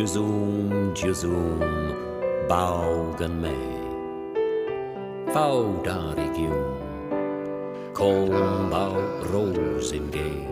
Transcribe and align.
Gyuzum, 0.00 0.94
Gyuzum, 0.94 1.60
baugen 2.48 3.34
mig. 3.40 3.84
Faudar 5.28 6.16
i 6.16 6.24
gjum, 6.40 6.80
kom 7.92 8.72
av 8.72 8.96
rosengej, 9.28 10.48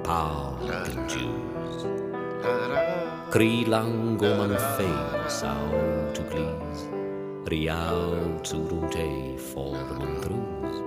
pagen 0.00 0.96
ljus. 1.12 1.84
Krilang 3.36 4.16
om 4.16 4.38
man 4.38 4.56
fejs 4.78 5.42
av 5.44 5.76
to 6.16 6.24
glis, 6.32 6.88
riav 7.52 8.16
turum 8.48 8.88
te 8.96 9.36
forman 9.52 10.16
grus. 10.24 10.80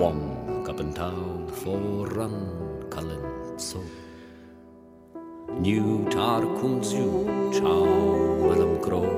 Wong 0.00 0.64
up 0.64 0.80
and 0.80 0.94
down 0.94 1.44
for 1.60 2.08
run 2.08 2.40
kalent 2.88 3.60
so. 3.60 3.84
New 5.60 6.05
Welvaartkomt 6.36 6.84
zo, 6.84 7.24
ciao 7.50 7.84
Willem 8.44 8.80
Crow. 8.80 9.08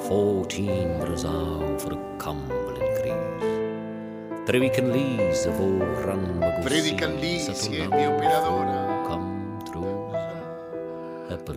Fourteen 0.00 0.98
resolve 1.00 1.78
for 1.78 1.92
a 1.92 1.98
Cumberland 2.18 2.98
Crease. 2.98 4.46
Trevican 4.46 4.90
Lees 4.90 5.46
of 5.46 5.60
old 5.60 6.04
Run 6.04 6.38
Magus. 6.40 6.66
Trevican 6.66 7.20
Lees, 7.20 7.68
è 7.68 7.86
mi 7.86 8.06
operadora. 8.06 9.06
Come 9.06 9.58
through. 9.64 10.12
Apple. 11.30 11.54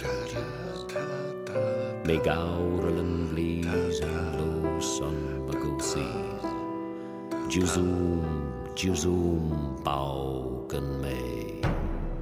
Megaurelen 2.06 3.34
Lees 3.34 4.00
and 4.02 4.36
low 4.38 4.80
sun 4.80 5.48
Magusies. 5.48 6.46
Juzoom, 7.50 8.22
Juzoom, 8.76 9.76
Bauken 9.82 11.00
May. 11.02 11.62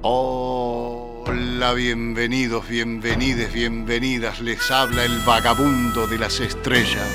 Oh! 0.00 0.71
Bienvenidos, 1.70 2.68
bienvenides, 2.68 3.52
bienvenidas. 3.52 4.40
Les 4.40 4.70
habla 4.70 5.04
el 5.04 5.20
vagabundo 5.20 6.08
de 6.08 6.18
las 6.18 6.40
estrellas. 6.40 7.08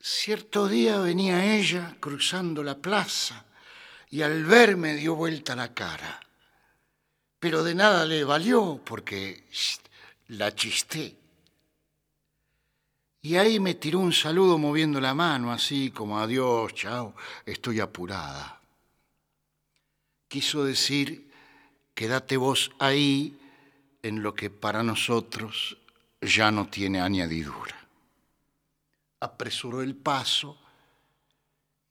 Cierto 0.00 0.66
día 0.66 0.98
venía 0.98 1.54
ella 1.56 1.96
cruzando 2.00 2.64
la 2.64 2.76
plaza 2.76 3.46
y 4.10 4.22
al 4.22 4.44
verme 4.44 4.94
dio 4.94 5.14
vuelta 5.14 5.54
la 5.54 5.72
cara. 5.72 6.20
Pero 7.38 7.62
de 7.62 7.76
nada 7.76 8.04
le 8.04 8.24
valió 8.24 8.80
porque 8.84 9.44
la 10.26 10.52
chisté. 10.56 11.16
Y 13.22 13.36
ahí 13.36 13.60
me 13.60 13.74
tiró 13.74 14.00
un 14.00 14.12
saludo 14.12 14.58
moviendo 14.58 15.00
la 15.00 15.14
mano, 15.14 15.52
así 15.52 15.92
como 15.92 16.18
adiós, 16.18 16.74
chao, 16.74 17.14
estoy 17.46 17.78
apurada. 17.78 18.60
Quiso 20.26 20.64
decir, 20.64 21.30
quédate 21.94 22.36
vos 22.36 22.72
ahí 22.80 23.38
en 24.02 24.22
lo 24.22 24.34
que 24.34 24.50
para 24.50 24.82
nosotros 24.82 25.78
ya 26.20 26.50
no 26.50 26.68
tiene 26.68 27.00
añadidura. 27.00 27.76
Apresuró 29.20 29.82
el 29.82 29.96
paso 29.96 30.58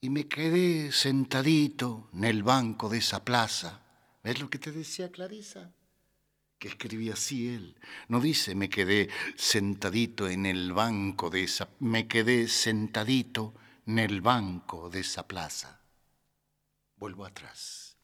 y 0.01 0.09
me 0.09 0.27
quedé 0.27 0.91
sentadito 0.91 2.09
en 2.13 2.23
el 2.23 2.43
banco 2.43 2.89
de 2.89 2.99
esa 2.99 3.23
plaza. 3.23 3.81
¿Ves 4.23 4.39
lo 4.39 4.49
que 4.49 4.59
te 4.59 4.71
decía 4.71 5.11
Clarisa? 5.11 5.71
Que 6.59 6.69
escribía 6.69 7.13
así 7.13 7.49
él. 7.49 7.75
No 8.07 8.19
dice 8.19 8.55
me 8.55 8.69
quedé 8.69 9.09
sentadito 9.35 10.27
en 10.27 10.45
el 10.45 10.73
banco 10.73 11.29
de 11.29 11.43
esa... 11.43 11.69
Me 11.79 12.07
quedé 12.07 12.47
sentadito 12.47 13.53
en 13.85 13.99
el 13.99 14.21
banco 14.21 14.89
de 14.89 15.01
esa 15.01 15.27
plaza. 15.27 15.81
Vuelvo 16.97 17.25
atrás. 17.25 17.97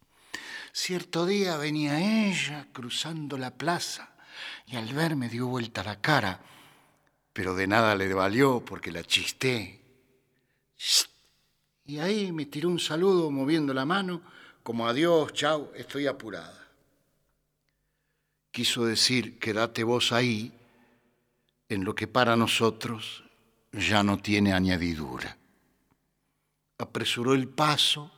Cierto 0.71 1.25
día 1.25 1.57
venía 1.57 1.99
ella 1.99 2.67
cruzando 2.73 3.37
la 3.37 3.57
plaza 3.57 4.12
y 4.73 4.75
al 4.75 4.91
verme 4.91 5.29
dio 5.29 5.45
vuelta 5.45 5.83
la 5.83 6.01
cara, 6.01 6.41
pero 7.31 7.53
de 7.53 7.67
nada 7.67 7.93
le 7.93 8.11
valió 8.11 8.65
porque 8.65 8.91
la 8.91 9.03
chisté. 9.03 9.79
Y 11.85 11.99
ahí 11.99 12.31
me 12.31 12.47
tiró 12.47 12.69
un 12.69 12.79
saludo 12.79 13.29
moviendo 13.29 13.71
la 13.71 13.85
mano, 13.85 14.23
como 14.63 14.87
adiós, 14.87 15.31
chao, 15.33 15.71
estoy 15.75 16.07
apurada. 16.07 16.71
Quiso 18.49 18.83
decir, 18.85 19.37
quédate 19.37 19.83
vos 19.83 20.11
ahí, 20.11 20.51
en 21.69 21.83
lo 21.83 21.93
que 21.93 22.07
para 22.07 22.35
nosotros 22.35 23.23
ya 23.73 24.01
no 24.01 24.17
tiene 24.17 24.53
añadidura. 24.53 25.37
Apresuró 26.79 27.35
el 27.35 27.47
paso 27.47 28.11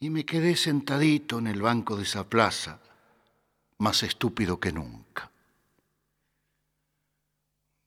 y 0.00 0.10
me 0.10 0.26
quedé 0.26 0.54
sentadito 0.54 1.38
en 1.38 1.46
el 1.46 1.62
banco 1.62 1.96
de 1.96 2.02
esa 2.02 2.28
plaza, 2.28 2.78
más 3.78 4.02
estúpido 4.02 4.60
que 4.60 4.70
nunca. 4.70 5.05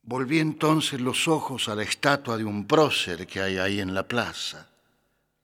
Volví 0.09 0.39
entonces 0.39 0.99
los 0.99 1.27
ojos 1.27 1.69
a 1.69 1.75
la 1.75 1.83
estatua 1.83 2.35
de 2.35 2.43
un 2.43 2.65
prócer 2.65 3.27
que 3.27 3.41
hay 3.41 3.59
ahí 3.59 3.79
en 3.79 3.93
la 3.93 4.07
plaza 4.07 4.67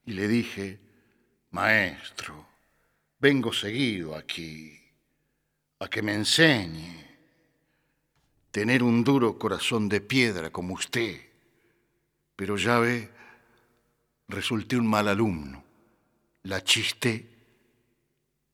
y 0.04 0.14
le 0.14 0.28
dije, 0.28 0.80
Maestro, 1.52 2.48
vengo 3.20 3.54
seguido 3.54 4.16
aquí 4.16 4.76
a 5.78 5.88
que 5.88 6.02
me 6.02 6.16
enseñe 6.16 7.06
tener 8.50 8.82
un 8.82 9.04
duro 9.04 9.38
corazón 9.38 9.88
de 9.88 10.02
piedra 10.02 10.50
como 10.50 10.74
usted, 10.74 11.22
pero 12.36 12.58
ya 12.58 12.80
ve, 12.80 13.12
resulté 14.30 14.78
un 14.78 14.88
mal 14.88 15.08
alumno, 15.10 15.64
la 16.42 16.64
chisté 16.64 17.24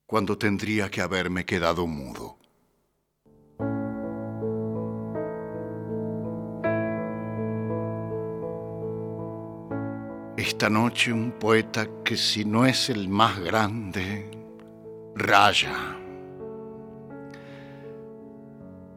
cuando 0.04 0.36
tendría 0.36 0.90
que 0.90 1.00
haberme 1.00 1.46
quedado 1.46 1.86
mudo. 1.86 2.41
Esta 10.36 10.70
noche 10.70 11.12
un 11.12 11.32
poeta 11.32 11.86
que 12.02 12.16
si 12.16 12.46
no 12.46 12.64
es 12.64 12.88
el 12.88 13.06
más 13.06 13.38
grande, 13.38 14.30
raya. 15.14 15.98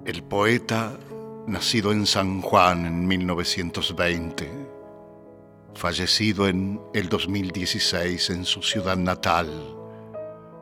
El 0.06 0.24
poeta 0.24 0.98
nacido 1.46 1.92
en 1.92 2.06
San 2.06 2.42
Juan 2.42 2.86
en 2.86 3.06
1920, 3.06 4.50
fallecido 5.74 6.48
en 6.48 6.80
el 6.94 7.10
2016 7.10 8.30
en 8.30 8.46
su 8.46 8.62
ciudad 8.62 8.96
natal, 8.96 9.50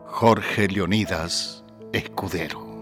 Jorge 0.08 0.68
Leonidas 0.70 1.64
Escudero. 1.92 2.74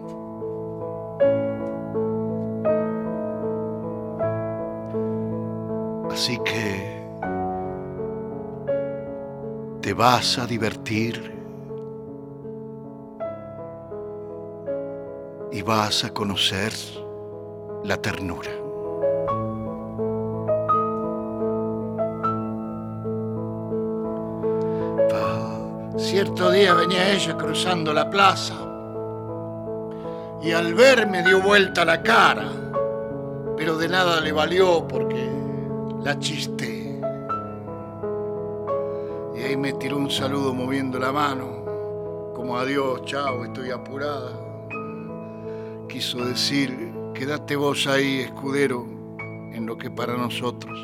Así 6.09 6.39
que 6.45 6.90
te 9.81 9.93
vas 9.93 10.37
a 10.37 10.45
divertir 10.45 11.33
y 15.51 15.61
vas 15.63 16.03
a 16.03 16.13
conocer 16.13 16.71
la 17.83 17.97
ternura. 17.97 18.51
Cierto 25.97 26.51
día 26.51 26.73
venía 26.73 27.13
ella 27.13 27.37
cruzando 27.37 27.93
la 27.93 28.09
plaza 28.09 28.55
y 30.41 30.51
al 30.51 30.73
verme 30.73 31.23
dio 31.23 31.41
vuelta 31.41 31.85
la 31.85 32.01
cara, 32.01 32.49
pero 33.55 33.77
de 33.77 33.87
nada 33.87 34.19
le 34.19 34.31
valió 34.31 34.87
porque 34.87 35.29
la 36.03 36.17
chisté. 36.19 36.80
Ahí 39.51 39.57
me 39.57 39.73
tiró 39.73 39.97
un 39.97 40.09
saludo 40.09 40.53
moviendo 40.53 40.97
la 40.97 41.11
mano, 41.11 42.31
como 42.33 42.55
adiós, 42.57 43.03
chao, 43.03 43.43
estoy 43.43 43.69
apurada. 43.69 44.31
Quiso 45.89 46.23
decir, 46.23 46.93
quédate 47.13 47.57
vos 47.57 47.85
ahí, 47.85 48.21
escudero, 48.21 48.87
en 49.51 49.65
lo 49.65 49.77
que 49.77 49.91
para 49.91 50.15
nosotros 50.15 50.79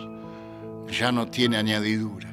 ya 0.89 1.13
no 1.13 1.29
tiene 1.29 1.55
añadidura. 1.55 2.27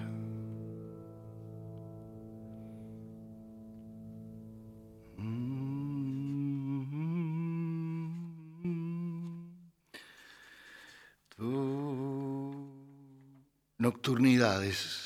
Nocturnidades. 13.79 15.04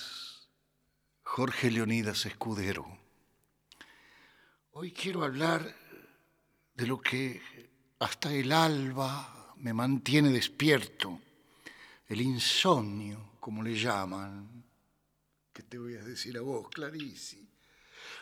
Jorge 1.38 1.70
Leonidas 1.70 2.26
Escudero. 2.26 2.84
Hoy 4.72 4.90
quiero 4.90 5.22
hablar 5.22 5.72
de 6.74 6.84
lo 6.84 7.00
que 7.00 7.40
hasta 8.00 8.32
el 8.32 8.50
alba 8.50 9.54
me 9.58 9.72
mantiene 9.72 10.30
despierto, 10.30 11.20
el 12.08 12.22
insomnio, 12.22 13.34
como 13.38 13.62
le 13.62 13.78
llaman. 13.78 14.64
¿Qué 15.52 15.62
te 15.62 15.78
voy 15.78 15.94
a 15.94 16.02
decir 16.02 16.36
a 16.38 16.40
vos, 16.40 16.70
Clarice? 16.70 17.38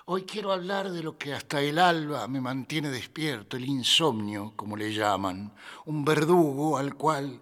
Hoy 0.05 0.25
quiero 0.25 0.53
hablar 0.53 0.91
de 0.91 1.03
lo 1.03 1.17
que 1.17 1.33
hasta 1.33 1.63
el 1.63 1.79
alba 1.79 2.29
me 2.29 2.43
mantiene 2.43 2.91
despierto, 2.91 3.57
el 3.57 3.65
insomnio, 3.65 4.53
como 4.57 4.77
le 4.77 4.93
llaman, 4.93 5.55
un 5.87 6.05
verdugo 6.05 6.77
al 6.77 6.97
cual, 6.97 7.41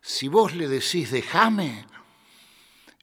si 0.00 0.28
vos 0.28 0.54
le 0.54 0.68
decís 0.68 1.10
déjame, 1.10 1.86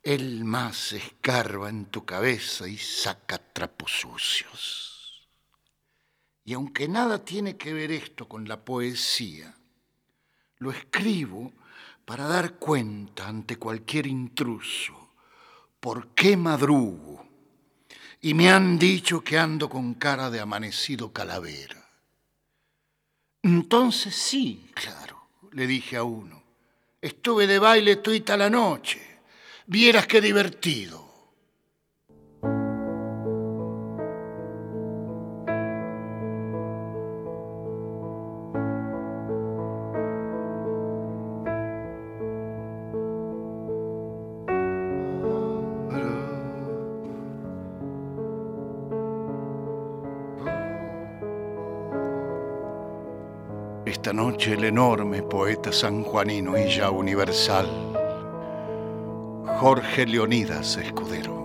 él 0.06 0.46
más 0.46 0.94
escarba 0.94 1.68
en 1.68 1.86
tu 1.86 2.06
cabeza 2.06 2.68
y 2.68 2.78
saca 2.78 3.40
trapos 3.40 3.92
sucios. 3.92 5.28
Y 6.44 6.54
aunque 6.54 6.88
nada 6.88 7.26
tiene 7.26 7.58
que 7.58 7.74
ver 7.74 7.92
esto 7.92 8.28
con 8.28 8.48
la 8.48 8.64
poesía, 8.64 9.56
lo 10.60 10.70
escribo 10.70 11.52
para 12.06 12.28
dar 12.28 12.54
cuenta 12.60 13.28
ante 13.28 13.58
cualquier 13.58 14.06
intruso 14.06 15.10
por 15.80 16.10
qué 16.10 16.38
madrugo. 16.38 17.26
Y 18.22 18.36
me 18.36 18.52
han 18.52 18.78
dicho 18.78 19.24
que 19.24 19.40
ando 19.40 19.68
con 19.70 19.96
cara 19.96 20.30
de 20.30 20.40
amanecido 20.40 21.12
calavera. 21.12 21.90
Entonces 23.42 24.16
sí, 24.16 24.70
claro, 24.76 25.30
le 25.52 25.66
dije 25.66 25.98
a 25.98 26.04
uno, 26.04 26.44
estuve 27.02 27.48
de 27.48 27.58
baile 27.58 27.96
tuita 27.96 28.38
la 28.38 28.52
noche 28.52 29.05
Vieras 29.68 30.06
qué 30.06 30.22
divertido. 30.22 31.04
Esta 53.86 54.14
noche 54.14 54.54
el 54.54 54.66
enorme 54.66 55.24
poeta 55.24 55.72
sanjuanino 55.72 56.56
y 56.56 56.70
ya 56.70 56.92
universal 56.92 57.85
Jorge 59.66 60.06
Leonidas 60.06 60.78
Escudero. 60.78 61.45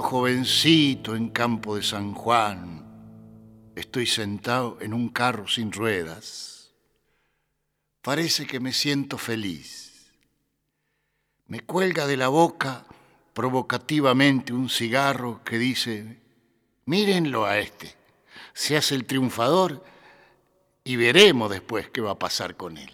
Jovencito 0.00 1.14
en 1.14 1.28
campo 1.28 1.76
de 1.76 1.82
San 1.82 2.14
Juan, 2.14 3.72
estoy 3.76 4.06
sentado 4.06 4.78
en 4.80 4.94
un 4.94 5.10
carro 5.10 5.46
sin 5.46 5.72
ruedas. 5.72 6.72
Parece 8.00 8.46
que 8.46 8.60
me 8.60 8.72
siento 8.72 9.18
feliz. 9.18 10.12
Me 11.46 11.60
cuelga 11.60 12.06
de 12.06 12.16
la 12.16 12.28
boca 12.28 12.86
provocativamente 13.34 14.52
un 14.52 14.70
cigarro 14.70 15.42
que 15.44 15.58
dice, 15.58 16.22
mírenlo 16.86 17.44
a 17.44 17.58
este, 17.58 17.94
se 18.54 18.76
hace 18.76 18.94
el 18.94 19.04
triunfador 19.04 19.84
y 20.84 20.96
veremos 20.96 21.50
después 21.50 21.90
qué 21.90 22.00
va 22.00 22.12
a 22.12 22.18
pasar 22.18 22.56
con 22.56 22.78
él. 22.78 22.90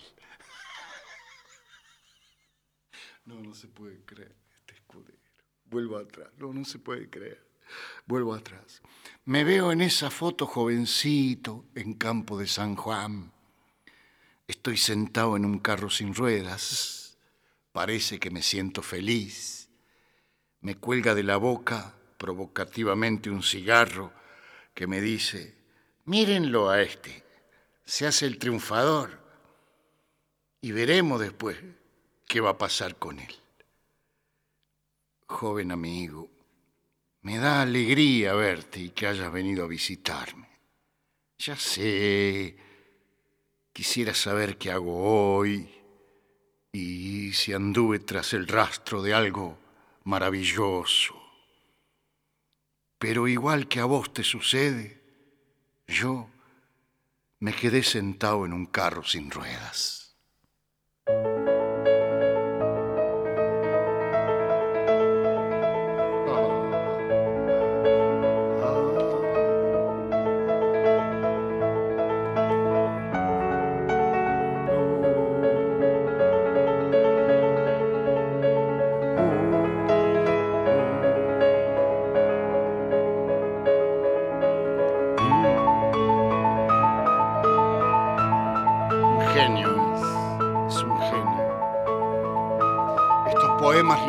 No, 3.24 3.40
no 3.40 3.54
se 3.54 3.68
puede 3.68 4.02
creer. 4.04 4.38
Vuelvo 5.70 5.97
No, 6.38 6.52
no 6.52 6.64
se 6.64 6.78
puede 6.78 7.08
creer. 7.08 7.46
Vuelvo 8.06 8.34
atrás. 8.34 8.82
Me 9.24 9.44
veo 9.44 9.72
en 9.72 9.82
esa 9.82 10.10
foto 10.10 10.46
jovencito 10.46 11.66
en 11.74 11.94
campo 11.94 12.38
de 12.38 12.46
San 12.46 12.76
Juan. 12.76 13.32
Estoy 14.46 14.78
sentado 14.78 15.36
en 15.36 15.44
un 15.44 15.58
carro 15.58 15.90
sin 15.90 16.14
ruedas. 16.14 17.18
Parece 17.72 18.18
que 18.18 18.30
me 18.30 18.42
siento 18.42 18.82
feliz. 18.82 19.68
Me 20.60 20.76
cuelga 20.76 21.14
de 21.14 21.22
la 21.22 21.36
boca 21.36 21.94
provocativamente 22.16 23.30
un 23.30 23.42
cigarro 23.42 24.12
que 24.74 24.86
me 24.86 25.00
dice, 25.00 25.54
mírenlo 26.04 26.70
a 26.70 26.82
este, 26.82 27.24
se 27.84 28.06
hace 28.06 28.26
el 28.26 28.38
triunfador 28.38 29.20
y 30.60 30.72
veremos 30.72 31.20
después 31.20 31.56
qué 32.26 32.40
va 32.40 32.50
a 32.50 32.58
pasar 32.58 32.96
con 32.96 33.20
él. 33.20 33.34
Joven 35.28 35.70
amigo, 35.72 36.30
me 37.20 37.38
da 37.38 37.60
alegría 37.60 38.32
verte 38.32 38.80
y 38.80 38.90
que 38.90 39.06
hayas 39.06 39.30
venido 39.30 39.64
a 39.64 39.68
visitarme. 39.68 40.48
Ya 41.38 41.54
sé, 41.54 42.56
quisiera 43.72 44.14
saber 44.14 44.56
qué 44.56 44.72
hago 44.72 45.36
hoy 45.36 45.70
y 46.72 47.32
si 47.34 47.52
anduve 47.52 47.98
tras 47.98 48.32
el 48.32 48.48
rastro 48.48 49.02
de 49.02 49.12
algo 49.12 49.58
maravilloso. 50.04 51.14
Pero 52.98 53.28
igual 53.28 53.68
que 53.68 53.80
a 53.80 53.84
vos 53.84 54.12
te 54.12 54.24
sucede, 54.24 55.00
yo 55.86 56.30
me 57.38 57.54
quedé 57.54 57.82
sentado 57.82 58.46
en 58.46 58.54
un 58.54 58.66
carro 58.66 59.04
sin 59.04 59.30
ruedas. 59.30 60.07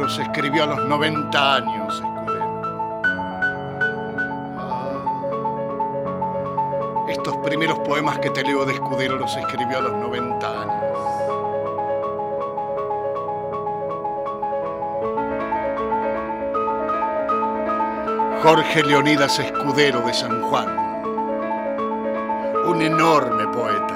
Los 0.10 0.18
escribió 0.18 0.63
a 0.63 0.66
los 0.66 0.86
90 0.88 1.56
años, 1.56 2.01
Escudero. 2.01 2.62
Ah, 4.58 5.06
estos 7.08 7.38
primeros 7.38 7.78
poemas 7.82 8.18
que 8.18 8.32
te 8.32 8.44
leo 8.44 8.66
de 8.66 8.74
Escudero 8.74 9.18
los 9.18 9.38
escribió 9.38 9.78
a 9.78 9.82
los 9.82 9.94
90 9.94 10.62
años. 10.62 10.84
Jorge 18.42 18.82
Leonidas 18.82 19.38
Escudero 19.38 20.01
de 20.01 20.13
San 20.16 20.42
Juan, 20.42 20.70
un 22.66 22.82
enorme 22.82 23.48
poeta. 23.50 23.88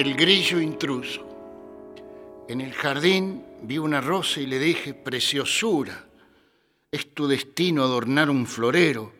El 0.00 0.14
grillo 0.14 0.62
intruso. 0.62 2.46
En 2.48 2.62
el 2.62 2.72
jardín 2.72 3.44
vi 3.60 3.76
una 3.76 4.00
rosa 4.00 4.40
y 4.40 4.46
le 4.46 4.58
dije, 4.58 4.94
preciosura, 4.94 6.06
es 6.90 7.12
tu 7.12 7.28
destino 7.28 7.84
adornar 7.84 8.30
un 8.30 8.46
florero, 8.46 9.12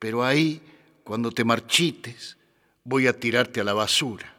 pero 0.00 0.24
ahí 0.24 0.60
cuando 1.04 1.30
te 1.30 1.44
marchites, 1.44 2.36
voy 2.82 3.06
a 3.06 3.20
tirarte 3.20 3.60
a 3.60 3.64
la 3.64 3.72
basura. 3.72 4.34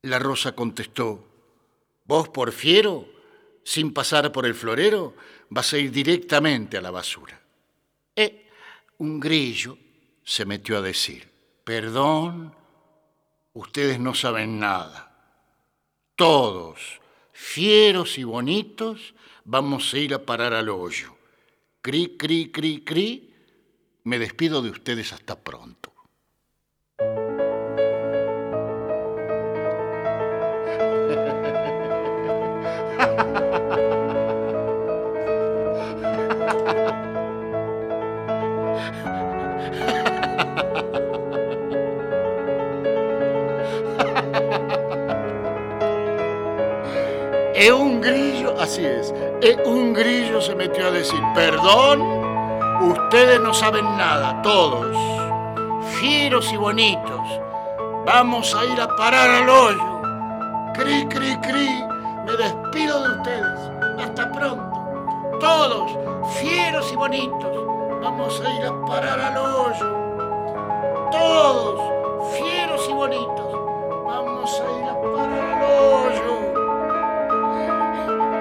La 0.00 0.18
rosa 0.18 0.52
contestó, 0.52 1.28
vos 2.06 2.30
por 2.30 2.52
fiero, 2.52 3.06
sin 3.64 3.92
pasar 3.92 4.32
por 4.32 4.46
el 4.46 4.54
florero, 4.54 5.14
vas 5.50 5.74
a 5.74 5.78
ir 5.78 5.90
directamente 5.90 6.78
a 6.78 6.80
la 6.80 6.90
basura. 6.90 7.38
Eh, 8.16 8.48
un 8.96 9.20
grillo 9.20 9.76
se 10.24 10.46
metió 10.46 10.78
a 10.78 10.80
decir, 10.80 11.28
perdón, 11.64 12.63
ustedes 13.54 13.98
no 13.98 14.14
saben 14.14 14.58
nada. 14.58 15.10
Todos, 16.16 17.00
fieros 17.32 18.18
y 18.18 18.24
bonitos, 18.24 19.14
vamos 19.44 19.92
a 19.94 19.98
ir 19.98 20.12
a 20.14 20.24
parar 20.24 20.52
al 20.52 20.68
hoyo. 20.68 21.16
Cri, 21.80 22.16
cri, 22.18 22.50
cri, 22.50 22.84
cri, 22.84 23.34
me 24.04 24.18
despido 24.18 24.60
de 24.60 24.70
ustedes 24.70 25.12
hasta 25.12 25.40
pronto. 25.42 25.92
Es 47.64 47.72
un 47.72 48.02
grillo, 48.02 48.54
así 48.60 48.84
es, 48.84 49.14
es 49.40 49.56
un 49.64 49.94
grillo 49.94 50.38
se 50.42 50.54
metió 50.54 50.86
a 50.86 50.90
decir, 50.90 51.18
perdón, 51.34 52.24
Ustedes 52.82 53.40
no 53.40 53.54
saben 53.54 53.84
nada, 53.96 54.42
todos, 54.42 54.94
fieros 55.98 56.52
y 56.52 56.56
bonitos. 56.58 57.20
Vamos 58.04 58.54
a 58.54 58.64
ir 58.66 58.78
a 58.78 58.88
parar 58.88 59.30
al 59.30 59.48
hoyo. 59.48 60.02
Cri, 60.74 61.06
cri, 61.06 61.34
cri. 61.38 61.84
Me 62.26 62.32
despido 62.32 63.02
de 63.02 63.16
ustedes. 63.16 63.60
Hasta 63.98 64.30
pronto. 64.30 65.38
Todos, 65.40 65.92
fieros 66.40 66.92
y 66.92 66.96
bonitos. 66.96 67.52
Vamos 68.02 68.42
a 68.44 68.54
ir 68.54 68.66
a 68.66 68.84
parar 68.84 69.20
al 69.20 69.38
hoyo. 69.38 71.10
Todos, 71.10 72.34
fieros 72.36 72.86
y 72.90 72.92
bonitos. 72.92 73.52
Vamos 74.04 74.60
a 74.60 74.78
ir 74.78 74.84
a 74.84 75.00
parar 75.00 75.62
al 75.62 75.62
hoyo. 75.62 76.33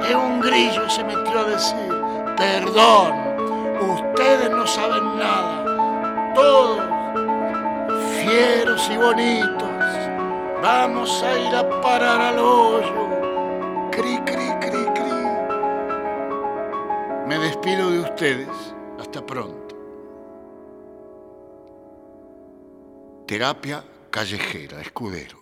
Y 0.09 0.13
un 0.13 0.41
grillo 0.41 0.89
se 0.89 1.03
metió 1.03 1.39
a 1.39 1.43
decir, 1.45 1.89
perdón 2.37 3.33
ustedes 3.83 4.49
no 4.49 4.65
saben 4.65 5.17
nada, 5.17 6.33
todos 6.33 6.81
fieros 8.21 8.89
y 8.91 8.97
bonitos, 8.97 9.61
vamos 10.61 11.23
a 11.23 11.39
ir 11.39 11.55
a 11.55 11.81
parar 11.81 12.21
al 12.21 12.39
hoyo, 12.39 13.89
cri, 13.91 14.17
cri, 14.19 14.49
cri, 14.61 14.85
cri. 14.93 15.13
Me 17.27 17.39
despido 17.39 17.91
de 17.91 17.99
ustedes, 17.99 18.73
hasta 18.99 19.25
pronto. 19.25 19.75
Terapia 23.25 23.83
callejera, 24.09 24.81
escudero. 24.81 25.41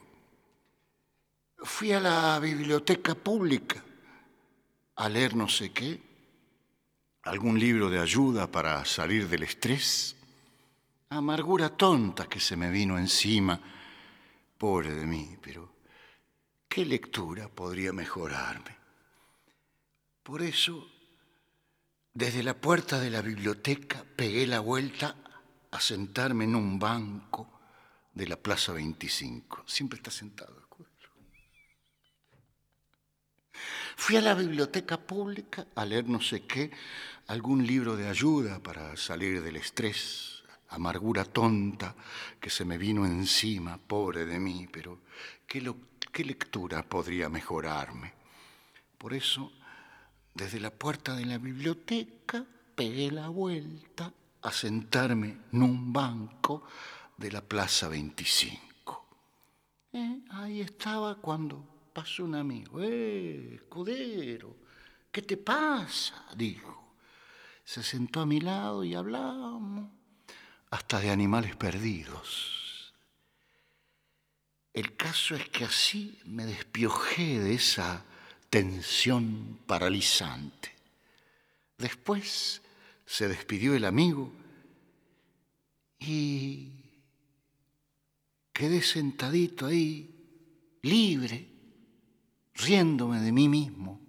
Fui 1.58 1.92
a 1.92 2.00
la 2.00 2.40
biblioteca 2.40 3.14
pública 3.16 3.84
a 5.02 5.10
leer 5.10 5.36
no 5.36 5.50
sé 5.50 5.72
qué 5.72 6.00
algún 7.24 7.60
libro 7.60 7.90
de 7.90 8.00
ayuda 8.00 8.52
para 8.52 8.86
salir 8.86 9.28
del 9.28 9.42
estrés. 9.44 10.16
Amargura 11.10 11.76
tonta 11.76 12.30
que 12.30 12.40
se 12.40 12.56
me 12.56 12.70
vino 12.70 13.00
encima. 13.00 13.60
Pobre 14.60 14.94
de 14.94 15.08
mí, 15.08 15.38
pero 15.42 15.74
¿qué 16.68 16.86
lectura 16.86 17.50
podría 17.50 17.92
mejorarme? 17.92 18.78
Por 20.22 20.44
eso, 20.44 20.88
desde 22.14 22.44
la 22.44 22.54
puerta 22.54 23.00
de 23.00 23.10
la 23.10 23.24
biblioteca 23.24 24.06
pegué 24.16 24.46
la 24.46 24.60
vuelta 24.60 25.16
a 25.72 25.82
sentarme 25.82 26.44
en 26.44 26.56
un 26.56 26.78
banco 26.78 27.60
de 28.14 28.28
la 28.28 28.36
Plaza 28.36 28.72
25. 28.74 29.64
Siempre 29.66 29.98
está 29.98 30.12
sentado. 30.12 30.61
Fui 33.96 34.16
a 34.16 34.22
la 34.22 34.34
biblioteca 34.34 34.98
pública 34.98 35.68
a 35.76 35.86
leer 35.86 36.08
no 36.08 36.22
sé 36.22 36.42
qué, 36.42 36.72
algún 37.28 37.66
libro 37.66 37.96
de 37.96 38.08
ayuda 38.08 38.60
para 38.60 38.96
salir 38.98 39.42
del 39.42 39.58
estrés, 39.58 40.44
amargura 40.70 41.26
tonta 41.26 41.96
que 42.40 42.50
se 42.50 42.66
me 42.66 42.78
vino 42.78 43.06
encima, 43.06 43.78
pobre 43.78 44.26
de 44.26 44.40
mí, 44.40 44.68
pero 44.72 45.00
¿qué, 45.46 45.74
qué 46.12 46.26
lectura 46.26 46.84
podría 46.84 47.30
mejorarme? 47.30 48.14
Por 48.98 49.14
eso, 49.14 49.52
desde 50.34 50.60
la 50.60 50.72
puerta 50.72 51.16
de 51.16 51.26
la 51.26 51.38
biblioteca, 51.38 52.46
pegué 52.76 53.12
la 53.12 53.30
vuelta 53.30 54.14
a 54.42 54.52
sentarme 54.52 55.38
en 55.52 55.64
un 55.64 55.94
banco 55.94 56.64
de 57.18 57.32
la 57.32 57.42
Plaza 57.42 57.88
25. 57.88 59.06
Eh, 59.94 60.22
ahí 60.32 60.62
estaba 60.62 61.16
cuando 61.16 61.71
pasó 61.94 62.26
un 62.26 62.36
amigo. 62.36 62.82
¡Eh, 62.82 63.56
escudero! 63.56 64.56
¿Qué 65.12 65.22
te 65.22 65.38
pasa? 65.38 66.26
dijo 66.36 66.82
se 67.72 67.84
sentó 67.84 68.20
a 68.20 68.26
mi 68.26 68.42
lado 68.42 68.84
y 68.84 68.96
hablamos 68.96 69.90
hasta 70.72 71.00
de 71.00 71.10
animales 71.10 71.56
perdidos. 71.56 72.94
El 74.74 74.96
caso 74.98 75.36
es 75.36 75.48
que 75.50 75.64
así 75.64 76.20
me 76.26 76.46
despiojé 76.46 77.40
de 77.40 77.54
esa 77.54 78.04
tensión 78.50 79.60
paralizante. 79.66 80.74
Después 81.78 82.62
se 83.06 83.30
despidió 83.30 83.74
el 83.74 83.86
amigo 83.86 84.34
y 86.00 86.72
quedé 88.52 88.82
sentadito 88.82 89.66
ahí, 89.66 90.10
libre, 90.82 91.48
riéndome 92.64 93.20
de 93.20 93.32
mí 93.32 93.48
mismo. 93.48 94.00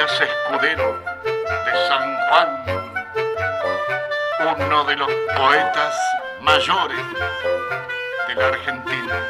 Escudero 0.00 1.02
de 1.04 1.72
San 1.86 2.16
Juan, 2.16 2.48
uno 4.66 4.84
de 4.84 4.96
los 4.96 5.10
poetas 5.36 5.94
mayores 6.40 6.98
de 8.26 8.34
la 8.34 8.46
Argentina. 8.48 9.28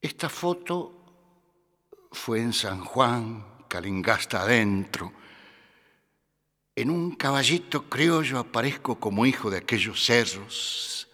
Esta 0.00 0.28
foto 0.28 0.92
fue 2.12 2.38
en 2.40 2.52
San 2.52 2.84
Juan, 2.84 3.44
Calingasta 3.66 4.42
adentro. 4.42 5.12
En 6.76 6.90
un 6.90 7.16
caballito 7.16 7.88
criollo 7.88 8.38
aparezco 8.38 9.00
como 9.00 9.26
hijo 9.26 9.50
de 9.50 9.58
aquellos 9.58 10.04
cerros. 10.04 11.08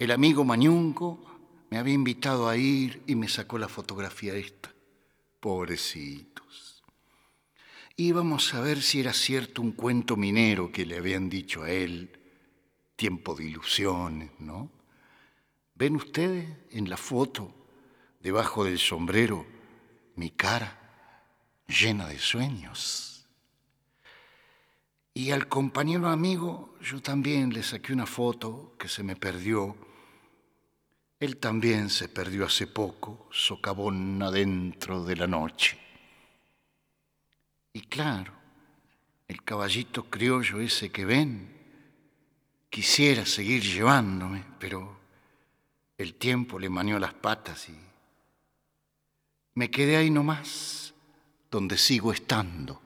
El 0.00 0.10
amigo 0.10 0.44
Mañungo 0.44 1.31
me 1.72 1.78
había 1.78 1.94
invitado 1.94 2.50
a 2.50 2.56
ir 2.58 3.02
y 3.06 3.14
me 3.14 3.30
sacó 3.30 3.56
la 3.56 3.66
fotografía 3.66 4.34
esta. 4.34 4.70
Pobrecitos. 5.40 6.84
Íbamos 7.96 8.52
a 8.52 8.60
ver 8.60 8.82
si 8.82 9.00
era 9.00 9.14
cierto 9.14 9.62
un 9.62 9.72
cuento 9.72 10.18
minero 10.18 10.70
que 10.70 10.84
le 10.84 10.98
habían 10.98 11.30
dicho 11.30 11.62
a 11.62 11.70
él. 11.70 12.10
Tiempo 12.94 13.34
de 13.34 13.46
ilusiones, 13.46 14.32
¿no? 14.38 14.70
¿Ven 15.74 15.96
ustedes 15.96 16.46
en 16.72 16.90
la 16.90 16.98
foto, 16.98 17.54
debajo 18.20 18.64
del 18.64 18.78
sombrero, 18.78 19.46
mi 20.14 20.28
cara 20.28 20.78
llena 21.66 22.06
de 22.06 22.18
sueños? 22.18 23.24
Y 25.14 25.30
al 25.30 25.48
compañero 25.48 26.10
amigo 26.10 26.74
yo 26.82 27.00
también 27.00 27.54
le 27.54 27.62
saqué 27.62 27.94
una 27.94 28.04
foto 28.04 28.74
que 28.78 28.88
se 28.88 29.02
me 29.02 29.16
perdió 29.16 29.74
él 31.22 31.36
también 31.36 31.88
se 31.88 32.08
perdió 32.08 32.46
hace 32.46 32.66
poco, 32.66 33.28
socavón 33.30 34.20
adentro 34.20 35.04
de 35.04 35.14
la 35.14 35.28
noche. 35.28 35.78
Y 37.72 37.82
claro, 37.82 38.32
el 39.28 39.44
caballito 39.44 40.10
criollo 40.10 40.60
ese 40.60 40.90
que 40.90 41.04
ven, 41.04 41.48
quisiera 42.68 43.24
seguir 43.24 43.62
llevándome, 43.62 44.44
pero 44.58 44.98
el 45.96 46.14
tiempo 46.14 46.58
le 46.58 46.68
manió 46.68 46.98
las 46.98 47.14
patas 47.14 47.68
y 47.68 47.76
me 49.54 49.70
quedé 49.70 49.98
ahí 49.98 50.10
nomás, 50.10 50.92
donde 51.52 51.78
sigo 51.78 52.12
estando. 52.12 52.81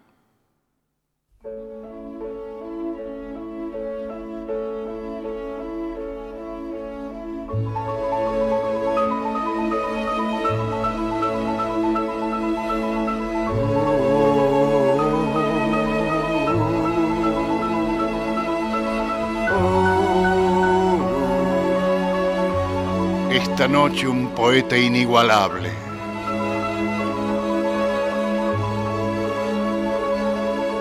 Esta 23.37 23.69
noche 23.69 24.09
un 24.09 24.29
poeta 24.31 24.79
inigualable. 24.79 25.71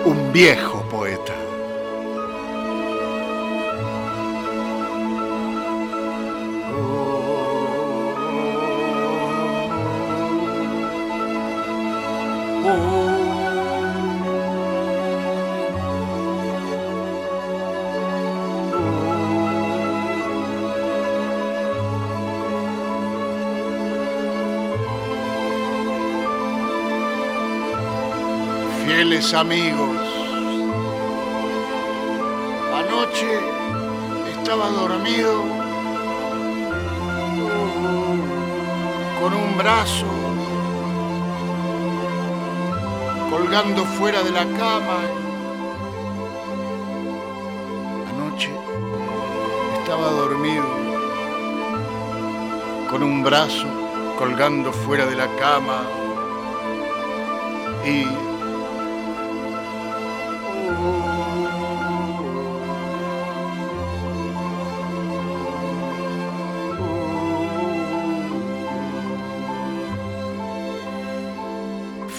Un 0.04 0.32
viejo 0.32 0.82
poeta. 0.88 1.25
Amigos. 29.16 29.96
Anoche 32.74 33.40
estaba 34.30 34.68
dormido 34.68 35.42
con 39.18 39.32
un 39.32 39.56
brazo 39.56 40.04
colgando 43.30 43.86
fuera 43.86 44.22
de 44.22 44.32
la 44.32 44.44
cama. 44.58 44.98
Anoche 48.12 48.50
estaba 49.80 50.10
dormido 50.10 50.66
con 52.90 53.02
un 53.02 53.22
brazo 53.22 53.66
colgando 54.18 54.72
fuera 54.72 55.06
de 55.06 55.16
la 55.16 55.28
cama 55.36 55.80
y 57.82 58.25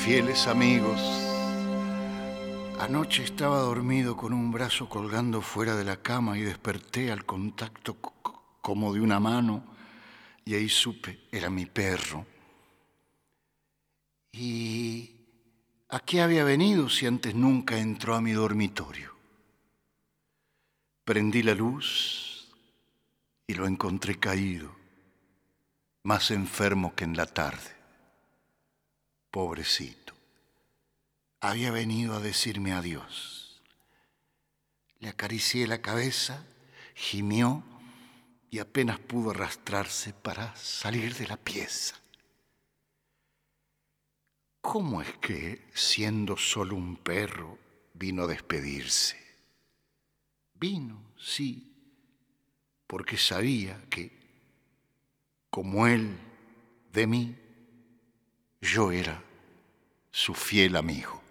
fieles 0.08 0.48
amigos. 0.48 1.02
Anoche 2.80 3.26
estaba 3.26 3.58
dormido 3.60 4.16
con 4.16 4.32
un 4.32 4.54
brazo 4.54 4.88
colgando 4.88 5.42
fuera 5.42 5.76
de 5.76 5.84
la 5.84 5.98
cama 6.02 6.38
y 6.38 6.44
desperté 6.44 7.12
al 7.12 7.26
contacto 7.26 7.98
como 8.62 8.94
de 8.94 9.02
una 9.02 9.20
mano 9.20 9.66
y 10.46 10.56
ahí 10.56 10.70
supe, 10.70 11.28
era 11.30 11.50
mi 11.50 11.66
perro. 11.66 12.26
¿Y 14.32 15.12
a 15.90 16.00
qué 16.00 16.22
había 16.22 16.46
venido 16.46 16.88
si 16.88 17.06
antes 17.06 17.36
nunca 17.36 17.78
entró 17.78 18.16
a 18.16 18.22
mi 18.22 18.32
dormitorio? 18.32 19.14
Prendí 21.04 21.44
la 21.44 21.54
luz 21.54 22.48
y 23.46 23.56
lo 23.56 23.68
encontré 23.68 24.18
caído, 24.18 24.74
más 26.04 26.32
enfermo 26.32 26.96
que 26.96 27.04
en 27.04 27.18
la 27.18 27.26
tarde 27.26 27.77
pobrecito, 29.38 30.16
había 31.42 31.70
venido 31.70 32.16
a 32.16 32.20
decirme 32.20 32.74
adiós. 32.74 33.62
Le 34.98 35.10
acaricié 35.10 35.68
la 35.68 35.80
cabeza, 35.80 36.44
gimió 36.96 37.64
y 38.50 38.58
apenas 38.58 38.98
pudo 38.98 39.30
arrastrarse 39.30 40.12
para 40.12 40.56
salir 40.56 41.14
de 41.14 41.28
la 41.28 41.38
pieza. 41.38 41.96
¿Cómo 44.60 45.04
es 45.04 45.18
que, 45.20 45.70
siendo 45.72 46.36
solo 46.36 46.76
un 46.76 46.98
perro, 46.98 47.60
vino 47.94 48.24
a 48.24 48.28
despedirse? 48.28 49.24
Vino, 50.56 51.00
sí, 51.16 51.76
porque 52.88 53.18
sabía 53.18 53.80
que, 53.92 54.12
como 55.52 55.86
él 55.86 56.18
de 56.92 57.06
mí, 57.06 57.36
yo 58.62 58.92
era 58.92 59.27
su 60.18 60.34
fiel 60.34 60.76
amigo. 60.76 61.27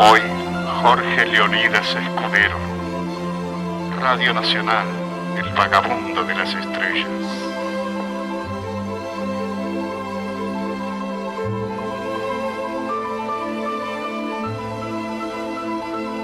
Hoy, 0.00 0.20
Jorge 0.80 1.26
Leonidas 1.26 1.96
Escudero 1.96 2.56
Radio 3.98 4.32
Nacional, 4.32 4.86
el 5.36 5.52
vagabundo 5.54 6.22
de 6.22 6.34
las 6.36 6.54
estrellas. 6.54 7.08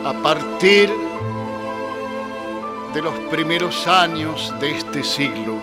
A 0.05 0.13
partir 0.23 0.89
de 2.95 3.03
los 3.03 3.15
primeros 3.29 3.89
años 3.89 4.55
de 4.61 4.71
este 4.71 5.03
siglo 5.03 5.59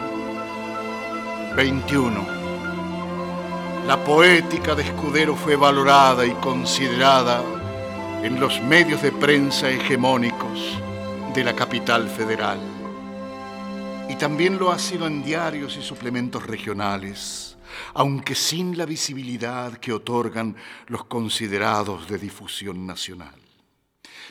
XXI, 1.55 2.11
la 3.87 3.95
poética 4.03 4.75
de 4.75 4.83
Escudero 4.83 5.33
fue 5.33 5.55
valorada 5.55 6.25
y 6.25 6.31
considerada 6.31 7.41
en 8.23 8.39
los 8.39 8.61
medios 8.61 9.01
de 9.01 9.11
prensa 9.11 9.71
hegemónicos 9.71 10.77
de 11.33 11.43
la 11.43 11.55
capital 11.55 12.07
federal. 12.07 12.59
Y 14.09 14.15
también 14.15 14.59
lo 14.59 14.71
ha 14.71 14.77
sido 14.77 15.07
en 15.07 15.23
diarios 15.23 15.75
y 15.75 15.81
suplementos 15.81 16.45
regionales, 16.45 17.57
aunque 17.95 18.35
sin 18.35 18.77
la 18.77 18.85
visibilidad 18.85 19.73
que 19.77 19.91
otorgan 19.91 20.55
los 20.85 21.05
considerados 21.05 22.07
de 22.07 22.19
difusión 22.19 22.85
nacional. 22.85 23.33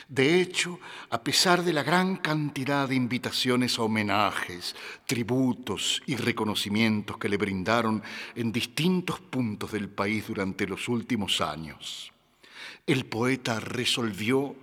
De 0.07 0.39
hecho, 0.39 0.79
a 1.09 1.21
pesar 1.21 1.61
de 1.63 1.73
la 1.73 1.83
gran 1.83 2.15
cantidad 2.15 2.87
de 2.87 2.95
invitaciones 2.95 3.77
a 3.77 3.83
homenajes, 3.83 4.73
tributos 5.05 6.01
y 6.05 6.15
reconocimientos 6.15 7.17
que 7.17 7.27
le 7.27 7.35
brindaron 7.35 8.01
en 8.35 8.53
distintos 8.53 9.19
puntos 9.19 9.73
del 9.73 9.89
país 9.89 10.27
durante 10.27 10.65
los 10.65 10.87
últimos 10.87 11.41
años, 11.41 12.11
el 12.87 13.05
poeta 13.05 13.59
resolvió 13.59 14.55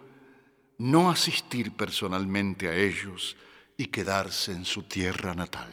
no 0.78 1.10
asistir 1.10 1.72
personalmente 1.72 2.68
a 2.68 2.74
ellos 2.74 3.36
y 3.76 3.86
quedarse 3.86 4.52
en 4.52 4.64
su 4.64 4.84
tierra 4.84 5.34
natal. 5.34 5.72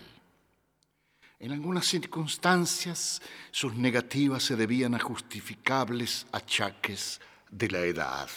En 1.40 1.52
algunas 1.52 1.86
circunstancias 1.86 3.22
sus 3.52 3.76
negativas 3.76 4.44
se 4.44 4.56
debían 4.56 4.96
a 4.96 5.00
justificables 5.00 6.26
achaques 6.32 7.20
de 7.52 7.70
la 7.70 7.80
edad, 7.80 8.30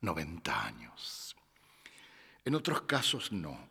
90 0.00 0.66
años. 0.66 1.36
En 2.44 2.54
otros 2.54 2.82
casos 2.82 3.32
no. 3.32 3.68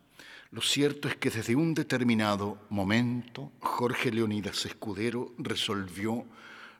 Lo 0.52 0.62
cierto 0.62 1.06
es 1.06 1.16
que 1.16 1.30
desde 1.30 1.54
un 1.54 1.74
determinado 1.74 2.58
momento 2.70 3.52
Jorge 3.60 4.10
Leonidas 4.10 4.66
Escudero 4.66 5.32
resolvió 5.38 6.24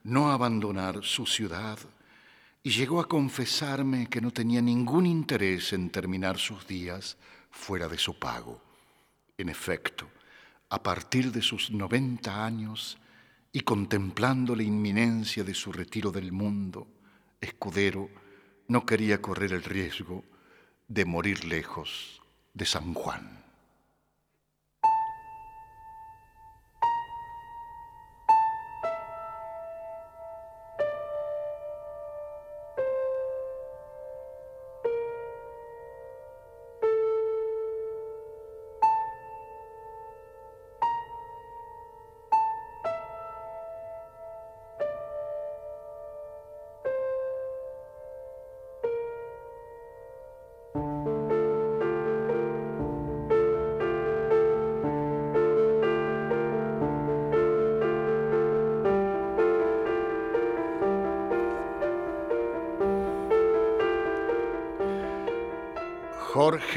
no 0.03 0.33
abandonar 0.33 1.05
su 1.05 1.27
ciudad 1.27 1.79
y 2.63 2.71
llegó 2.71 3.01
a 3.01 3.09
confesarme 3.09 4.09
que 4.09 4.21
no 4.21 4.31
tenía 4.31 4.61
ningún 4.61 5.07
interés 5.07 5.73
en 5.73 5.91
terminar 5.91 6.39
sus 6.39 6.67
días 6.67 7.17
fuera 7.51 7.89
de 7.89 7.99
su 7.99 8.19
pago. 8.19 8.63
En 9.39 9.49
efecto, 9.49 10.09
a 10.69 10.83
partir 10.83 11.33
de 11.33 11.43
sus 11.43 11.71
90 11.71 12.45
años 12.45 12.99
y 13.53 13.61
contemplando 13.61 14.55
la 14.55 14.63
inminencia 14.63 15.43
de 15.43 15.55
su 15.55 15.73
retiro 15.73 16.13
del 16.13 16.33
mundo, 16.33 16.87
Escudero 17.41 18.11
no 18.69 18.85
quería 18.85 19.23
correr 19.23 19.53
el 19.53 19.65
riesgo 19.65 20.25
de 20.87 21.05
morir 21.07 21.45
lejos 21.45 22.21
de 22.53 22.67
San 22.67 22.93
Juan. 22.93 23.40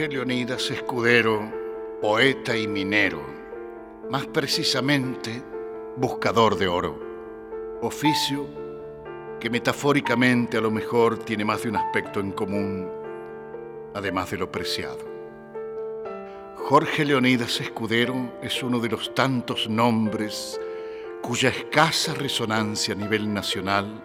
Jorge 0.04 0.18
Leonidas 0.18 0.70
Escudero, 0.70 1.50
poeta 2.02 2.58
y 2.58 2.68
minero, 2.68 3.26
más 4.10 4.28
precisamente 4.28 5.42
buscador 5.96 6.58
de 6.58 6.68
oro, 6.68 7.80
oficio 7.82 8.46
que 9.40 9.50
metafóricamente 9.50 10.58
a 10.58 10.62
lo 10.62 10.72
mejor 10.72 11.20
tiene 11.20 11.46
más 11.46 11.64
de 11.64 11.70
un 11.70 11.78
aspecto 11.78 12.20
en 12.20 12.34
común, 12.34 12.92
además 13.94 14.30
de 14.30 14.40
lo 14.40 14.52
preciado. 14.52 15.00
Jorge 16.58 17.06
Leonidas 17.06 17.62
Escudero 17.62 18.40
es 18.42 18.62
uno 18.62 18.80
de 18.80 18.90
los 18.90 19.16
tantos 19.16 19.70
nombres 19.70 20.60
cuya 21.22 21.48
escasa 21.48 22.14
resonancia 22.14 22.94
a 22.94 22.98
nivel 22.98 23.34
nacional 23.34 24.04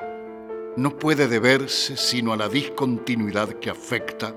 no 0.76 0.96
puede 0.96 1.26
deberse 1.26 1.96
sino 1.96 2.32
a 2.32 2.36
la 2.36 2.48
discontinuidad 2.48 3.48
que 3.54 3.68
afecta 3.68 4.32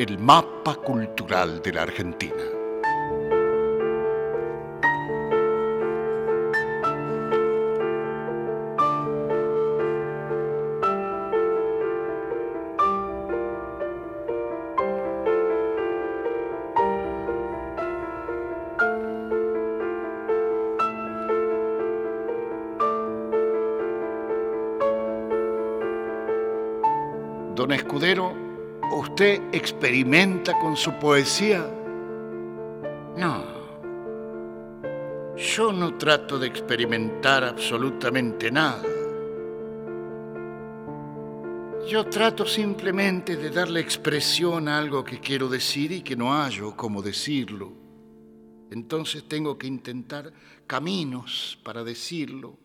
el 0.00 0.16
mapa 0.18 0.76
cultural 0.76 1.60
de 1.60 1.74
la 1.74 1.82
Argentina. 1.82 2.59
¿Usted 29.20 29.52
experimenta 29.52 30.58
con 30.58 30.78
su 30.78 30.92
poesía? 30.94 31.60
No. 33.18 33.44
Yo 35.36 35.72
no 35.74 35.98
trato 35.98 36.38
de 36.38 36.46
experimentar 36.46 37.44
absolutamente 37.44 38.50
nada. 38.50 38.82
Yo 41.86 42.06
trato 42.06 42.46
simplemente 42.46 43.36
de 43.36 43.50
darle 43.50 43.80
expresión 43.80 44.68
a 44.68 44.78
algo 44.78 45.04
que 45.04 45.20
quiero 45.20 45.50
decir 45.50 45.92
y 45.92 46.00
que 46.00 46.16
no 46.16 46.32
hallo 46.32 46.74
cómo 46.74 47.02
decirlo. 47.02 47.74
Entonces 48.70 49.28
tengo 49.28 49.58
que 49.58 49.66
intentar 49.66 50.32
caminos 50.66 51.58
para 51.62 51.84
decirlo. 51.84 52.56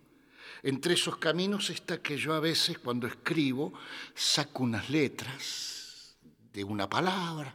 Entre 0.63 0.93
esos 0.93 1.17
caminos 1.17 1.69
está 1.69 2.01
que 2.01 2.15
yo 2.15 2.33
a 2.33 2.39
veces 2.39 2.79
cuando 2.79 3.07
escribo 3.07 3.73
saco 4.13 4.63
unas 4.63 4.89
letras 4.89 5.75
de 6.55 6.63
una 6.63 6.89
palabra, 6.89 7.53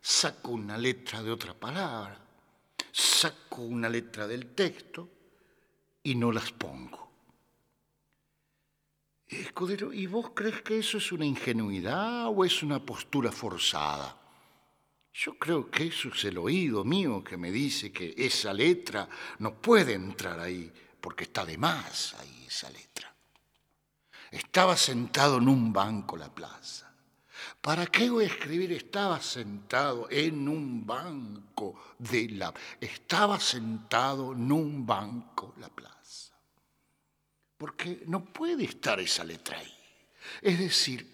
saco 0.00 0.52
una 0.52 0.78
letra 0.78 1.22
de 1.22 1.30
otra 1.32 1.54
palabra, 1.54 2.16
saco 2.92 3.62
una 3.62 3.88
letra 3.88 4.28
del 4.28 4.54
texto 4.54 5.08
y 6.04 6.14
no 6.14 6.30
las 6.30 6.52
pongo. 6.52 7.08
Escudero, 9.26 9.92
¿y 9.92 10.06
vos 10.06 10.30
crees 10.34 10.62
que 10.62 10.78
eso 10.78 10.98
es 10.98 11.10
una 11.10 11.26
ingenuidad 11.26 12.28
o 12.28 12.44
es 12.44 12.62
una 12.62 12.78
postura 12.78 13.32
forzada? 13.32 14.16
Yo 15.12 15.36
creo 15.36 15.68
que 15.68 15.88
eso 15.88 16.08
es 16.08 16.24
el 16.24 16.38
oído 16.38 16.84
mío 16.84 17.24
que 17.24 17.36
me 17.36 17.50
dice 17.50 17.90
que 17.90 18.14
esa 18.16 18.54
letra 18.54 19.08
no 19.40 19.60
puede 19.60 19.94
entrar 19.94 20.38
ahí 20.38 20.72
porque 21.00 21.24
está 21.24 21.44
de 21.44 21.58
más 21.58 22.14
ahí 22.14 22.44
esa 22.46 22.70
letra. 22.70 23.12
Estaba 24.30 24.76
sentado 24.76 25.38
en 25.38 25.48
un 25.48 25.72
banco 25.72 26.16
la 26.16 26.32
plaza 26.32 26.87
¿Para 27.68 27.84
qué 27.84 28.08
voy 28.08 28.24
a 28.24 28.28
escribir? 28.28 28.72
Estaba 28.72 29.20
sentado 29.20 30.08
en 30.10 30.48
un 30.48 30.86
banco 30.86 31.78
de 31.98 32.30
la... 32.30 32.54
Estaba 32.80 33.38
sentado 33.38 34.32
en 34.32 34.50
un 34.50 34.86
banco 34.86 35.52
la 35.60 35.68
plaza. 35.68 36.32
Porque 37.58 38.04
no 38.06 38.24
puede 38.24 38.64
estar 38.64 38.98
esa 39.00 39.22
letra 39.22 39.58
ahí. 39.58 39.74
Es 40.40 40.58
decir, 40.58 41.12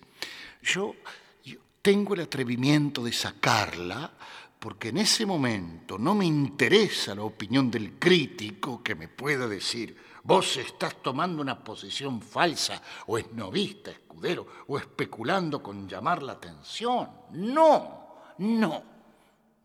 yo, 0.63 0.95
yo 1.43 1.59
tengo 1.83 2.15
el 2.15 2.21
atrevimiento 2.21 3.03
de 3.03 3.13
sacarla 3.13 4.13
porque 4.61 4.91
en 4.91 4.99
ese 4.99 5.27
momento 5.27 5.99
no 5.99 6.15
me 6.15 6.25
interesa 6.25 7.17
la 7.17 7.25
opinión 7.25 7.69
del 7.69 7.99
crítico 7.99 8.81
que 8.81 8.95
me 8.95 9.09
pueda 9.09 9.49
decir, 9.49 9.97
vos 10.25 10.57
estás 10.57 11.03
tomando 11.03 11.41
una 11.41 11.63
posición 11.63 12.21
falsa 12.21 12.83
o 13.07 13.19
es 13.19 13.31
novista, 13.33 13.91
escudero, 13.91 14.65
o 14.67 14.79
especulando 14.79 15.63
con 15.63 15.89
llamar 15.89 16.23
la 16.23 16.33
atención. 16.33 17.09
No, 17.33 18.23
no. 18.39 18.83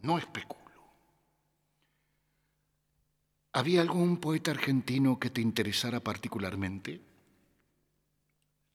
no 0.02 0.18
especulo. 0.18 0.60
¿Había 3.54 3.82
algún 3.82 4.18
poeta 4.18 4.52
argentino 4.52 5.18
que 5.18 5.32
te 5.32 5.42
interesara 5.42 6.00
particularmente? 6.02 7.02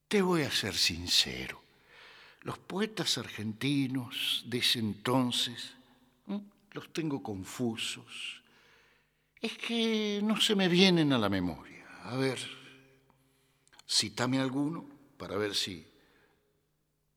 Te 0.09 0.20
voy 0.20 0.42
a 0.42 0.51
ser 0.51 0.75
sincero. 0.75 1.61
Los 2.40 2.59
poetas 2.59 3.16
argentinos 3.18 4.42
de 4.47 4.59
ese 4.59 4.79
entonces 4.79 5.75
los 6.73 6.92
tengo 6.92 7.23
confusos. 7.23 8.42
Es 9.40 9.57
que 9.57 10.20
no 10.23 10.40
se 10.40 10.55
me 10.55 10.68
vienen 10.68 11.12
a 11.12 11.18
la 11.18 11.29
memoria. 11.29 11.73
A 12.05 12.17
ver, 12.17 12.38
cítame 13.87 14.38
alguno 14.38 14.87
para 15.17 15.37
ver 15.37 15.55
si 15.55 15.87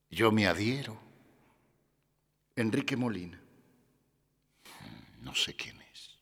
yo 0.09 0.31
me 0.31 0.47
adhiero. 0.47 0.97
Enrique 2.55 2.95
Molina. 2.95 3.39
No 5.21 5.35
sé 5.35 5.55
quién 5.55 5.81
es. 5.81 6.17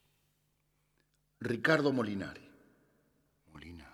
Ricardo 1.40 1.94
Molinari. 1.94 2.50
Molinari. 3.54 3.94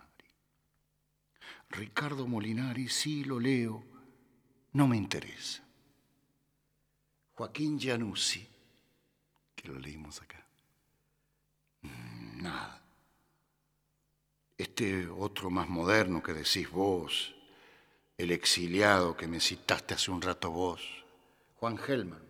Ricardo 1.68 2.26
Molinari, 2.26 2.88
sí 2.88 3.24
lo 3.24 3.38
leo, 3.38 3.84
no 4.72 4.88
me 4.88 4.96
interesa. 4.96 5.62
Joaquín 7.34 7.78
Gianussi, 7.78 8.48
que 9.54 9.68
lo 9.68 9.78
leímos 9.78 10.20
acá. 10.22 10.46
Mm, 11.82 12.42
nada. 12.42 12.81
Este 14.62 15.08
otro 15.08 15.50
más 15.50 15.68
moderno 15.68 16.22
que 16.22 16.32
decís 16.32 16.70
vos, 16.70 17.34
el 18.16 18.30
exiliado 18.30 19.16
que 19.16 19.26
me 19.26 19.40
citaste 19.40 19.94
hace 19.94 20.12
un 20.12 20.22
rato 20.22 20.52
vos, 20.52 20.80
Juan 21.56 21.76
Gelman. 21.76 22.22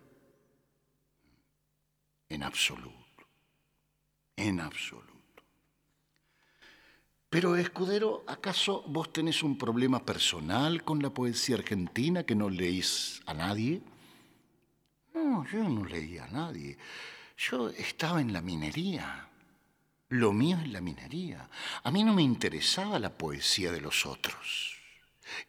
En 2.29 2.41
absoluto, 2.41 3.23
en 4.35 4.61
absoluto. 4.61 5.43
Pero, 7.29 7.55
Escudero, 7.55 8.23
¿acaso 8.25 8.81
vos 8.87 9.13
tenés 9.13 9.43
un 9.43 9.55
problema 9.55 10.03
personal 10.03 10.83
con 10.83 11.03
la 11.03 11.11
poesía 11.11 11.57
argentina 11.57 12.23
que 12.23 12.33
no 12.33 12.49
leís 12.49 13.21
a 13.27 13.35
nadie? 13.35 13.79
No, 15.13 15.45
yo 15.45 15.69
no 15.69 15.85
leía 15.85 16.23
a 16.23 16.29
nadie. 16.29 16.79
Yo 17.37 17.69
estaba 17.69 18.21
en 18.21 18.33
la 18.33 18.41
minería. 18.41 19.29
Lo 20.13 20.31
mío 20.31 20.59
es 20.61 20.69
la 20.69 20.79
minería. 20.79 21.49
A 21.81 21.89
mí 21.89 22.03
no 22.03 22.13
me 22.13 22.21
interesaba 22.21 22.99
la 22.99 23.17
poesía 23.17 23.71
de 23.71 23.81
los 23.81 24.05
otros. 24.05 24.77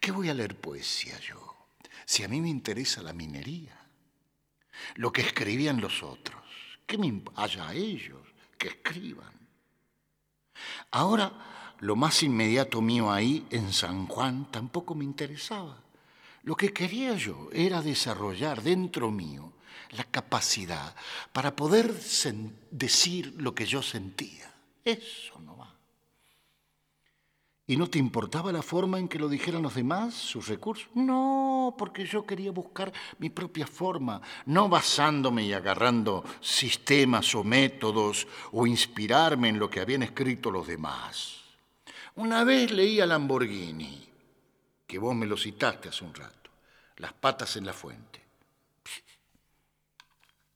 ¿Qué 0.01 0.11
voy 0.11 0.31
a 0.31 0.35
leer 0.35 0.59
poesía 0.59 1.21
yo? 1.21 1.69
Si 2.07 2.25
a 2.25 2.29
mí 2.29 2.41
me 2.41 2.49
interesa 2.49 3.03
la 3.03 3.13
minería, 3.13 3.79
lo 4.95 5.13
que 5.13 5.21
escribían 5.21 5.83
los 5.83 6.03
otros, 6.03 6.41
¿qué 6.87 6.97
me 6.97 7.23
haya 7.37 7.69
a 7.69 7.75
ellos 7.75 8.23
que 8.57 8.69
escriban? 8.69 9.35
Ahora, 10.93 11.75
lo 11.81 11.95
más 11.95 12.23
inmediato 12.23 12.81
mío 12.81 13.13
ahí 13.13 13.47
en 13.51 13.71
San 13.71 14.07
Juan 14.07 14.51
tampoco 14.51 14.95
me 14.95 15.05
interesaba. 15.05 15.77
Lo 16.43 16.57
que 16.57 16.73
quería 16.73 17.15
yo 17.17 17.51
era 17.53 17.83
desarrollar 17.83 18.63
dentro 18.63 19.11
mío 19.11 19.53
la 19.91 20.05
capacidad 20.05 20.97
para 21.35 21.55
poder 21.55 21.93
decir 22.71 23.35
lo 23.37 23.55
que 23.55 23.67
yo 23.67 23.83
sentía. 23.83 24.54
Eso 24.85 25.41
no 25.41 25.57
va. 25.57 25.75
¿Y 27.67 27.79
no 27.79 27.89
te 27.89 27.99
importaba 27.99 28.53
la 28.53 28.61
forma 28.61 28.99
en 28.99 29.09
que 29.09 29.19
lo 29.19 29.27
dijeran 29.27 29.63
los 29.63 29.75
demás, 29.75 30.13
sus 30.13 30.49
recursos? 30.49 30.87
No, 30.95 31.75
porque 31.79 32.05
yo 32.05 32.27
quería 32.27 32.51
buscar 32.51 32.93
mi 33.19 33.31
propia 33.31 33.67
forma, 33.67 34.21
no 34.45 34.69
basándome 34.69 35.45
y 35.45 35.55
agarrando 35.55 36.23
sistemas 36.43 37.35
o 37.35 37.43
métodos 37.43 38.27
o 38.53 38.67
inspirarme 38.67 39.49
en 39.49 39.59
lo 39.59 39.71
que 39.71 39.81
habían 39.81 40.03
escrito 40.03 40.51
los 40.51 40.67
demás. 40.67 41.41
Una 42.17 42.45
vez 42.45 42.71
leí 42.71 43.01
a 43.01 43.07
Lamborghini, 43.07 44.09
que 44.87 44.99
vos 44.99 45.15
me 45.15 45.27
lo 45.27 45.37
citaste 45.37 45.89
hace 45.89 46.05
un 46.05 46.15
rato, 46.15 46.51
Las 46.99 47.15
patas 47.15 47.57
en 47.57 47.65
la 47.65 47.73
fuente. 47.73 48.23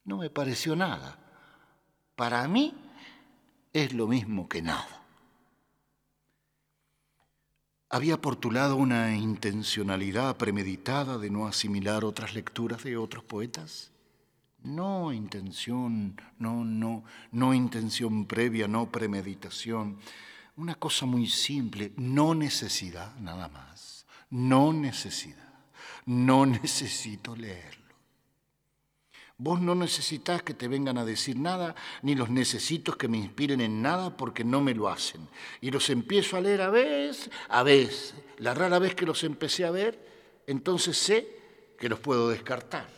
No 0.04 0.18
me 0.18 0.28
pareció 0.28 0.76
nada. 0.76 1.18
Para 2.14 2.46
mí 2.46 2.74
es 3.72 3.92
lo 3.92 4.06
mismo 4.06 4.48
que 4.48 4.62
nada. 4.62 5.02
¿Había 7.90 8.20
por 8.20 8.36
tu 8.36 8.50
lado 8.50 8.76
una 8.76 9.16
intencionalidad 9.16 10.36
premeditada 10.36 11.16
de 11.16 11.30
no 11.30 11.46
asimilar 11.46 12.04
otras 12.04 12.34
lecturas 12.34 12.84
de 12.84 12.98
otros 12.98 13.24
poetas? 13.24 13.92
No 14.62 15.12
intención, 15.12 16.20
no, 16.38 16.64
no, 16.64 17.04
no 17.32 17.54
intención 17.54 18.26
previa, 18.26 18.68
no 18.68 18.90
premeditación. 18.90 19.98
Una 20.56 20.74
cosa 20.74 21.06
muy 21.06 21.28
simple, 21.28 21.92
no 21.96 22.34
necesidad 22.34 23.16
nada 23.20 23.48
más. 23.48 24.04
No 24.28 24.72
necesidad. 24.72 25.48
No 26.04 26.44
necesito 26.46 27.36
leerlo. 27.36 27.77
Vos 29.40 29.60
no 29.60 29.76
necesitas 29.76 30.42
que 30.42 30.52
te 30.52 30.66
vengan 30.66 30.98
a 30.98 31.04
decir 31.04 31.36
nada, 31.36 31.76
ni 32.02 32.16
los 32.16 32.28
necesitos 32.28 32.96
que 32.96 33.06
me 33.06 33.18
inspiren 33.18 33.60
en 33.60 33.80
nada 33.80 34.16
porque 34.16 34.42
no 34.42 34.60
me 34.60 34.74
lo 34.74 34.88
hacen. 34.88 35.28
Y 35.60 35.70
los 35.70 35.90
empiezo 35.90 36.36
a 36.36 36.40
leer 36.40 36.60
a 36.60 36.70
veces, 36.70 37.30
a 37.48 37.62
veces. 37.62 38.14
La 38.38 38.52
rara 38.52 38.80
vez 38.80 38.96
que 38.96 39.06
los 39.06 39.22
empecé 39.22 39.64
a 39.64 39.70
ver, 39.70 40.42
entonces 40.48 40.98
sé 40.98 41.38
que 41.78 41.88
los 41.88 42.00
puedo 42.00 42.28
descartar. 42.28 42.88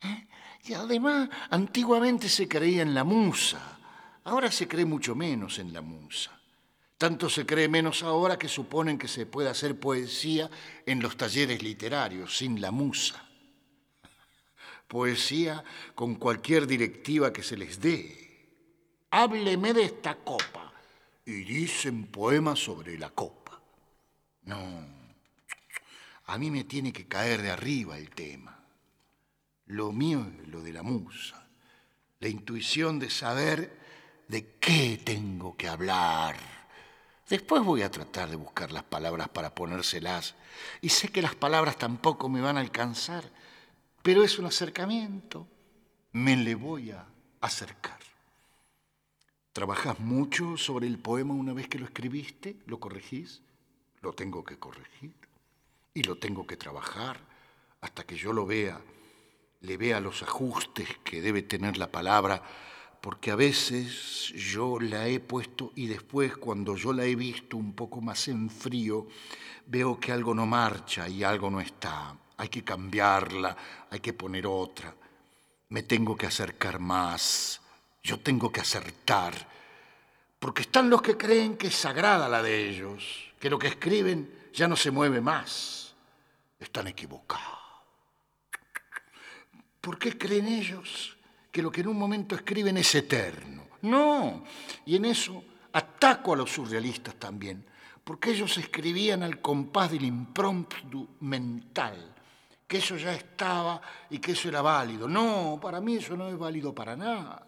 ¿Eh? 0.00 0.26
Y 0.64 0.72
además, 0.72 1.28
antiguamente 1.50 2.30
se 2.30 2.48
creía 2.48 2.80
en 2.80 2.94
la 2.94 3.04
musa, 3.04 3.78
ahora 4.24 4.50
se 4.50 4.66
cree 4.66 4.86
mucho 4.86 5.14
menos 5.14 5.58
en 5.58 5.74
la 5.74 5.82
musa. 5.82 6.35
Tanto 6.98 7.28
se 7.28 7.44
cree 7.44 7.68
menos 7.68 8.02
ahora 8.02 8.38
que 8.38 8.48
suponen 8.48 8.98
que 8.98 9.08
se 9.08 9.26
puede 9.26 9.50
hacer 9.50 9.78
poesía 9.78 10.50
en 10.86 11.02
los 11.02 11.16
talleres 11.16 11.62
literarios, 11.62 12.38
sin 12.38 12.60
la 12.60 12.70
musa. 12.70 13.22
Poesía 14.88 15.62
con 15.94 16.14
cualquier 16.14 16.66
directiva 16.66 17.32
que 17.32 17.42
se 17.42 17.56
les 17.56 17.80
dé. 17.80 19.06
Hábleme 19.10 19.74
de 19.74 19.84
esta 19.84 20.16
copa. 20.16 20.72
Y 21.26 21.42
dicen 21.42 22.06
poemas 22.06 22.60
sobre 22.60 22.96
la 22.96 23.10
copa. 23.10 23.60
No, 24.44 24.86
a 26.26 26.38
mí 26.38 26.50
me 26.52 26.64
tiene 26.64 26.92
que 26.92 27.08
caer 27.08 27.42
de 27.42 27.50
arriba 27.50 27.98
el 27.98 28.10
tema. 28.10 28.64
Lo 29.66 29.92
mío 29.92 30.24
es 30.40 30.48
lo 30.48 30.62
de 30.62 30.72
la 30.72 30.84
musa. 30.84 31.48
La 32.20 32.28
intuición 32.28 33.00
de 33.00 33.10
saber 33.10 33.76
de 34.28 34.54
qué 34.60 35.00
tengo 35.04 35.56
que 35.56 35.68
hablar 35.68 36.55
Después 37.28 37.64
voy 37.64 37.82
a 37.82 37.90
tratar 37.90 38.30
de 38.30 38.36
buscar 38.36 38.70
las 38.70 38.84
palabras 38.84 39.28
para 39.28 39.54
ponérselas. 39.54 40.36
Y 40.80 40.90
sé 40.90 41.08
que 41.08 41.22
las 41.22 41.34
palabras 41.34 41.76
tampoco 41.76 42.28
me 42.28 42.40
van 42.40 42.56
a 42.56 42.60
alcanzar, 42.60 43.24
pero 44.02 44.22
es 44.22 44.38
un 44.38 44.46
acercamiento. 44.46 45.48
Me 46.12 46.36
le 46.36 46.54
voy 46.54 46.92
a 46.92 47.04
acercar. 47.40 47.98
¿Trabajas 49.52 49.98
mucho 49.98 50.56
sobre 50.56 50.86
el 50.86 50.98
poema 50.98 51.34
una 51.34 51.52
vez 51.52 51.66
que 51.66 51.78
lo 51.78 51.86
escribiste? 51.86 52.56
¿Lo 52.66 52.78
corregís? 52.78 53.42
Lo 54.02 54.12
tengo 54.12 54.44
que 54.44 54.58
corregir. 54.58 55.14
Y 55.94 56.04
lo 56.04 56.18
tengo 56.18 56.46
que 56.46 56.56
trabajar 56.56 57.18
hasta 57.80 58.04
que 58.04 58.16
yo 58.16 58.32
lo 58.32 58.46
vea, 58.46 58.80
le 59.62 59.76
vea 59.76 60.00
los 60.00 60.22
ajustes 60.22 60.88
que 61.02 61.22
debe 61.22 61.42
tener 61.42 61.76
la 61.76 61.90
palabra 61.90 62.42
porque 63.00 63.30
a 63.30 63.36
veces 63.36 64.32
yo 64.32 64.78
la 64.80 65.06
he 65.06 65.20
puesto 65.20 65.72
y 65.76 65.86
después 65.86 66.36
cuando 66.36 66.76
yo 66.76 66.92
la 66.92 67.04
he 67.04 67.14
visto 67.14 67.56
un 67.56 67.72
poco 67.72 68.00
más 68.00 68.28
en 68.28 68.50
frío, 68.50 69.06
veo 69.66 69.98
que 69.98 70.12
algo 70.12 70.34
no 70.34 70.46
marcha 70.46 71.08
y 71.08 71.22
algo 71.22 71.50
no 71.50 71.60
está. 71.60 72.16
Hay 72.36 72.48
que 72.48 72.64
cambiarla, 72.64 73.56
hay 73.90 74.00
que 74.00 74.12
poner 74.12 74.46
otra. 74.46 74.94
Me 75.68 75.82
tengo 75.82 76.16
que 76.16 76.26
acercar 76.26 76.78
más, 76.78 77.60
yo 78.02 78.20
tengo 78.20 78.52
que 78.52 78.60
acertar, 78.60 79.34
porque 80.38 80.62
están 80.62 80.88
los 80.90 81.02
que 81.02 81.16
creen 81.16 81.56
que 81.56 81.68
es 81.68 81.74
sagrada 81.74 82.28
la 82.28 82.42
de 82.42 82.68
ellos, 82.68 83.32
que 83.40 83.50
lo 83.50 83.58
que 83.58 83.68
escriben 83.68 84.48
ya 84.52 84.68
no 84.68 84.76
se 84.76 84.90
mueve 84.90 85.20
más. 85.20 85.94
Están 86.58 86.86
equivocados. 86.86 87.58
¿Por 89.80 89.98
qué 89.98 90.16
creen 90.16 90.48
ellos 90.48 91.15
que 91.56 91.62
lo 91.62 91.72
que 91.72 91.80
en 91.80 91.88
un 91.88 91.96
momento 91.96 92.34
escriben 92.34 92.76
es 92.76 92.94
eterno. 92.96 93.62
No, 93.80 94.44
y 94.84 94.94
en 94.94 95.06
eso 95.06 95.42
ataco 95.72 96.34
a 96.34 96.36
los 96.36 96.50
surrealistas 96.50 97.14
también, 97.14 97.64
porque 98.04 98.32
ellos 98.32 98.58
escribían 98.58 99.22
al 99.22 99.40
compás 99.40 99.90
del 99.90 100.04
impromptu 100.04 101.08
mental, 101.20 102.14
que 102.68 102.76
eso 102.76 102.98
ya 102.98 103.14
estaba 103.14 103.80
y 104.10 104.18
que 104.18 104.32
eso 104.32 104.50
era 104.50 104.60
válido. 104.60 105.08
No, 105.08 105.58
para 105.58 105.80
mí 105.80 105.94
eso 105.94 106.14
no 106.14 106.28
es 106.28 106.36
válido 106.36 106.74
para 106.74 106.94
nada. 106.94 107.46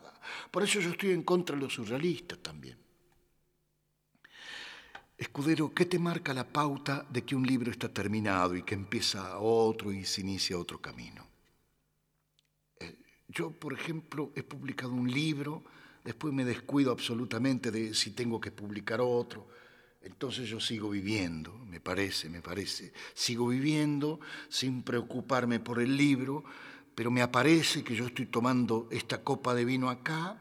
Por 0.50 0.62
eso 0.62 0.80
yo 0.80 0.88
estoy 0.92 1.10
en 1.10 1.22
contra 1.22 1.54
de 1.54 1.60
los 1.60 1.74
surrealistas 1.74 2.38
también. 2.38 2.78
Escudero, 5.18 5.74
¿qué 5.74 5.84
te 5.84 5.98
marca 5.98 6.32
la 6.32 6.48
pauta 6.48 7.04
de 7.10 7.26
que 7.26 7.36
un 7.36 7.46
libro 7.46 7.70
está 7.70 7.92
terminado 7.92 8.56
y 8.56 8.62
que 8.62 8.74
empieza 8.74 9.38
otro 9.38 9.92
y 9.92 10.06
se 10.06 10.22
inicia 10.22 10.56
otro 10.56 10.80
camino? 10.80 11.27
Yo, 13.28 13.50
por 13.50 13.74
ejemplo, 13.74 14.32
he 14.34 14.42
publicado 14.42 14.92
un 14.92 15.10
libro, 15.10 15.62
después 16.04 16.32
me 16.32 16.44
descuido 16.44 16.90
absolutamente 16.90 17.70
de 17.70 17.94
si 17.94 18.12
tengo 18.12 18.40
que 18.40 18.50
publicar 18.50 19.00
otro. 19.00 19.46
Entonces 20.02 20.48
yo 20.48 20.60
sigo 20.60 20.90
viviendo, 20.90 21.52
me 21.66 21.80
parece, 21.80 22.28
me 22.30 22.40
parece. 22.40 22.92
Sigo 23.14 23.48
viviendo 23.48 24.20
sin 24.48 24.82
preocuparme 24.82 25.60
por 25.60 25.80
el 25.80 25.96
libro, 25.96 26.44
pero 26.94 27.10
me 27.10 27.22
aparece 27.22 27.84
que 27.84 27.94
yo 27.94 28.06
estoy 28.06 28.26
tomando 28.26 28.88
esta 28.90 29.22
copa 29.22 29.54
de 29.54 29.64
vino 29.64 29.90
acá 29.90 30.40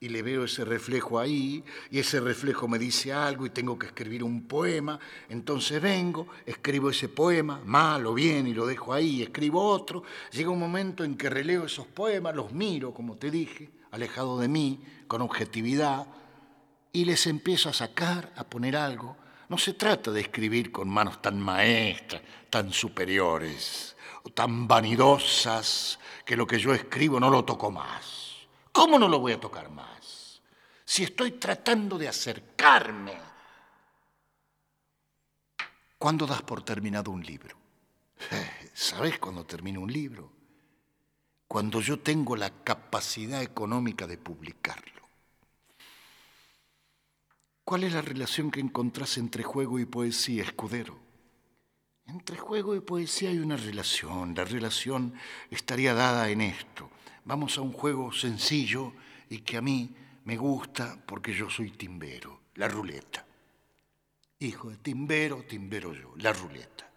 y 0.00 0.08
le 0.10 0.22
veo 0.22 0.44
ese 0.44 0.64
reflejo 0.64 1.18
ahí, 1.18 1.64
y 1.90 1.98
ese 1.98 2.20
reflejo 2.20 2.68
me 2.68 2.78
dice 2.78 3.12
algo 3.12 3.46
y 3.46 3.50
tengo 3.50 3.76
que 3.78 3.86
escribir 3.86 4.22
un 4.22 4.46
poema, 4.46 4.98
entonces 5.28 5.82
vengo, 5.82 6.28
escribo 6.46 6.90
ese 6.90 7.08
poema, 7.08 7.60
mal 7.64 8.06
o 8.06 8.14
bien, 8.14 8.46
y 8.46 8.54
lo 8.54 8.64
dejo 8.66 8.92
ahí, 8.92 9.22
escribo 9.22 9.60
otro, 9.60 10.04
llega 10.30 10.50
un 10.50 10.60
momento 10.60 11.02
en 11.02 11.16
que 11.16 11.28
releo 11.28 11.64
esos 11.64 11.86
poemas, 11.86 12.36
los 12.36 12.52
miro, 12.52 12.94
como 12.94 13.16
te 13.16 13.30
dije, 13.30 13.70
alejado 13.90 14.38
de 14.38 14.46
mí, 14.46 14.80
con 15.08 15.20
objetividad, 15.20 16.06
y 16.92 17.04
les 17.04 17.26
empiezo 17.26 17.68
a 17.68 17.72
sacar, 17.72 18.32
a 18.36 18.44
poner 18.44 18.76
algo. 18.76 19.16
No 19.48 19.58
se 19.58 19.72
trata 19.72 20.10
de 20.10 20.20
escribir 20.20 20.70
con 20.70 20.88
manos 20.88 21.20
tan 21.20 21.40
maestras, 21.40 22.22
tan 22.50 22.72
superiores, 22.72 23.96
o 24.22 24.30
tan 24.30 24.68
vanidosas, 24.68 25.98
que 26.24 26.36
lo 26.36 26.46
que 26.46 26.58
yo 26.58 26.72
escribo 26.72 27.18
no 27.18 27.30
lo 27.30 27.44
toco 27.44 27.70
más 27.70 28.27
¿Cómo 28.78 28.96
no 28.96 29.08
lo 29.08 29.18
voy 29.18 29.32
a 29.32 29.40
tocar 29.40 29.68
más? 29.70 30.40
Si 30.84 31.02
estoy 31.02 31.32
tratando 31.32 31.98
de 31.98 32.06
acercarme. 32.06 33.18
¿Cuándo 35.98 36.28
das 36.28 36.42
por 36.42 36.62
terminado 36.62 37.10
un 37.10 37.24
libro? 37.24 37.56
¿Sabes 38.74 39.18
cuándo 39.18 39.44
termino 39.44 39.80
un 39.80 39.92
libro? 39.92 40.30
Cuando 41.48 41.80
yo 41.80 41.98
tengo 41.98 42.36
la 42.36 42.62
capacidad 42.62 43.42
económica 43.42 44.06
de 44.06 44.16
publicarlo. 44.16 45.02
¿Cuál 47.64 47.82
es 47.82 47.94
la 47.94 48.02
relación 48.02 48.52
que 48.52 48.60
encontrás 48.60 49.18
entre 49.18 49.42
juego 49.42 49.80
y 49.80 49.86
poesía, 49.86 50.44
escudero? 50.44 51.07
Entre 52.08 52.38
juego 52.38 52.74
y 52.74 52.80
poesía 52.80 53.28
hay 53.28 53.38
una 53.38 53.58
relación. 53.58 54.34
La 54.34 54.44
relación 54.44 55.12
estaría 55.50 55.92
dada 55.92 56.30
en 56.30 56.40
esto. 56.40 56.88
Vamos 57.26 57.58
a 57.58 57.60
un 57.60 57.74
juego 57.74 58.12
sencillo 58.12 58.94
y 59.28 59.40
que 59.40 59.58
a 59.58 59.60
mí 59.60 59.94
me 60.24 60.38
gusta 60.38 60.98
porque 61.06 61.34
yo 61.34 61.50
soy 61.50 61.72
timbero, 61.72 62.40
la 62.54 62.66
ruleta. 62.66 63.26
Hijo 64.38 64.70
de 64.70 64.78
timbero, 64.78 65.42
timbero 65.42 65.92
yo, 65.92 66.14
la 66.16 66.32
ruleta. 66.32 66.90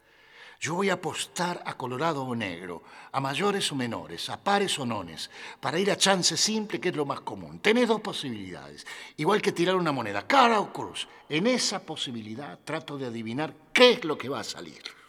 Yo 0.61 0.75
voy 0.75 0.89
a 0.89 0.93
apostar 0.93 1.61
a 1.65 1.75
colorado 1.75 2.23
o 2.23 2.33
negro, 2.33 2.83
a 3.11 3.19
mayores 3.19 3.69
o 3.73 3.75
menores, 3.75 4.29
a 4.29 4.41
pares 4.41 4.79
o 4.79 4.85
nones, 4.85 5.29
para 5.59 5.77
ir 5.77 5.91
a 5.91 5.97
chance 5.97 6.37
simple, 6.37 6.79
que 6.79 6.89
es 6.89 6.95
lo 6.95 7.05
más 7.05 7.19
común. 7.21 7.59
Tenés 7.59 7.89
dos 7.89 7.99
posibilidades, 7.99 8.87
igual 9.17 9.41
que 9.41 9.51
tirar 9.51 9.75
una 9.75 9.91
moneda, 9.91 10.25
cara 10.25 10.61
o 10.61 10.71
cruz. 10.71 11.09
En 11.27 11.47
esa 11.47 11.83
posibilidad 11.83 12.59
trato 12.63 12.97
de 12.97 13.07
adivinar 13.07 13.53
qué 13.73 13.93
es 13.93 14.05
lo 14.05 14.17
que 14.17 14.29
va 14.29 14.39
a 14.39 14.45
salir. 14.45 15.00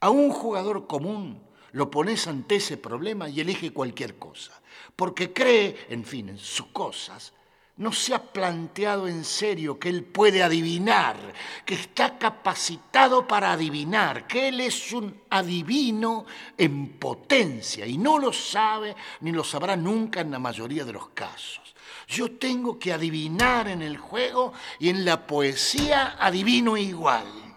A 0.00 0.10
un 0.10 0.30
jugador 0.30 0.86
común 0.86 1.42
lo 1.72 1.90
pones 1.90 2.26
ante 2.26 2.56
ese 2.56 2.76
problema 2.76 3.28
y 3.28 3.40
elige 3.40 3.72
cualquier 3.72 4.18
cosa, 4.18 4.60
porque 4.96 5.32
cree, 5.32 5.86
en 5.90 6.04
fin, 6.04 6.30
en 6.30 6.38
sus 6.38 6.66
cosas, 6.66 7.32
no 7.76 7.92
se 7.92 8.14
ha 8.14 8.22
planteado 8.22 9.08
en 9.08 9.24
serio 9.24 9.78
que 9.78 9.88
él 9.88 10.04
puede 10.04 10.42
adivinar, 10.42 11.16
que 11.64 11.74
está 11.74 12.18
capacitado 12.18 13.26
para 13.26 13.52
adivinar, 13.52 14.26
que 14.26 14.48
él 14.48 14.60
es 14.60 14.92
un 14.92 15.22
adivino 15.30 16.26
en 16.58 16.98
potencia 16.98 17.86
y 17.86 17.96
no 17.96 18.18
lo 18.18 18.34
sabe 18.34 18.94
ni 19.20 19.32
lo 19.32 19.42
sabrá 19.42 19.76
nunca 19.76 20.20
en 20.20 20.30
la 20.30 20.38
mayoría 20.38 20.84
de 20.84 20.92
los 20.92 21.08
casos. 21.10 21.74
Yo 22.06 22.32
tengo 22.32 22.78
que 22.78 22.92
adivinar 22.92 23.68
en 23.68 23.80
el 23.80 23.96
juego 23.96 24.52
y 24.78 24.90
en 24.90 25.04
la 25.04 25.26
poesía 25.26 26.16
adivino 26.18 26.76
igual. 26.76 27.49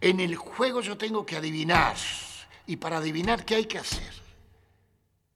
En 0.00 0.20
el 0.20 0.36
juego 0.36 0.80
yo 0.80 0.96
tengo 0.96 1.26
que 1.26 1.36
adivinar 1.36 1.96
y 2.66 2.76
para 2.76 2.98
adivinar 2.98 3.44
qué 3.44 3.56
hay 3.56 3.66
que 3.66 3.78
hacer, 3.78 4.12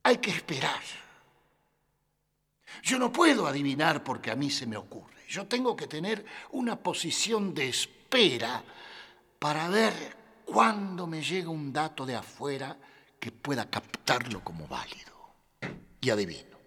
hay 0.03 0.18
que 0.18 0.31
esperar. 0.31 0.81
Yo 2.83 2.98
no 2.98 3.12
puedo 3.12 3.46
adivinar 3.46 4.03
porque 4.03 4.31
a 4.31 4.37
mí 4.37 4.50
se 4.50 4.66
me 4.66 4.77
ocurre. 4.77 5.24
Yo 5.29 5.46
tengo 5.46 5.77
que 5.77 5.87
tener 5.87 6.24
una 6.53 6.77
posición 6.77 7.55
de 7.55 7.68
espera 7.68 8.62
para 9.38 9.68
ver 9.68 10.16
cuándo 10.44 11.07
me 11.07 11.22
llega 11.22 11.48
un 11.48 11.72
dato 11.72 12.07
de 12.07 12.16
afuera 12.16 12.77
que 13.18 13.33
pueda 13.33 13.68
captarlo 13.68 14.42
como 14.42 14.66
válido. 14.66 15.12
Y 16.00 16.11
adivino. 16.11 16.59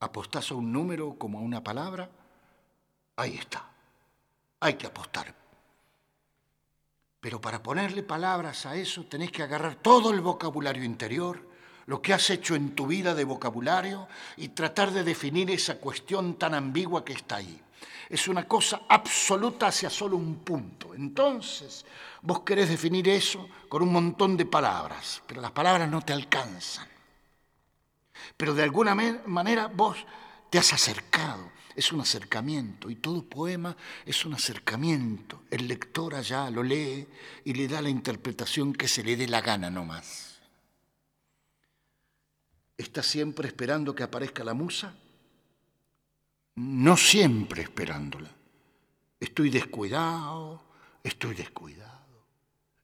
¿Apostás 0.00 0.50
a 0.50 0.54
un 0.54 0.70
número 0.70 1.18
como 1.18 1.38
a 1.38 1.42
una 1.42 1.62
palabra? 1.62 2.10
Ahí 3.16 3.36
está. 3.36 3.70
Hay 4.60 4.74
que 4.74 4.86
apostar 4.86 5.34
pero 7.20 7.40
para 7.40 7.62
ponerle 7.62 8.02
palabras 8.02 8.66
a 8.66 8.76
eso 8.76 9.06
tenés 9.06 9.32
que 9.32 9.42
agarrar 9.42 9.76
todo 9.76 10.10
el 10.10 10.20
vocabulario 10.20 10.84
interior, 10.84 11.48
lo 11.86 12.00
que 12.00 12.12
has 12.12 12.30
hecho 12.30 12.54
en 12.54 12.74
tu 12.74 12.86
vida 12.86 13.14
de 13.14 13.24
vocabulario 13.24 14.08
y 14.36 14.48
tratar 14.48 14.92
de 14.92 15.02
definir 15.02 15.50
esa 15.50 15.78
cuestión 15.78 16.34
tan 16.34 16.54
ambigua 16.54 17.04
que 17.04 17.14
está 17.14 17.36
ahí. 17.36 17.60
Es 18.08 18.28
una 18.28 18.46
cosa 18.46 18.82
absoluta 18.88 19.66
hacia 19.66 19.90
solo 19.90 20.16
un 20.16 20.36
punto. 20.36 20.94
Entonces, 20.94 21.84
vos 22.22 22.40
querés 22.40 22.68
definir 22.68 23.08
eso 23.08 23.48
con 23.68 23.82
un 23.82 23.92
montón 23.92 24.36
de 24.36 24.46
palabras, 24.46 25.22
pero 25.26 25.40
las 25.40 25.50
palabras 25.50 25.90
no 25.90 26.02
te 26.02 26.12
alcanzan. 26.12 26.86
Pero 28.36 28.54
de 28.54 28.62
alguna 28.62 28.94
manera 28.94 29.66
vos 29.66 29.98
te 30.50 30.58
has 30.58 30.72
acercado 30.72 31.57
es 31.78 31.92
un 31.92 32.00
acercamiento 32.00 32.90
y 32.90 32.96
todo 32.96 33.22
poema 33.22 33.76
es 34.04 34.26
un 34.26 34.34
acercamiento. 34.34 35.44
El 35.48 35.68
lector 35.68 36.16
allá 36.16 36.50
lo 36.50 36.64
lee 36.64 37.06
y 37.44 37.54
le 37.54 37.68
da 37.68 37.80
la 37.80 37.88
interpretación 37.88 38.72
que 38.72 38.88
se 38.88 39.04
le 39.04 39.16
dé 39.16 39.28
la 39.28 39.40
gana 39.40 39.70
nomás. 39.70 40.40
¿Está 42.76 43.00
siempre 43.04 43.46
esperando 43.46 43.94
que 43.94 44.02
aparezca 44.02 44.42
la 44.42 44.54
musa? 44.54 44.92
No 46.56 46.96
siempre 46.96 47.62
esperándola. 47.62 48.34
Estoy 49.20 49.48
descuidado, 49.48 50.60
estoy 51.04 51.36
descuidado, 51.36 52.26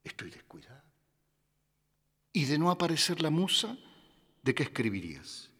estoy 0.05 0.31
descuidado. 0.31 0.85
¿Y 2.33 2.45
de 2.45 2.59
no 2.59 2.71
aparecer 2.71 3.21
la 3.21 3.31
musa, 3.31 3.77
de 4.45 4.55
qué 4.55 4.63
escribirías? 4.63 5.51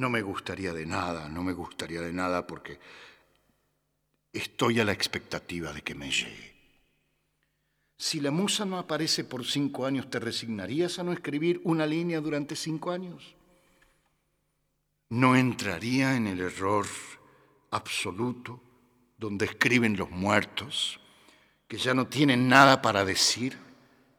No 0.00 0.08
me 0.08 0.22
gustaría 0.22 0.72
de 0.72 0.86
nada, 0.86 1.28
no 1.28 1.42
me 1.42 1.52
gustaría 1.52 2.00
de 2.00 2.10
nada 2.10 2.46
porque 2.46 2.80
estoy 4.32 4.80
a 4.80 4.84
la 4.86 4.92
expectativa 4.92 5.74
de 5.74 5.82
que 5.82 5.94
me 5.94 6.10
llegue. 6.10 6.54
Si 7.98 8.18
la 8.18 8.30
musa 8.30 8.64
no 8.64 8.78
aparece 8.78 9.24
por 9.24 9.44
cinco 9.44 9.84
años, 9.84 10.08
¿te 10.08 10.18
resignarías 10.18 10.98
a 10.98 11.02
no 11.02 11.12
escribir 11.12 11.60
una 11.64 11.84
línea 11.84 12.18
durante 12.22 12.56
cinco 12.56 12.92
años? 12.92 13.36
No 15.10 15.36
entraría 15.36 16.16
en 16.16 16.28
el 16.28 16.40
error 16.40 16.86
absoluto 17.70 18.58
donde 19.18 19.44
escriben 19.44 19.98
los 19.98 20.10
muertos, 20.10 20.98
que 21.68 21.76
ya 21.76 21.92
no 21.92 22.06
tienen 22.06 22.48
nada 22.48 22.80
para 22.80 23.04
decir 23.04 23.58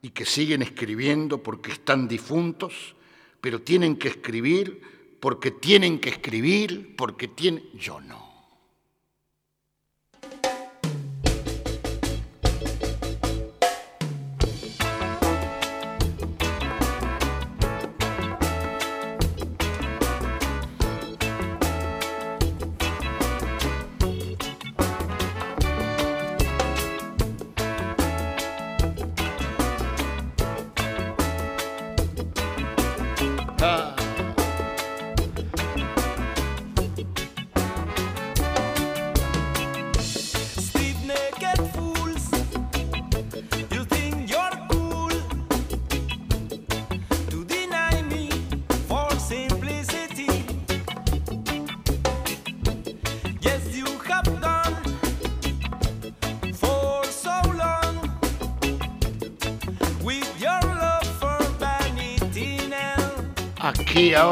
y 0.04 0.12
que 0.12 0.26
siguen 0.26 0.62
escribiendo 0.62 1.42
porque 1.42 1.72
están 1.72 2.08
difuntos, 2.08 2.96
pero 3.42 3.64
tienen 3.64 3.96
que 3.96 4.10
escribir 4.10 5.01
porque 5.22 5.52
tienen 5.52 6.00
que 6.00 6.10
escribir, 6.10 6.96
porque 6.98 7.30
tienen... 7.30 7.64
Yo 7.76 8.02
no. 8.02 8.31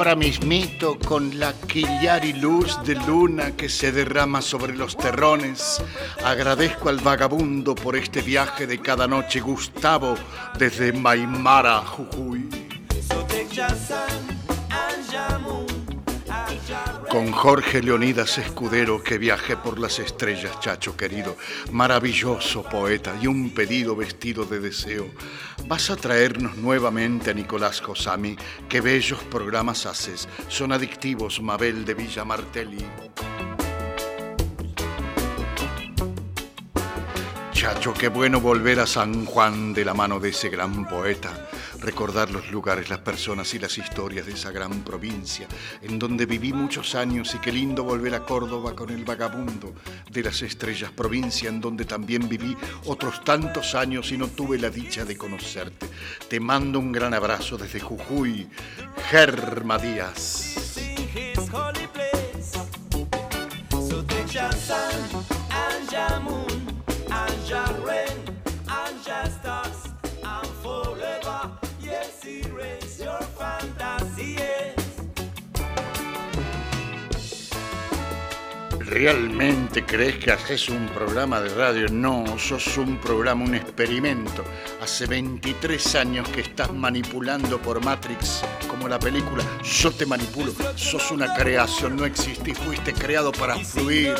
Ahora 0.10 0.22
mismito 0.22 0.98
con 0.98 1.38
la 1.38 1.54
quillar 1.54 2.26
y 2.26 2.34
luz 2.34 2.80
de 2.84 2.96
luna 2.96 3.52
que 3.56 3.70
se 3.70 3.92
derrama 3.92 4.42
sobre 4.42 4.76
los 4.76 4.98
terrones, 4.98 5.84
agradezco 6.26 6.90
al 6.90 6.98
vagabundo 6.98 7.76
por 7.76 7.96
este 7.96 8.24
viaje 8.24 8.66
de 8.66 8.80
cada 8.80 9.08
noche 9.08 9.40
Gustavo 9.40 10.16
desde 10.58 10.94
Maimara, 10.94 11.82
Jujuy. 11.86 12.59
Con 17.10 17.32
Jorge 17.32 17.82
Leonidas 17.82 18.38
Escudero 18.38 19.02
que 19.02 19.18
viaje 19.18 19.58
por 19.58 19.80
las 19.80 19.98
estrellas, 19.98 20.60
chacho 20.60 20.96
querido, 20.96 21.36
maravilloso 21.72 22.62
poeta 22.62 23.18
y 23.20 23.26
un 23.26 23.50
pedido 23.50 23.96
vestido 23.96 24.46
de 24.46 24.60
deseo. 24.60 25.10
Vas 25.66 25.90
a 25.90 25.96
traernos 25.96 26.56
nuevamente 26.58 27.32
a 27.32 27.34
Nicolás 27.34 27.82
Josami, 27.82 28.38
qué 28.70 28.82
bellos 28.82 29.24
programas 29.24 29.88
haces, 29.88 30.30
son 30.50 30.72
adictivos, 30.72 31.42
Mabel 31.42 31.84
de 31.84 31.96
Villa 31.96 32.24
Martelli. 32.24 32.86
Qué 38.00 38.08
bueno 38.08 38.40
volver 38.40 38.80
a 38.80 38.88
San 38.88 39.26
Juan 39.26 39.74
de 39.74 39.84
la 39.84 39.94
mano 39.94 40.20
de 40.20 40.30
ese 40.30 40.50
gran 40.50 40.88
poeta, 40.88 41.50
recordar 41.80 42.32
los 42.32 42.50
lugares, 42.50 42.90
las 42.90 43.00
personas 43.00 43.54
y 43.54 43.60
las 43.60 43.78
historias 43.78 44.26
de 44.26 44.34
esa 44.34 44.52
gran 44.52 44.84
provincia 44.84 45.48
en 45.82 46.00
donde 46.00 46.26
viví 46.26 46.54
muchos 46.54 46.96
años 46.96 47.36
y 47.36 47.40
qué 47.40 47.52
lindo 47.52 47.84
volver 47.84 48.16
a 48.16 48.22
Córdoba 48.22 48.76
con 48.76 48.90
el 48.90 49.04
vagabundo 49.04 49.74
de 50.10 50.24
las 50.24 50.42
estrellas, 50.42 50.92
provincia 50.92 51.50
en 51.50 51.60
donde 51.60 51.86
también 51.86 52.30
viví 52.30 52.56
otros 52.86 53.24
tantos 53.24 53.76
años 53.76 54.12
y 54.12 54.18
no 54.18 54.28
tuve 54.28 54.58
la 54.58 54.70
dicha 54.70 55.04
de 55.04 55.18
conocerte. 55.18 55.88
Te 56.30 56.40
mando 56.40 56.80
un 56.80 56.92
gran 56.92 57.14
abrazo 57.14 57.58
desde 57.58 57.82
Jujuy, 57.82 58.48
Germa 59.10 59.78
Díaz. 59.78 60.56
¿Realmente 78.90 79.86
crees 79.86 80.16
que 80.18 80.32
haces 80.32 80.68
un 80.68 80.88
programa 80.88 81.40
de 81.42 81.50
radio? 81.54 81.88
No, 81.90 82.40
sos 82.40 82.76
un 82.78 82.98
programa, 82.98 83.46
un 83.46 83.54
experimento. 83.54 84.44
Hace 84.82 85.06
23 85.06 85.94
años 85.94 86.28
que 86.30 86.42
estás 86.42 86.74
manipulando 86.74 87.62
por 87.62 87.86
Matrix, 87.86 88.42
como 88.68 88.88
la 88.88 88.98
película 88.98 89.44
Yo 89.64 89.92
te 89.92 90.08
manipulo. 90.08 90.54
Sos 90.76 91.12
una 91.12 91.36
creación, 91.36 91.98
no 91.98 92.06
existís, 92.06 92.58
fuiste 92.58 92.92
creado 92.92 93.32
para 93.32 93.58
fluir. 93.58 94.16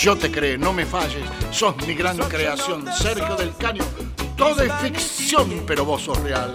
Yo 0.00 0.16
te 0.16 0.30
creo, 0.30 0.56
no 0.56 0.72
me 0.72 0.86
falles. 0.86 1.28
Sos 1.50 1.76
mi 1.86 1.94
gran 1.94 2.16
creación, 2.16 2.86
Sergio 2.94 3.36
del 3.36 3.54
Caño. 3.56 3.84
Todo 4.34 4.62
es 4.62 4.72
ficción, 4.80 5.62
pero 5.66 5.84
vos 5.84 6.00
sos 6.00 6.18
real. 6.22 6.52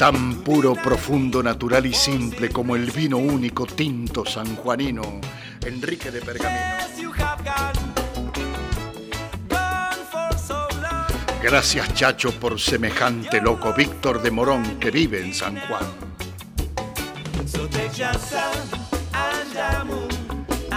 Tan 0.00 0.36
puro, 0.36 0.72
profundo, 0.72 1.42
natural 1.42 1.84
y 1.84 1.92
simple 1.92 2.48
como 2.48 2.74
el 2.74 2.90
vino 2.90 3.18
único 3.18 3.66
tinto 3.66 4.24
sanjuanino, 4.24 5.20
Enrique 5.62 6.10
de 6.10 6.22
Pergamino. 6.22 6.60
Gracias 11.42 11.92
Chacho 11.92 12.32
por 12.32 12.58
semejante 12.58 13.42
loco, 13.42 13.74
Víctor 13.74 14.22
de 14.22 14.30
Morón 14.30 14.80
que 14.80 14.90
vive 14.90 15.20
en 15.20 15.34
San 15.34 15.60
Juan. 15.68 15.84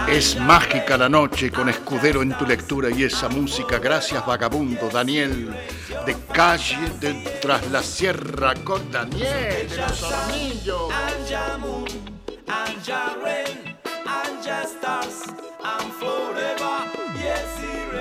Es 0.08 0.38
mágica 0.38 0.96
la 0.96 1.08
noche 1.08 1.50
con 1.50 1.68
escudero 1.68 2.22
en 2.22 2.36
tu 2.36 2.46
lectura 2.46 2.90
y 2.90 3.04
esa 3.04 3.28
música. 3.28 3.78
Gracias, 3.78 4.24
vagabundo 4.24 4.88
Daniel, 4.88 5.54
de 6.06 6.16
calle 6.32 6.90
de 7.00 7.14
tras 7.40 7.70
la 7.70 7.82
sierra 7.82 8.54
con 8.62 8.90
Daniel 8.90 9.68
de 9.68 9.76
los 9.76 10.02
hornillos. 10.02 10.92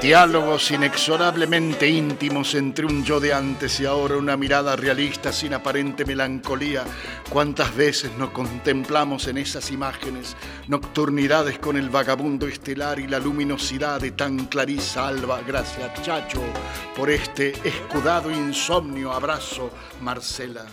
Diálogos 0.04 0.70
inexorablemente 0.72 1.88
íntimos 1.88 2.56
entre 2.56 2.86
un 2.86 3.06
yo 3.06 3.22
de 3.22 3.34
antes 3.34 3.80
y 3.80 3.86
ahora, 3.86 4.18
una 4.18 4.36
mirada 4.36 4.76
realista 4.76 5.32
sin 5.32 5.54
aparente 5.54 6.04
melancolía. 6.04 6.84
¿Cuántas 7.30 7.74
veces 7.74 8.12
nos 8.18 8.32
contemplamos 8.32 9.28
en 9.28 9.38
esas 9.38 9.72
imágenes? 9.72 10.36
Nocturnidades 10.68 11.58
con 11.58 11.78
el 11.78 11.90
vagabundo 11.90 12.48
estelar 12.48 13.00
y 13.00 13.08
la 13.08 13.20
luminosidad 13.20 14.02
de 14.02 14.12
tan 14.12 14.48
clariza 14.48 15.08
alba. 15.08 15.40
Gracias, 15.48 16.02
Chacho, 16.02 16.42
por 16.98 17.10
este 17.10 17.54
escudado 17.64 18.30
insomnio. 18.30 19.14
Abrazo, 19.14 19.72
Marcela. 20.02 20.66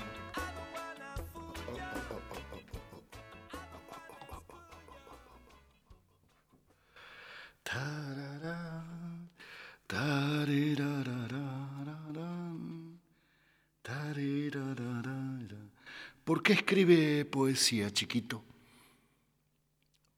¿Por 16.24 16.44
qué 16.44 16.52
escribe 16.52 17.24
poesía, 17.24 17.90
chiquito? 17.90 18.44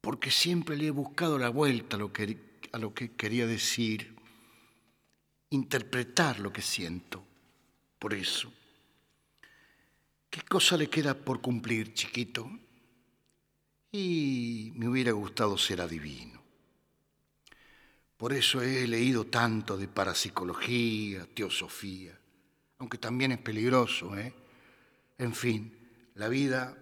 Porque 0.02 0.30
siempre 0.30 0.76
le 0.76 0.88
he 0.88 0.90
buscado 0.90 1.38
la 1.38 1.48
vuelta 1.48 1.96
a 1.96 1.98
lo 1.98 2.12
que, 2.12 2.38
a 2.72 2.78
lo 2.78 2.92
que 2.92 3.12
quería 3.12 3.46
decir, 3.46 4.14
interpretar 5.48 6.38
lo 6.40 6.52
que 6.52 6.60
siento. 6.60 7.24
Por 7.98 8.12
eso, 8.12 8.52
¿qué 10.28 10.42
cosa 10.42 10.76
le 10.76 10.90
queda 10.90 11.14
por 11.14 11.40
cumplir, 11.40 11.94
chiquito? 11.94 12.50
Y 13.90 14.72
me 14.74 14.88
hubiera 14.88 15.12
gustado 15.12 15.56
ser 15.56 15.80
adivino. 15.80 16.31
Por 18.22 18.32
eso 18.32 18.62
he 18.62 18.86
leído 18.86 19.24
tanto 19.24 19.76
de 19.76 19.88
parapsicología, 19.88 21.26
teosofía, 21.34 22.16
aunque 22.78 22.96
también 22.96 23.32
es 23.32 23.38
peligroso, 23.38 24.16
¿eh? 24.16 24.32
En 25.18 25.34
fin, 25.34 25.76
la 26.14 26.28
vida 26.28 26.78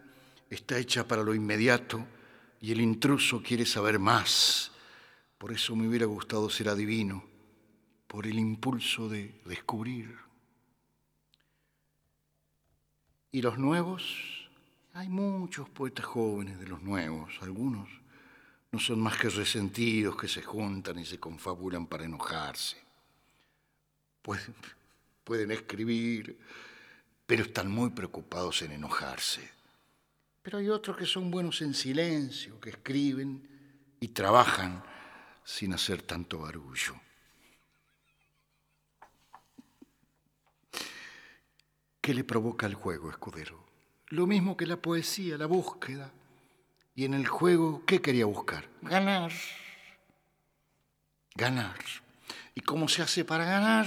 está 0.50 0.76
hecha 0.76 1.08
para 1.08 1.22
lo 1.22 1.34
inmediato 1.34 2.06
y 2.60 2.72
el 2.72 2.82
intruso 2.82 3.42
quiere 3.42 3.64
saber 3.64 3.98
más. 3.98 4.72
Por 5.38 5.50
eso 5.50 5.74
me 5.74 5.88
hubiera 5.88 6.04
gustado 6.04 6.50
ser 6.50 6.68
adivino, 6.68 7.24
por 8.06 8.26
el 8.26 8.38
impulso 8.38 9.08
de 9.08 9.40
descubrir. 9.46 10.14
¿Y 13.32 13.40
los 13.40 13.56
nuevos? 13.56 14.50
Hay 14.92 15.08
muchos 15.08 15.70
poetas 15.70 16.04
jóvenes 16.04 16.60
de 16.60 16.66
los 16.66 16.82
nuevos, 16.82 17.32
algunos 17.40 17.99
no 18.72 18.78
son 18.78 19.00
más 19.00 19.16
que 19.16 19.28
resentidos 19.28 20.16
que 20.16 20.28
se 20.28 20.42
juntan 20.42 20.98
y 20.98 21.04
se 21.04 21.18
confabulan 21.18 21.86
para 21.86 22.04
enojarse. 22.04 22.76
Pueden, 24.22 24.54
pueden 25.24 25.50
escribir, 25.50 26.38
pero 27.26 27.44
están 27.44 27.70
muy 27.70 27.90
preocupados 27.90 28.62
en 28.62 28.72
enojarse. 28.72 29.50
Pero 30.42 30.58
hay 30.58 30.68
otros 30.68 30.96
que 30.96 31.06
son 31.06 31.30
buenos 31.30 31.60
en 31.62 31.74
silencio, 31.74 32.60
que 32.60 32.70
escriben 32.70 33.46
y 33.98 34.08
trabajan 34.08 34.82
sin 35.44 35.72
hacer 35.72 36.02
tanto 36.02 36.38
barullo. 36.38 36.94
¿Qué 42.00 42.14
le 42.14 42.24
provoca 42.24 42.66
el 42.66 42.74
juego, 42.74 43.10
escudero? 43.10 43.62
Lo 44.08 44.26
mismo 44.26 44.56
que 44.56 44.66
la 44.66 44.80
poesía, 44.80 45.36
la 45.36 45.46
búsqueda. 45.46 46.10
Y 46.94 47.04
en 47.04 47.14
el 47.14 47.26
juego, 47.26 47.82
¿qué 47.86 48.00
quería 48.00 48.26
buscar? 48.26 48.68
Ganar. 48.82 49.32
Ganar. 51.34 51.78
¿Y 52.54 52.60
cómo 52.60 52.88
se 52.88 53.02
hace 53.02 53.24
para 53.24 53.44
ganar? 53.44 53.86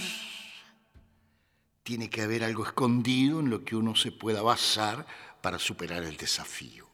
Tiene 1.84 2.10
que 2.10 2.22
haber 2.22 2.43
algo 2.43 2.66
escondido 2.66 3.39
en 3.41 3.49
lo 3.49 3.66
que 3.66 3.76
uno 3.76 3.95
se 3.95 4.12
pueda 4.12 4.41
basar 4.41 5.06
para 5.41 5.60
superar 5.60 6.04
el 6.04 6.18
desafío. 6.18 6.88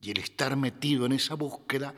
Y 0.00 0.10
el 0.10 0.18
estar 0.18 0.56
metido 0.56 1.06
en 1.06 1.12
esa 1.12 1.34
búsqueda 1.34 1.94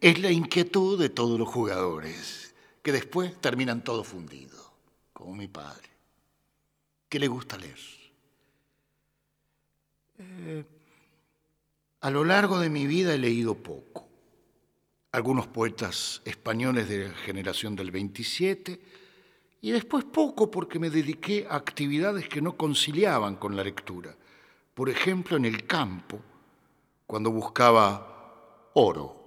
es 0.00 0.18
la 0.20 0.30
inquietud 0.30 0.98
de 0.98 1.08
todos 1.08 1.38
los 1.38 1.48
jugadores, 1.48 2.54
que 2.82 2.92
después 2.92 3.38
terminan 3.40 3.82
todo 3.82 4.04
fundido, 4.04 4.72
como 5.12 5.34
mi 5.34 5.48
padre. 5.48 5.88
¿Qué 7.08 7.18
le 7.18 7.26
gusta 7.26 7.58
leer? 7.58 7.78
Eh, 10.18 10.64
a 12.00 12.10
lo 12.10 12.24
largo 12.24 12.58
de 12.58 12.70
mi 12.70 12.86
vida 12.86 13.14
he 13.14 13.18
leído 13.18 13.54
poco. 13.54 14.08
Algunos 15.12 15.46
poetas 15.46 16.22
españoles 16.24 16.88
de 16.88 17.08
la 17.08 17.14
generación 17.14 17.74
del 17.74 17.90
27 17.90 18.80
y 19.60 19.70
después 19.70 20.04
poco 20.04 20.50
porque 20.50 20.78
me 20.78 20.90
dediqué 20.90 21.46
a 21.48 21.56
actividades 21.56 22.28
que 22.28 22.42
no 22.42 22.56
conciliaban 22.56 23.36
con 23.36 23.56
la 23.56 23.64
lectura. 23.64 24.14
Por 24.74 24.88
ejemplo, 24.88 25.36
en 25.36 25.44
el 25.44 25.66
campo, 25.66 26.20
cuando 27.06 27.30
buscaba 27.30 28.70
oro. 28.74 29.17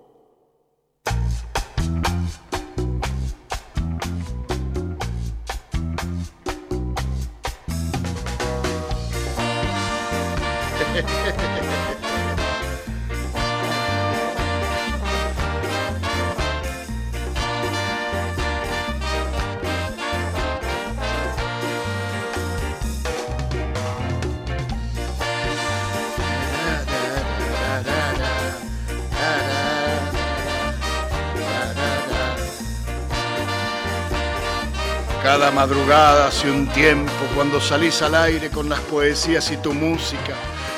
Madrugada 35.50 36.28
hace 36.28 36.52
un 36.52 36.68
tiempo, 36.68 37.12
cuando 37.34 37.60
salís 37.60 38.04
al 38.04 38.14
aire 38.14 38.52
con 38.52 38.70
las 38.70 38.80
poesías 38.82 39.50
y 39.50 39.58
tu 39.58 39.74
música, 39.74 40.36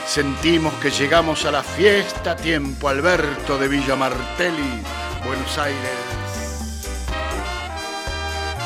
sentimos 0.07 0.73
que 0.75 0.89
llegamos 0.89 1.43
a 1.43 1.51
la 1.51 1.61
fiesta 1.61 2.35
tiempo 2.37 2.87
Alberto 2.87 3.57
de 3.57 3.67
Villa 3.67 3.97
Martelli, 3.97 4.81
Buenos 5.25 5.57
Aires. 5.57 5.91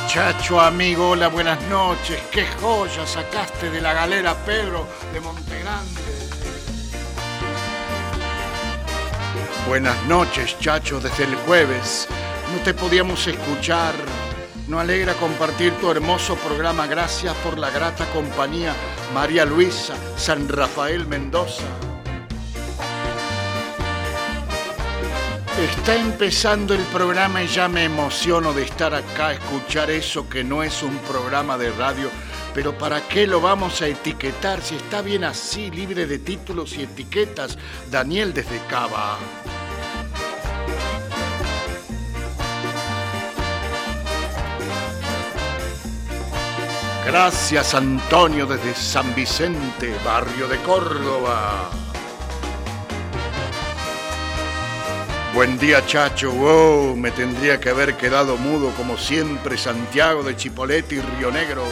Chacho 0.08 0.62
amigo, 0.62 1.10
hola, 1.10 1.30
buenas 1.30 1.60
noches. 1.64 2.22
Qué 2.32 2.46
joya 2.62 3.08
sacaste 3.08 3.72
de 3.72 3.82
la 3.82 3.94
galera 3.94 4.36
Pedro 4.46 4.88
de 5.12 5.20
Montegrande. 5.20 6.02
Buenas 9.68 10.02
noches, 10.06 10.58
chacho, 10.60 11.00
desde 11.00 11.24
el 11.24 11.36
jueves. 11.36 12.08
No 12.56 12.62
te 12.64 12.74
podíamos 12.74 13.26
escuchar 13.28 13.94
nos 14.68 14.82
alegra 14.82 15.14
compartir 15.14 15.74
tu 15.74 15.90
hermoso 15.90 16.36
programa. 16.36 16.88
Gracias 16.88 17.34
por 17.38 17.58
la 17.58 17.70
grata 17.70 18.06
compañía. 18.12 18.74
María 19.14 19.46
Luisa, 19.46 19.96
San 20.18 20.48
Rafael 20.50 21.08
Mendoza. 21.08 21.64
Está 25.58 25.96
empezando 25.96 26.76
el 26.76 26.84
programa 26.84 27.42
y 27.42 27.48
ya 27.48 27.68
me 27.68 27.86
emociono 27.86 28.54
de 28.54 28.64
estar 28.64 28.94
acá, 28.94 29.34
escuchar 29.34 29.90
eso 29.90 30.30
que 30.30 30.44
no 30.44 30.62
es 30.62 30.84
un 30.84 30.96
programa 31.00 31.58
de 31.58 31.72
radio. 31.72 32.12
Pero 32.54 32.78
¿para 32.78 33.08
qué 33.08 33.26
lo 33.26 33.42
vamos 33.42 33.82
a 33.82 33.88
etiquetar 33.88 34.62
si 34.62 34.76
está 34.76 35.02
bien 35.02 35.24
así, 35.24 35.72
libre 35.72 36.06
de 36.06 36.20
títulos 36.20 36.78
y 36.78 36.84
etiquetas? 36.84 37.58
Daniel 37.90 38.34
desde 38.34 38.60
Cava. 38.68 39.18
Gracias 47.08 47.74
Antonio 47.74 48.46
desde 48.46 48.76
San 48.76 49.16
Vicente, 49.16 49.96
barrio 50.04 50.46
de 50.50 50.58
Córdoba. 50.58 51.70
Buen 55.34 55.58
día 55.58 55.86
Chacho, 55.86 56.34
wow, 56.34 56.98
me 56.98 57.12
tendría 57.12 57.62
que 57.62 57.70
haber 57.70 57.96
quedado 57.96 58.36
mudo 58.36 58.72
como 58.72 58.98
siempre 58.98 59.58
Santiago 59.58 60.22
de 60.22 60.36
Chipolete 60.36 60.96
y 60.96 61.00
Río 61.00 61.32
Negro. 61.32 61.64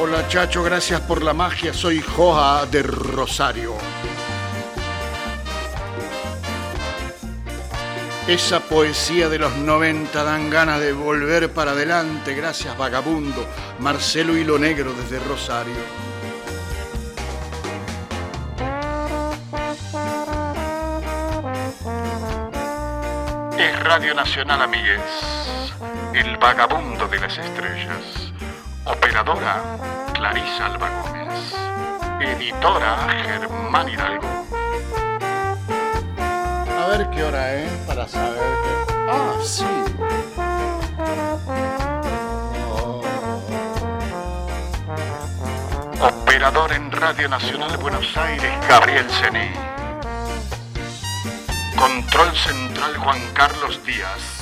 Hola 0.00 0.26
Chacho, 0.28 0.62
gracias 0.62 1.02
por 1.02 1.22
la 1.22 1.34
magia, 1.34 1.74
soy 1.74 2.00
Joa 2.00 2.64
de 2.64 2.82
Rosario. 2.84 3.74
Esa 8.28 8.60
poesía 8.60 9.28
de 9.28 9.36
los 9.36 9.56
90 9.56 10.22
dan 10.22 10.48
ganas 10.48 10.78
de 10.78 10.92
volver 10.92 11.52
para 11.52 11.72
adelante. 11.72 12.34
Gracias, 12.34 12.78
vagabundo. 12.78 13.44
Marcelo 13.80 14.36
Hilo 14.36 14.60
Negro 14.60 14.92
desde 14.92 15.18
Rosario. 15.18 15.74
Es 23.58 23.82
Radio 23.82 24.14
Nacional, 24.14 24.62
amigues. 24.62 25.00
El 26.14 26.36
vagabundo 26.36 27.08
de 27.08 27.18
las 27.18 27.36
estrellas. 27.36 28.32
Operadora, 28.84 29.78
Clarisa 30.14 30.66
Alba 30.66 30.88
Gómez. 31.02 31.54
Editora, 32.20 32.98
Germán 33.24 33.88
Hidalgo 33.88 34.61
ver 36.98 37.08
qué 37.10 37.24
hora 37.24 37.54
es 37.54 37.70
para 37.86 38.06
saber 38.06 38.36
que. 38.36 38.92
Ah, 39.08 39.34
sí. 39.42 39.64
Operador 46.00 46.72
en 46.72 46.90
Radio 46.90 47.28
Nacional 47.28 47.76
Buenos 47.78 48.16
Aires, 48.16 48.52
Gabriel 48.68 49.08
Cené. 49.10 49.52
Control 51.76 52.36
Central 52.36 52.96
Juan 52.98 53.20
Carlos 53.32 53.80
Díaz. 53.86 54.41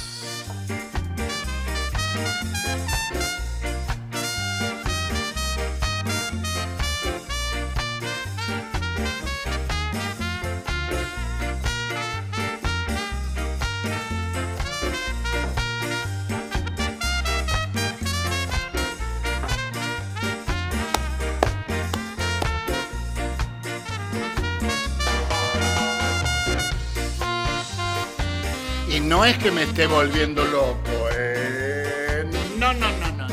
Es 29.30 29.38
que 29.38 29.50
me 29.52 29.62
esté 29.62 29.86
volviendo 29.86 30.44
loco, 30.44 30.90
eh. 31.16 32.28
No, 32.58 32.72
no, 32.72 32.90
no, 32.98 33.12
no. 33.12 33.28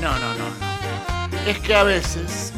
No, 0.00 0.18
no, 0.18 0.34
no. 0.34 1.46
Es 1.46 1.58
que 1.60 1.74
a 1.74 1.84
veces. 1.84 2.52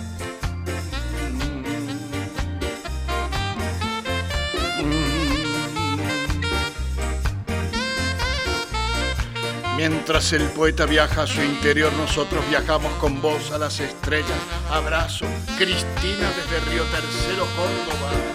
Mientras 9.76 10.32
el 10.32 10.44
poeta 10.50 10.86
viaja 10.86 11.24
a 11.24 11.26
su 11.26 11.42
interior, 11.42 11.92
nosotros 11.94 12.42
viajamos 12.48 12.92
con 12.94 13.20
vos 13.20 13.50
a 13.50 13.58
las 13.58 13.80
estrellas. 13.80 14.30
Abrazo, 14.70 15.26
Cristina 15.58 16.30
desde 16.30 16.70
Río 16.70 16.84
Tercero, 16.84 17.46
Córdoba. 17.56 18.33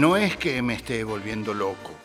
No 0.00 0.16
es 0.16 0.36
que 0.36 0.62
me 0.62 0.74
esté 0.74 1.04
volviendo 1.04 1.52
loco. 1.52 1.99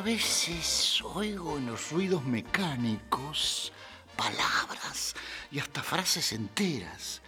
A 0.00 0.02
veces 0.02 1.02
oigo 1.02 1.58
en 1.58 1.66
los 1.66 1.90
ruidos 1.92 2.24
mecánicos 2.24 3.70
palabras 4.16 5.14
y 5.50 5.58
hasta 5.58 5.82
frases 5.82 6.32
enteras. 6.32 7.20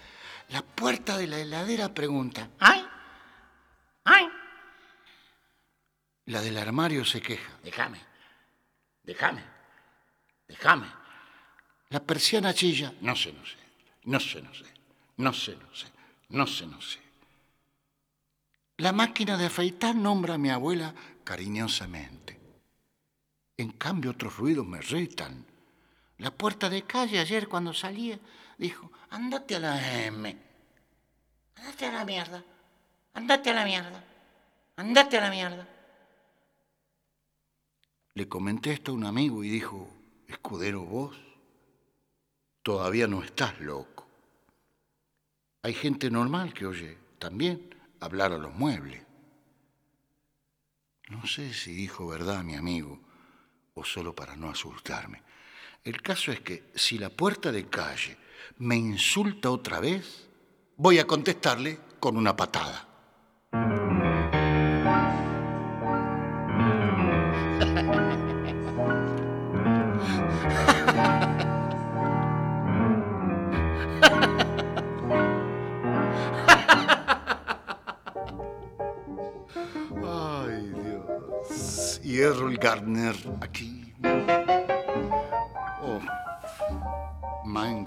La 0.48 0.62
puerta 0.62 1.18
de 1.18 1.26
la 1.26 1.38
heladera 1.38 1.92
pregunta, 1.92 2.48
¡ay! 2.58 2.82
¡ay! 4.04 4.26
La 6.24 6.40
del 6.40 6.56
armario 6.56 7.04
se 7.04 7.20
queja. 7.20 7.52
Déjame, 7.62 8.00
déjame, 9.02 9.44
déjame. 10.48 10.86
La 11.90 12.00
persiana 12.00 12.54
chilla. 12.54 12.94
No 13.02 13.14
sé, 13.14 13.34
no 13.34 13.44
sé, 13.44 13.58
no 14.04 14.18
sé, 14.18 14.40
no 14.40 14.54
sé, 14.54 14.72
no 15.18 15.34
sé, 15.34 15.56
no 15.56 15.74
sé, 15.74 15.86
no 16.30 16.46
sé, 16.46 16.66
no 16.66 16.80
sé. 16.80 16.98
La 18.78 18.92
máquina 18.92 19.36
de 19.36 19.44
afeitar 19.44 19.94
nombra 19.94 20.34
a 20.34 20.38
mi 20.38 20.48
abuela 20.48 20.94
cariñosamente. 21.22 22.41
En 23.56 23.72
cambio, 23.72 24.10
otros 24.12 24.36
ruidos 24.36 24.66
me 24.66 24.80
retan. 24.80 25.44
La 26.18 26.30
puerta 26.30 26.70
de 26.70 26.82
calle 26.82 27.18
ayer 27.18 27.48
cuando 27.48 27.72
salía 27.72 28.18
dijo, 28.58 28.90
andate 29.10 29.56
a 29.56 29.58
la 29.58 30.04
M. 30.06 30.36
Andate 31.56 31.86
a 31.86 31.92
la 31.92 32.04
mierda. 32.04 32.44
Andate 33.14 33.50
a 33.50 33.54
la 33.54 33.64
mierda. 33.64 34.04
Andate 34.76 35.18
a 35.18 35.20
la 35.20 35.30
mierda. 35.30 35.68
Le 38.14 38.28
comenté 38.28 38.72
esto 38.72 38.92
a 38.92 38.94
un 38.94 39.04
amigo 39.04 39.42
y 39.42 39.48
dijo, 39.48 39.88
escudero 40.28 40.82
vos, 40.82 41.16
todavía 42.62 43.06
no 43.06 43.22
estás 43.22 43.60
loco. 43.60 44.06
Hay 45.62 45.74
gente 45.74 46.10
normal 46.10 46.52
que 46.52 46.66
oye 46.66 46.98
también 47.18 47.74
hablar 48.00 48.32
a 48.32 48.38
los 48.38 48.54
muebles. 48.54 49.02
No 51.08 51.26
sé 51.26 51.52
si 51.52 51.72
dijo 51.72 52.06
verdad 52.06 52.42
mi 52.42 52.54
amigo 52.54 53.00
o 53.74 53.84
solo 53.84 54.14
para 54.14 54.36
no 54.36 54.50
asustarme. 54.50 55.22
El 55.84 56.00
caso 56.00 56.30
es 56.32 56.40
que 56.40 56.70
si 56.74 56.98
la 56.98 57.10
puerta 57.10 57.50
de 57.50 57.68
calle 57.68 58.16
me 58.58 58.76
insulta 58.76 59.50
otra 59.50 59.80
vez, 59.80 60.28
voy 60.76 60.98
a 60.98 61.06
contestarle 61.06 61.78
con 61.98 62.16
una 62.16 62.36
patada. 62.36 62.88
Y 82.12 82.20
Errol 82.20 82.58
Gardner 82.58 83.14
aquí. 83.40 83.94
Oh, 85.82 85.98
mein 87.46 87.86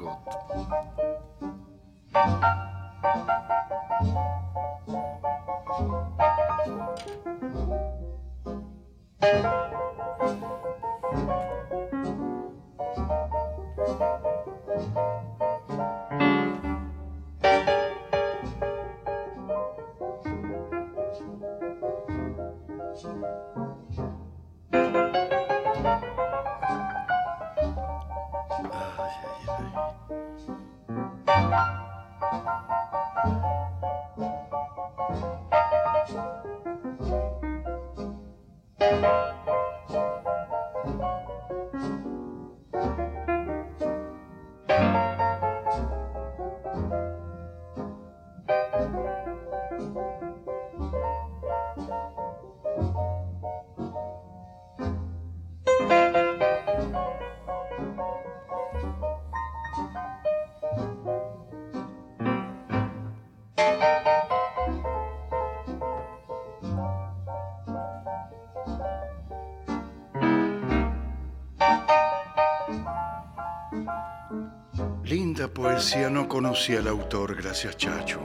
No 75.85 76.27
conocía 76.27 76.79
al 76.79 76.87
autor, 76.87 77.35
gracias 77.35 77.77
Chacho. 77.77 78.19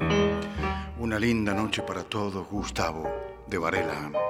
Una 0.98 1.18
linda 1.18 1.52
noche 1.52 1.82
para 1.82 2.02
todos, 2.02 2.48
Gustavo 2.48 3.06
de 3.46 3.58
Varela. 3.58 4.29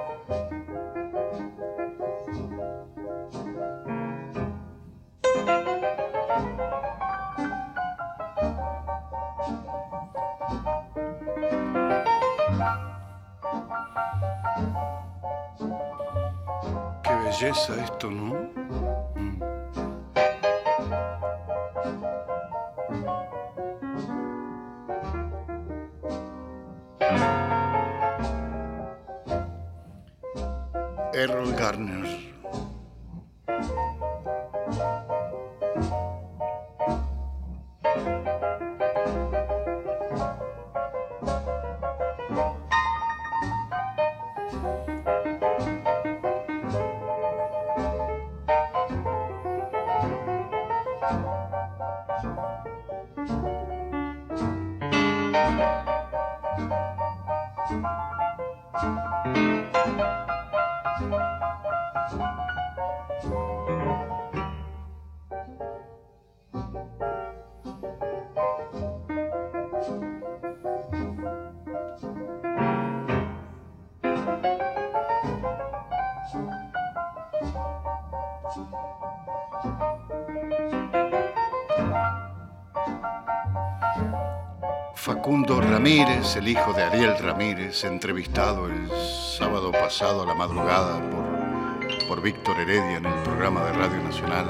Ramírez, 86.21 86.35
el 86.35 86.47
hijo 86.47 86.73
de 86.73 86.83
Ariel 86.83 87.17
Ramírez, 87.17 87.83
entrevistado 87.83 88.67
el 88.67 88.89
sábado 89.37 89.71
pasado 89.71 90.21
a 90.21 90.25
la 90.27 90.35
madrugada 90.35 90.99
por, 91.09 92.07
por 92.07 92.21
Víctor 92.21 92.59
Heredia 92.59 92.97
en 92.97 93.05
el 93.05 93.23
programa 93.23 93.63
de 93.65 93.73
Radio 93.73 94.03
Nacional, 94.03 94.45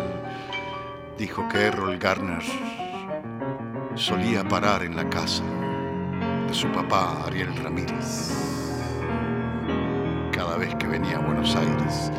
dijo 1.18 1.48
que 1.48 1.68
Errol 1.68 1.98
Garner 1.98 2.44
solía 3.96 4.44
parar 4.44 4.84
en 4.84 4.98
la 4.98 5.10
casa 5.10 5.44
de 6.48 6.54
su 6.54 6.68
papá, 6.74 7.24
Ariel 7.26 7.56
Ramírez, 7.64 8.34
cada 10.34 10.58
vez 10.58 10.76
que 10.76 10.88
venía 10.88 11.18
a 11.18 11.22
Buenos 11.22 11.56
Aires. 11.56 12.12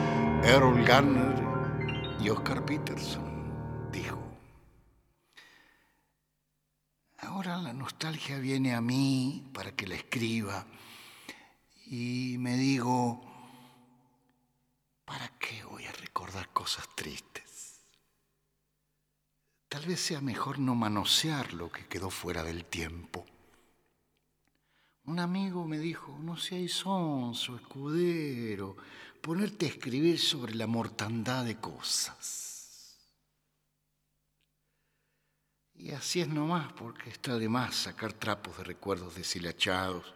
Errol 0.44 0.82
Garner 0.82 1.34
y 2.18 2.30
Oscar 2.30 2.64
Peterson, 2.64 3.21
viene 8.30 8.74
a 8.74 8.80
mí 8.80 9.44
para 9.52 9.72
que 9.72 9.86
la 9.86 9.96
escriba 9.96 10.66
y 11.86 12.36
me 12.38 12.56
digo, 12.56 13.20
¿para 15.04 15.28
qué 15.38 15.64
voy 15.64 15.84
a 15.84 15.92
recordar 15.92 16.48
cosas 16.52 16.88
tristes? 16.94 17.80
Tal 19.68 19.84
vez 19.86 20.00
sea 20.00 20.20
mejor 20.20 20.58
no 20.58 20.74
manosear 20.74 21.52
lo 21.52 21.70
que 21.70 21.86
quedó 21.86 22.10
fuera 22.10 22.42
del 22.42 22.64
tiempo. 22.64 23.26
Un 25.04 25.18
amigo 25.18 25.66
me 25.66 25.78
dijo, 25.78 26.16
no 26.20 26.36
seáis 26.36 26.74
sonso, 26.74 27.56
escudero, 27.56 28.76
ponerte 29.20 29.66
a 29.66 29.70
escribir 29.70 30.20
sobre 30.20 30.54
la 30.54 30.66
mortandad 30.66 31.44
de 31.44 31.56
cosas. 31.56 32.51
Y 35.82 35.90
así 35.90 36.20
es 36.20 36.28
nomás, 36.28 36.72
porque 36.74 37.10
está 37.10 37.36
de 37.36 37.48
más 37.48 37.74
sacar 37.74 38.12
trapos 38.12 38.56
de 38.56 38.62
recuerdos 38.62 39.16
deshilachados 39.16 40.14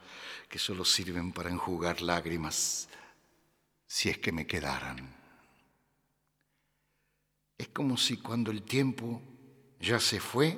que 0.49 0.61
solo 0.61 0.85
sirven 0.85 1.33
para 1.33 1.51
enjugar 1.51 2.03
lágrimas, 2.03 2.89
si 3.85 4.09
es 4.09 4.19
que 4.19 4.31
me 4.31 4.47
quedaran. 4.47 5.13
Es 7.59 7.67
como 7.71 7.97
si 7.97 8.19
cuando 8.19 8.53
el 8.53 8.63
tiempo 8.63 9.21
ya 9.81 9.99
se 9.99 10.21
fue, 10.21 10.57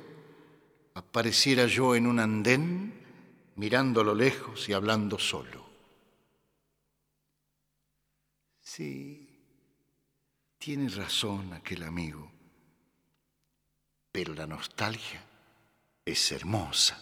apareciera 0.93 1.65
yo 1.65 1.95
en 1.95 2.05
un 2.05 2.19
andén 2.19 2.93
mirando 3.55 4.01
a 4.01 4.03
lo 4.03 4.13
lejos 4.13 4.69
y 4.69 4.73
hablando 4.73 5.17
solo. 5.17 5.67
Sí, 8.61 9.27
tiene 10.59 10.87
razón 10.89 11.51
aquel 11.53 11.81
amigo, 11.81 12.31
pero 14.11 14.33
la 14.33 14.47
nostalgia 14.47 15.21
es 16.05 16.31
hermosa. 16.31 16.97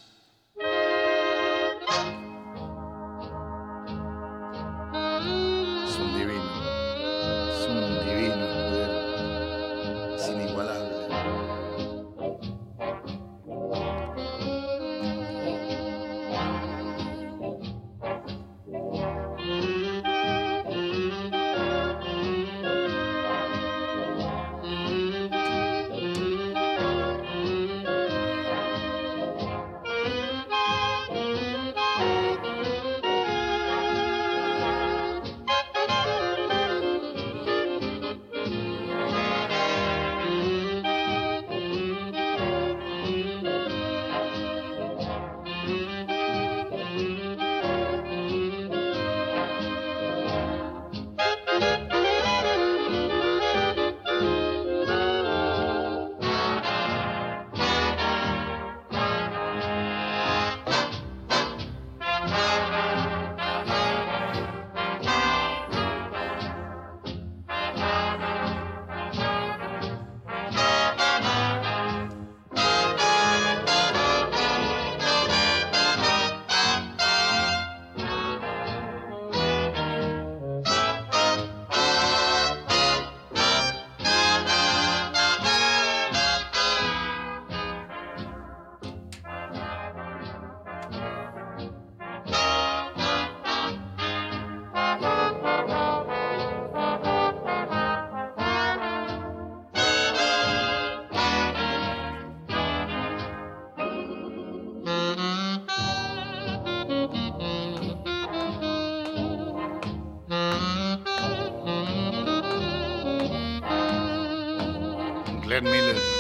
Música 115.48 116.17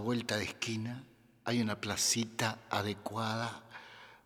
vuelta 0.00 0.36
de 0.36 0.44
esquina, 0.44 1.04
hay 1.44 1.60
una 1.60 1.80
placita 1.80 2.58
adecuada 2.70 3.62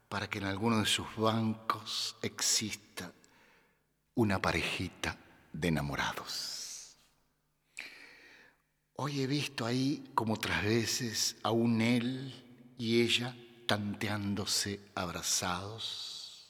para 0.09 0.29
que 0.29 0.39
en 0.39 0.45
alguno 0.45 0.79
de 0.79 0.87
sus 0.87 1.07
bancos 1.17 2.17
exista 2.23 3.13
una 4.15 4.41
parejita 4.41 5.17
de 5.53 5.69
enamorados. 5.69 6.99
Hoy 8.97 9.23
he 9.23 9.27
visto 9.27 9.67
ahí, 9.67 10.09
como 10.15 10.35
otras 10.35 10.63
veces, 10.63 11.37
aún 11.43 11.81
él 11.81 12.75
y 12.79 13.03
ella 13.03 13.37
tanteándose 13.67 14.81
abrazados. 14.95 16.49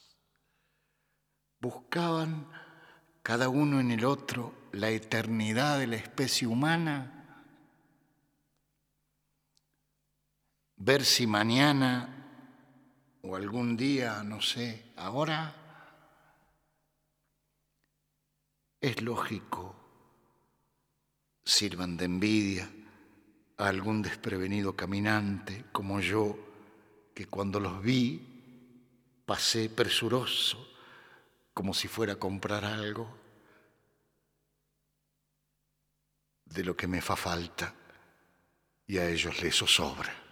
Buscaban 1.60 2.46
cada 3.22 3.48
uno 3.48 3.80
en 3.80 3.90
el 3.90 4.04
otro 4.04 4.54
la 4.72 4.90
eternidad 4.90 5.78
de 5.78 5.86
la 5.86 5.96
especie 5.96 6.46
humana. 6.46 7.23
Ver 10.76 11.04
si 11.04 11.26
mañana 11.26 12.10
o 13.22 13.36
algún 13.36 13.76
día, 13.76 14.22
no 14.22 14.40
sé, 14.40 14.92
ahora 14.96 15.54
es 18.80 19.00
lógico 19.00 19.74
sirvan 21.44 21.96
de 21.96 22.04
envidia 22.06 22.70
a 23.56 23.68
algún 23.68 24.02
desprevenido 24.02 24.74
caminante 24.74 25.64
como 25.72 26.00
yo, 26.00 26.36
que 27.14 27.26
cuando 27.26 27.60
los 27.60 27.82
vi 27.82 28.20
pasé 29.24 29.68
presuroso 29.70 30.68
como 31.52 31.72
si 31.72 31.86
fuera 31.86 32.14
a 32.14 32.18
comprar 32.18 32.64
algo 32.64 33.08
de 36.44 36.64
lo 36.64 36.76
que 36.76 36.88
me 36.88 37.00
fa 37.00 37.16
falta 37.16 37.72
y 38.86 38.98
a 38.98 39.08
ellos 39.08 39.40
les 39.42 39.54
sobra. 39.54 40.23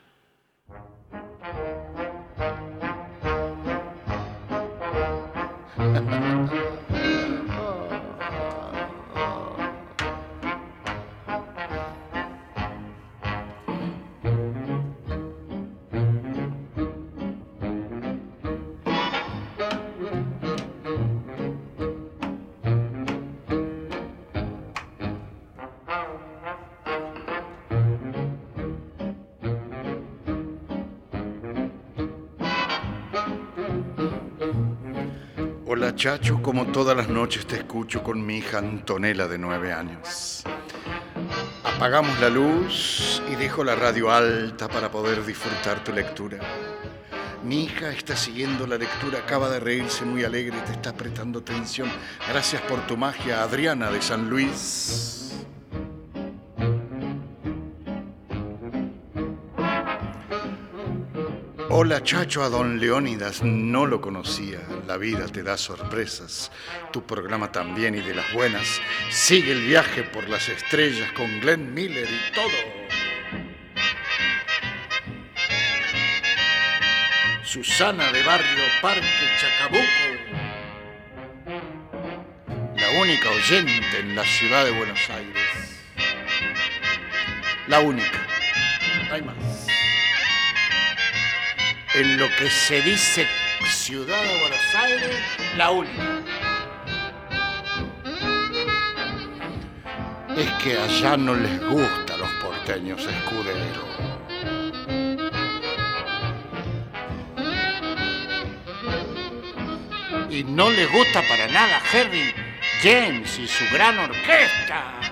Hola 36.05 36.19
Chacho, 36.19 36.43
como 36.43 36.67
todas 36.67 36.97
las 36.97 37.09
noches 37.09 37.47
te 37.47 37.55
escucho 37.55 38.03
con 38.03 38.27
mi 38.27 38.39
hija 38.39 38.59
Antonella 38.59 39.29
de 39.29 39.39
nueve 39.39 39.73
años. 39.73 40.43
Apagamos 41.63 42.19
la 42.19 42.29
luz 42.29 43.23
y 43.31 43.37
dejo 43.37 43.63
la 43.63 43.77
radio 43.77 44.11
alta 44.11 44.67
para 44.67 44.91
poder 44.91 45.25
disfrutar 45.25 45.85
tu 45.85 45.93
lectura. 45.93 46.41
Mi 47.45 47.63
hija 47.63 47.91
está 47.93 48.17
siguiendo 48.17 48.67
la 48.67 48.79
lectura, 48.79 49.21
acaba 49.21 49.49
de 49.49 49.61
reírse 49.61 50.05
muy 50.05 50.25
alegre 50.25 50.59
te 50.67 50.73
está 50.73 50.93
prestando 50.93 51.39
atención. 51.39 51.89
Gracias 52.29 52.63
por 52.63 52.85
tu 52.89 52.97
magia, 52.97 53.45
Adriana 53.45 53.89
de 53.93 54.03
San 54.03 54.29
Luis. 54.29 55.22
Hola 61.75 62.03
Chacho 62.03 62.43
a 62.43 62.51
don 62.51 62.79
Leónidas, 62.79 63.43
no 63.43 63.87
lo 63.87 64.03
conocía. 64.03 64.61
La 64.87 64.99
vida 64.99 65.27
te 65.27 65.43
da 65.43 65.57
sorpresas. 65.57 66.53
Tu 66.93 67.07
programa 67.07 67.51
también 67.51 67.95
y 67.95 68.03
de 68.03 68.14
las 68.14 68.31
buenas. 68.35 68.79
Sigue 69.09 69.53
el 69.53 69.64
viaje 69.64 70.03
por 70.03 70.29
las 70.29 70.51
estrellas 70.51 71.11
con 71.12 71.41
Glenn 71.41 71.73
Miller 71.73 72.07
y 72.07 72.35
todo. 72.35 72.51
Susana 77.43 78.12
de 78.12 78.23
Barrio 78.23 78.64
Parque 78.83 79.07
Chacabuco. 79.41 79.83
La 82.77 83.01
única 83.01 83.31
oyente 83.31 83.99
en 83.99 84.14
la 84.14 84.25
ciudad 84.25 84.66
de 84.66 84.73
Buenos 84.73 85.09
Aires. 85.09 85.81
La 87.66 87.81
única. 87.81 88.27
No 89.09 89.14
hay 89.14 89.23
más 89.23 89.72
en 91.95 92.16
lo 92.16 92.28
que 92.36 92.49
se 92.49 92.80
dice 92.82 93.26
Ciudad 93.68 94.22
de 94.22 94.40
Buenos 94.40 94.74
Aires, 94.74 95.16
la 95.57 95.70
única. 95.70 96.20
Es 100.36 100.51
que 100.62 100.78
allá 100.78 101.16
no 101.16 101.34
les 101.34 101.61
gusta 101.61 102.14
a 102.14 102.16
los 102.16 102.30
porteños 102.34 103.07
escuderos. 103.07 103.84
Y 110.30 110.45
no 110.45 110.70
les 110.70 110.90
gusta 110.90 111.22
para 111.28 111.47
nada 111.49 111.80
Harry 111.93 112.34
James 112.82 113.38
y 113.38 113.47
su 113.47 113.64
gran 113.72 113.99
orquesta. 113.99 115.12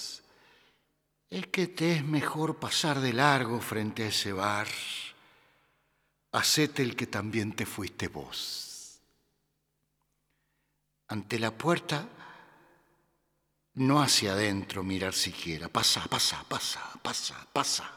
que 1.51 1.67
te 1.67 1.97
es 1.97 2.03
mejor 2.03 2.57
pasar 2.57 2.99
de 2.99 3.13
largo 3.13 3.59
frente 3.59 4.03
a 4.03 4.07
ese 4.07 4.31
bar. 4.33 4.67
Hacete 6.31 6.81
el 6.81 6.95
que 6.95 7.07
también 7.07 7.53
te 7.53 7.65
fuiste 7.65 8.07
vos. 8.07 8.99
Ante 11.09 11.37
la 11.39 11.51
puerta, 11.51 12.07
no 13.73 14.01
hacia 14.01 14.31
adentro 14.31 14.81
mirar 14.81 15.13
siquiera. 15.13 15.67
Pasa, 15.67 16.05
pasa, 16.07 16.43
pasa, 16.47 16.81
pasa, 17.01 17.47
pasa. 17.51 17.91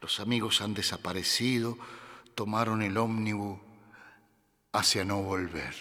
Los 0.00 0.20
amigos 0.20 0.60
han 0.60 0.72
desaparecido, 0.72 1.76
tomaron 2.34 2.82
el 2.82 2.96
ómnibus 2.96 3.58
hacia 4.72 5.04
no 5.04 5.22
volver. 5.22 5.74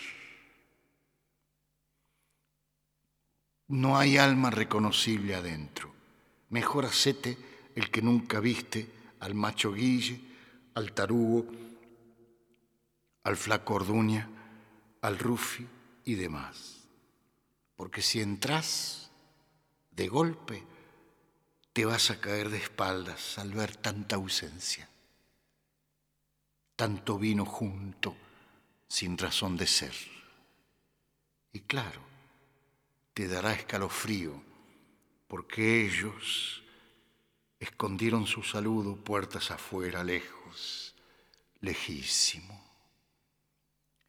No 3.67 3.97
hay 3.97 4.17
alma 4.17 4.49
reconocible 4.51 5.35
adentro. 5.35 5.94
Mejor 6.55 6.85
hacete 6.85 7.37
el 7.75 7.91
que 7.91 8.01
nunca 8.01 8.39
viste 8.39 8.89
al 9.19 9.35
macho 9.35 9.73
Guille, 9.73 10.21
al 10.75 10.93
tarugo, 10.93 11.45
al 13.23 13.35
flaco 13.35 13.73
Orduña, 13.73 14.29
al 15.01 15.19
Rufi 15.19 15.67
y 16.05 16.15
demás. 16.15 16.87
Porque 17.75 18.01
si 18.01 18.21
entras 18.21 19.11
de 19.91 20.07
golpe, 20.07 20.63
te 21.73 21.83
vas 21.83 22.09
a 22.09 22.21
caer 22.21 22.49
de 22.49 22.59
espaldas 22.59 23.37
al 23.37 23.51
ver 23.51 23.75
tanta 23.75 24.15
ausencia, 24.15 24.87
tanto 26.77 27.19
vino 27.19 27.43
junto, 27.43 28.15
sin 28.87 29.17
razón 29.17 29.57
de 29.57 29.67
ser. 29.67 29.95
Y 31.51 31.59
claro, 31.59 31.99
te 33.13 33.27
dará 33.27 33.51
escalofrío, 33.51 34.44
porque 35.27 35.85
ellos 35.85 36.63
escondieron 37.59 38.27
su 38.27 38.43
saludo 38.43 38.95
puertas 38.95 39.51
afuera, 39.51 40.03
lejos, 40.03 40.95
lejísimo. 41.61 42.61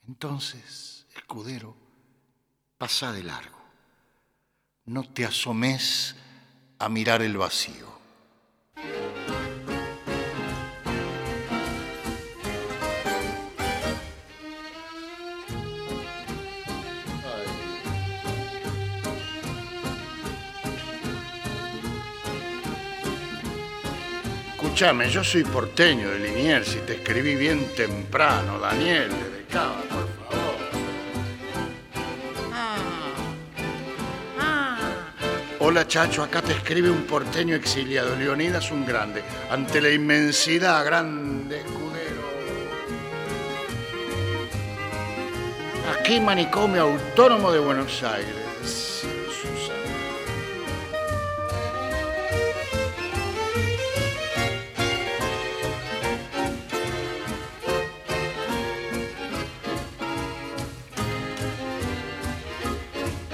Entonces, 0.06 1.06
escudero, 1.14 1.76
pasa 2.78 3.12
de 3.12 3.22
largo, 3.22 3.58
no 4.84 5.08
te 5.08 5.24
asomes 5.24 6.14
a 6.78 6.88
mirar 6.88 7.22
el 7.22 7.36
vacío. 7.36 7.96
Escúchame, 24.76 25.08
yo 25.08 25.24
soy 25.24 25.42
porteño 25.42 26.10
de 26.10 26.18
Liniers 26.18 26.74
y 26.74 26.80
te 26.80 26.96
escribí 26.96 27.34
bien 27.34 27.74
temprano, 27.74 28.58
Daniel, 28.58 29.08
de 29.08 29.46
Cava, 29.50 29.80
por 29.80 30.06
favor. 30.28 30.54
Hola 35.60 35.88
Chacho, 35.88 36.22
acá 36.22 36.42
te 36.42 36.52
escribe 36.52 36.90
un 36.90 37.04
porteño 37.04 37.54
exiliado, 37.54 38.16
Leonidas 38.16 38.70
un 38.70 38.84
grande, 38.84 39.22
ante 39.50 39.80
la 39.80 39.88
inmensidad 39.88 40.84
grande 40.84 41.60
escudero. 41.60 42.20
Aquí 45.98 46.20
manicomio 46.20 46.82
autónomo 46.82 47.50
de 47.50 47.60
Buenos 47.60 48.02
Aires. 48.02 48.45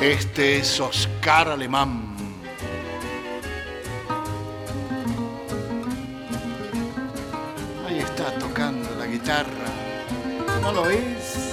Este 0.03 0.59
es 0.59 0.80
Oscar 0.80 1.48
Alemán. 1.48 2.16
Ahí 7.86 8.00
está 8.00 8.36
tocando 8.40 8.90
la 8.98 9.07
guitarra. 9.07 9.46
¿No 10.61 10.72
lo 10.72 10.90
es? 10.90 11.51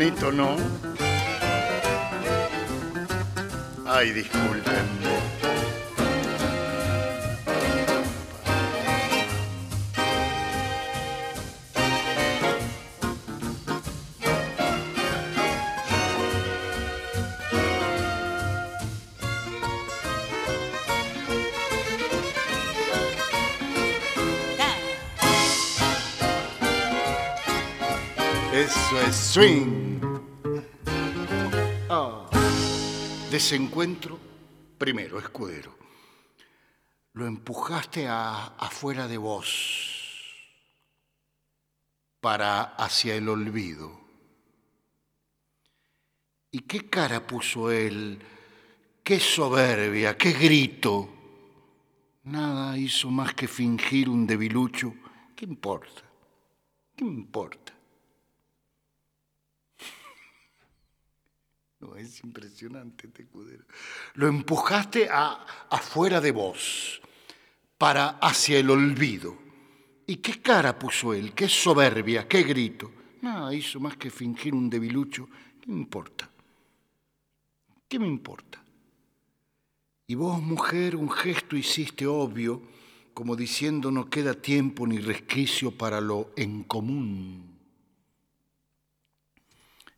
Bonito, 0.00 0.32
¿no? 0.32 0.56
Ay, 3.86 4.12
disculpen. 4.12 4.88
Eso 28.52 29.00
es 29.06 29.14
swing. 29.14 29.69
Desencuentro 33.40 34.18
primero, 34.76 35.18
escudero. 35.18 35.74
Lo 37.14 37.26
empujaste 37.26 38.06
a, 38.06 38.48
afuera 38.48 39.08
de 39.08 39.16
vos 39.16 39.48
para 42.20 42.74
hacia 42.74 43.14
el 43.14 43.30
olvido. 43.30 43.98
¿Y 46.50 46.58
qué 46.68 46.90
cara 46.90 47.26
puso 47.26 47.70
él? 47.70 48.18
¿Qué 49.02 49.18
soberbia? 49.18 50.18
¿Qué 50.18 50.32
grito? 50.32 51.08
Nada 52.24 52.76
hizo 52.76 53.08
más 53.08 53.32
que 53.32 53.48
fingir 53.48 54.10
un 54.10 54.26
debilucho. 54.26 54.92
¿Qué 55.34 55.46
importa? 55.46 56.02
¿Qué 56.94 57.06
importa? 57.06 57.72
No, 61.80 61.96
es 61.96 62.22
impresionante 62.22 63.06
este 63.06 63.22
escudero. 63.22 63.64
Lo 64.14 64.28
empujaste 64.28 65.08
a, 65.10 65.46
afuera 65.70 66.20
de 66.20 66.30
vos, 66.30 67.00
para 67.78 68.18
hacia 68.18 68.58
el 68.58 68.68
olvido. 68.68 69.38
¿Y 70.06 70.16
qué 70.16 70.42
cara 70.42 70.78
puso 70.78 71.14
él? 71.14 71.32
¿Qué 71.32 71.48
soberbia? 71.48 72.28
¿Qué 72.28 72.42
grito? 72.42 72.92
Nada 73.22 73.54
hizo 73.54 73.80
más 73.80 73.96
que 73.96 74.10
fingir 74.10 74.54
un 74.54 74.68
debilucho. 74.68 75.28
¿Qué 75.60 75.70
me 75.70 75.78
importa? 75.78 76.28
¿Qué 77.88 77.98
me 77.98 78.06
importa? 78.06 78.62
Y 80.06 80.16
vos, 80.16 80.42
mujer, 80.42 80.96
un 80.96 81.10
gesto 81.10 81.56
hiciste 81.56 82.06
obvio, 82.06 82.60
como 83.14 83.36
diciendo 83.36 83.90
no 83.90 84.10
queda 84.10 84.34
tiempo 84.34 84.86
ni 84.86 84.98
resquicio 84.98 85.70
para 85.70 86.00
lo 86.00 86.32
en 86.36 86.64
común 86.64 87.49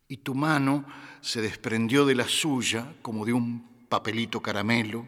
y 0.07 0.17
tu 0.17 0.35
mano 0.35 0.85
se 1.21 1.41
desprendió 1.41 2.05
de 2.05 2.15
la 2.15 2.27
suya 2.27 2.95
como 3.01 3.25
de 3.25 3.33
un 3.33 3.85
papelito 3.89 4.41
caramelo, 4.41 5.07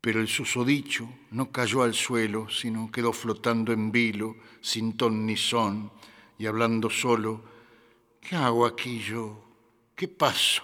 pero 0.00 0.20
el 0.20 0.28
susodicho 0.28 1.08
no 1.32 1.50
cayó 1.50 1.82
al 1.82 1.94
suelo, 1.94 2.48
sino 2.48 2.90
quedó 2.90 3.12
flotando 3.12 3.72
en 3.72 3.90
vilo, 3.90 4.36
sin 4.60 4.96
ton 4.96 5.26
ni 5.26 5.36
son, 5.36 5.90
y 6.38 6.46
hablando 6.46 6.90
solo, 6.90 7.44
¿qué 8.20 8.36
hago 8.36 8.66
aquí 8.66 9.00
yo? 9.00 9.42
¿Qué 9.94 10.08
paso? 10.08 10.62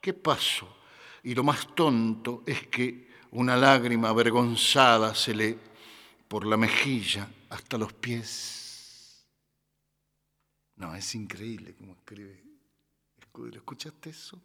¿Qué 0.00 0.12
paso? 0.12 0.68
Y 1.22 1.34
lo 1.34 1.42
más 1.42 1.74
tonto 1.74 2.42
es 2.46 2.66
que 2.66 3.08
una 3.32 3.56
lágrima 3.56 4.10
avergonzada 4.10 5.14
se 5.14 5.34
le 5.34 5.58
por 6.28 6.46
la 6.46 6.56
mejilla 6.56 7.28
hasta 7.50 7.78
los 7.78 7.92
pies 7.92 8.65
no, 10.76 10.94
es 10.94 11.14
increíble 11.14 11.74
cómo 11.74 11.92
escribe. 11.92 12.46
¿Escuchaste 13.52 14.10
eso? 14.10 14.40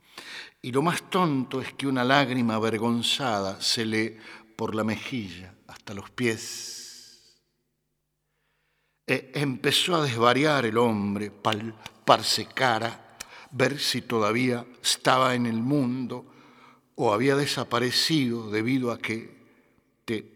Y 0.62 0.72
lo 0.72 0.82
más 0.82 1.10
tonto 1.10 1.62
es 1.62 1.74
que 1.74 1.88
una 1.88 2.04
lágrima 2.04 2.56
avergonzada 2.56 3.62
se 3.62 3.86
le 3.86 4.18
por 4.56 4.76
la 4.76 4.84
mejilla 4.84 5.54
hasta 5.68 5.94
los 5.94 6.10
pies. 6.10 7.40
E 9.08 9.32
empezó 9.36 9.96
a 9.96 10.04
desvariar 10.04 10.66
el 10.66 10.78
hombre, 10.78 11.32
palparse 11.32 12.48
cara, 12.48 13.18
ver 13.52 13.80
si 13.80 14.02
todavía 14.02 14.66
estaba 14.82 15.36
en 15.36 15.46
el 15.46 15.62
mundo 15.62 16.26
o 16.96 17.14
había 17.14 17.36
desaparecido 17.36 18.52
debido 18.52 18.92
a 18.92 19.00
que 19.00 19.40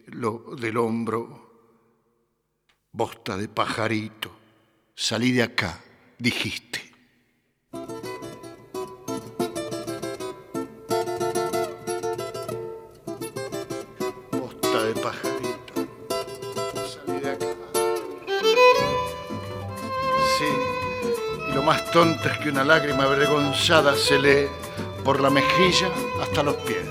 lo, 0.06 0.56
del 0.56 0.78
hombro, 0.78 1.44
bosta 2.92 3.36
de 3.36 3.48
pajarito, 3.48 4.34
salí 4.94 5.32
de 5.32 5.42
acá 5.42 5.82
dijiste. 6.18 6.80
Posta 14.30 14.82
de 14.84 14.94
pajarito, 14.94 15.74
salí 16.92 17.20
de 17.20 17.30
acá. 17.30 17.46
Sí, 20.38 20.52
y 21.48 21.54
lo 21.54 21.62
más 21.62 21.90
tonto 21.90 22.28
es 22.28 22.38
que 22.38 22.50
una 22.50 22.64
lágrima 22.64 23.04
avergonzada 23.04 23.94
se 23.96 24.18
lee 24.18 24.48
por 25.04 25.20
la 25.20 25.30
mejilla 25.30 25.88
hasta 26.22 26.42
los 26.42 26.56
pies. 26.56 26.86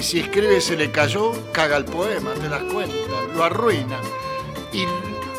Y 0.00 0.02
si 0.02 0.20
escribe 0.20 0.60
se 0.62 0.76
le 0.78 0.90
cayó, 0.90 1.32
caga 1.52 1.76
el 1.76 1.84
poema, 1.84 2.32
te 2.32 2.48
das 2.48 2.62
cuenta, 2.72 3.09
lo 3.40 3.46
arruina. 3.46 3.98
Y 4.70 4.84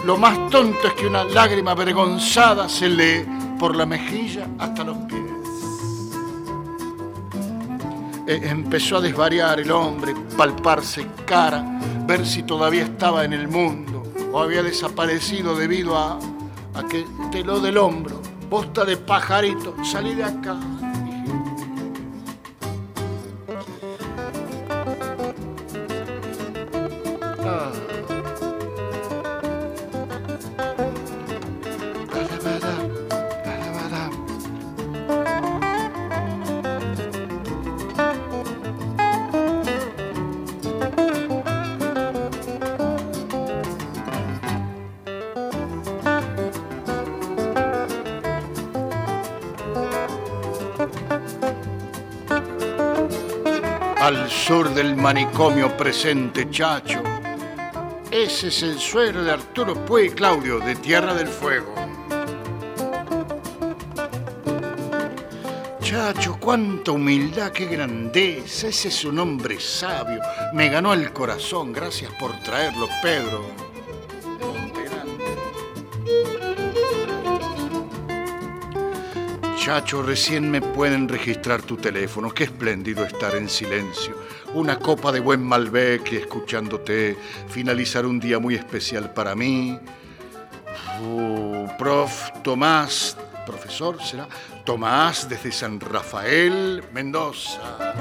lo 0.06 0.18
más 0.18 0.50
tonto 0.50 0.88
es 0.88 0.94
que 0.94 1.06
una 1.06 1.24
lágrima 1.24 1.72
avergonzada 1.72 2.68
se 2.68 2.90
lee 2.90 3.26
por 3.60 3.76
la 3.76 3.86
mejilla 3.86 4.48
hasta 4.58 4.84
los 4.84 4.98
pies. 4.98 5.22
E 8.26 8.50
empezó 8.50 8.98
a 8.98 9.02
desvariar 9.02 9.60
el 9.60 9.72
hombre, 9.72 10.16
palparse 10.36 11.06
cara, 11.26 11.64
ver 12.08 12.26
si 12.26 12.42
todavía 12.44 12.84
estaba 12.84 13.24
en 13.24 13.34
el 13.34 13.48
mundo 13.48 14.04
o 14.32 14.40
había 14.40 14.64
desaparecido 14.64 15.56
debido 15.56 15.96
a, 15.96 16.18
a 16.74 16.84
que 16.90 17.06
te 17.32 17.44
lo 17.44 17.60
del 17.60 17.78
hombro, 17.78 18.20
posta 18.50 18.84
de 18.84 18.98
pajarito, 18.98 19.76
salí 19.84 20.16
de 20.16 20.24
acá. 20.24 20.58
Sur 54.42 54.74
del 54.74 54.96
manicomio 54.96 55.78
presente, 55.78 56.50
chacho. 56.50 57.04
Ese 58.10 58.48
es 58.48 58.64
el 58.64 58.80
suero 58.80 59.24
de 59.24 59.32
Arturo 59.32 59.76
Puey 59.86 60.10
Claudio, 60.10 60.60
de 60.60 60.76
Tierra 60.76 61.14
del 61.14 61.28
Fuego. 61.28 61.76
Chacho, 65.80 66.38
cuánta 66.40 66.92
humildad, 66.92 67.52
qué 67.52 67.68
grandeza. 67.68 68.70
Ese 68.70 68.88
es 68.88 69.06
un 69.06 69.20
hombre 69.20 69.60
sabio. 69.60 70.22
Me 70.54 70.70
ganó 70.70 70.94
el 70.94 71.14
corazón. 71.14 71.72
Gracias 71.72 72.12
por 72.20 72.32
traerlo, 72.40 72.88
Pedro. 73.04 73.46
Chacho, 79.56 80.02
recién 80.02 80.50
me 80.50 80.60
pueden 80.60 81.08
registrar 81.08 81.62
tu 81.62 81.78
teléfono. 81.78 82.32
Qué 82.32 82.46
espléndido 82.46 83.06
estar 83.06 83.36
en 83.36 83.48
silencio. 83.48 84.21
Una 84.54 84.78
copa 84.78 85.12
de 85.12 85.22
buen 85.22 85.42
Malbec 85.42 86.12
y 86.12 86.18
escuchándote. 86.18 87.18
Finalizar 87.48 88.06
un 88.06 88.20
día 88.20 88.38
muy 88.38 88.56
especial 88.56 89.14
para 89.14 89.34
mí. 89.34 89.80
Uh, 91.02 91.68
prof 91.78 92.32
Tomás, 92.44 93.18
profesor 93.46 94.02
será 94.04 94.28
Tomás 94.66 95.28
desde 95.28 95.52
San 95.52 95.80
Rafael, 95.80 96.84
Mendoza. 96.92 97.94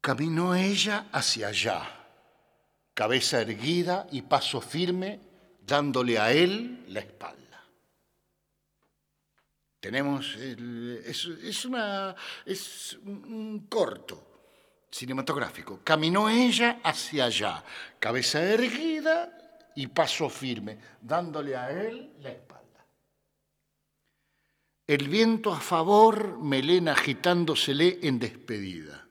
Caminó 0.00 0.54
ella 0.54 1.06
hacia 1.12 1.48
allá, 1.48 1.95
cabeza 2.96 3.42
erguida 3.42 4.06
y 4.10 4.22
paso 4.22 4.58
firme, 4.58 5.20
dándole 5.60 6.18
a 6.18 6.32
él 6.32 6.86
la 6.88 7.00
espalda. 7.00 7.62
Tenemos, 9.78 10.34
es, 10.34 11.64
una, 11.66 12.14
es 12.46 12.98
un 13.04 13.66
corto 13.68 14.86
cinematográfico. 14.90 15.80
Caminó 15.84 16.30
ella 16.30 16.80
hacia 16.82 17.26
allá, 17.26 17.62
cabeza 18.00 18.42
erguida 18.42 19.70
y 19.76 19.88
paso 19.88 20.30
firme, 20.30 20.78
dándole 21.02 21.54
a 21.54 21.70
él 21.70 22.14
la 22.22 22.30
espalda. 22.30 22.86
El 24.86 25.06
viento 25.10 25.52
a 25.52 25.60
favor, 25.60 26.38
melena 26.38 26.92
agitándosele 26.92 27.98
en 28.02 28.18
despedida. 28.18 29.05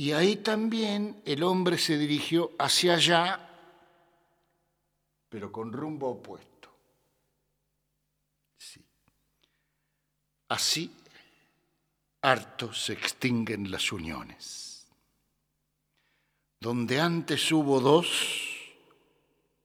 Y 0.00 0.12
ahí 0.12 0.36
también 0.36 1.20
el 1.24 1.42
hombre 1.42 1.76
se 1.76 1.98
dirigió 1.98 2.52
hacia 2.56 2.94
allá, 2.94 3.50
pero 5.28 5.50
con 5.50 5.72
rumbo 5.72 6.10
opuesto. 6.10 6.70
Sí. 8.56 8.80
Así, 10.50 10.94
harto 12.22 12.72
se 12.72 12.92
extinguen 12.92 13.72
las 13.72 13.90
uniones. 13.90 14.86
Donde 16.60 17.00
antes 17.00 17.50
hubo 17.50 17.80
dos, 17.80 18.54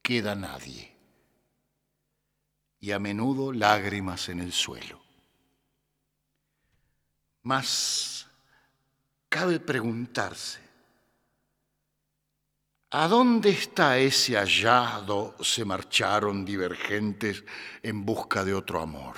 queda 0.02 0.34
nadie. 0.34 0.96
Y 2.80 2.92
a 2.92 2.98
menudo 2.98 3.54
lágrimas 3.54 4.30
en 4.30 4.40
el 4.40 4.52
suelo. 4.52 5.00
Más 7.44 8.13
cabe 9.34 9.60
preguntarse, 9.60 10.60
¿a 12.92 13.08
dónde 13.08 13.50
está 13.50 13.98
ese 13.98 14.36
hallado 14.36 15.36
se 15.42 15.66
marcharon 15.66 16.46
divergentes 16.46 17.44
en 17.82 18.06
busca 18.06 18.46
de 18.46 18.54
otro 18.54 18.80
amor? 18.80 19.18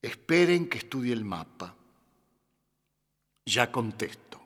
Esperen 0.00 0.68
que 0.68 0.78
estudie 0.78 1.12
el 1.12 1.24
mapa. 1.24 1.74
Ya 3.44 3.72
contesto. 3.72 4.40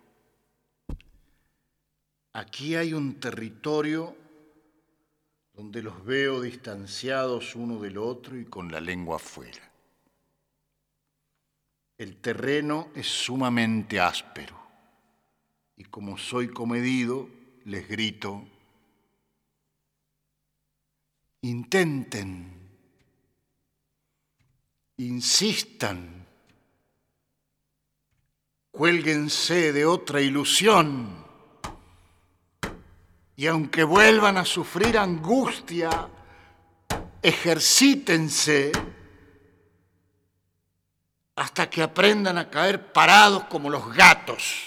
Aquí 2.32 2.76
hay 2.76 2.94
un 2.94 3.20
territorio 3.20 4.16
donde 5.52 5.82
los 5.82 6.02
veo 6.02 6.40
distanciados 6.40 7.54
uno 7.54 7.78
del 7.78 7.98
otro 7.98 8.38
y 8.38 8.46
con 8.46 8.72
la 8.72 8.80
lengua 8.80 9.16
afuera. 9.16 9.68
El 11.98 12.16
terreno 12.18 12.90
es 12.94 13.08
sumamente 13.08 13.98
áspero 13.98 14.56
y 15.76 15.84
como 15.84 16.16
soy 16.16 16.48
comedido, 16.48 17.28
les 17.64 17.88
grito, 17.88 18.46
intenten, 21.42 22.52
insistan, 24.96 26.24
cuélguense 28.70 29.72
de 29.72 29.84
otra 29.84 30.20
ilusión 30.20 31.26
y 33.34 33.46
aunque 33.48 33.82
vuelvan 33.82 34.36
a 34.36 34.44
sufrir 34.44 34.98
angustia, 34.98 36.08
ejercítense 37.22 38.70
hasta 41.38 41.70
que 41.70 41.82
aprendan 41.82 42.36
a 42.36 42.50
caer 42.50 42.92
parados 42.92 43.44
como 43.44 43.70
los 43.70 43.94
gatos. 43.94 44.64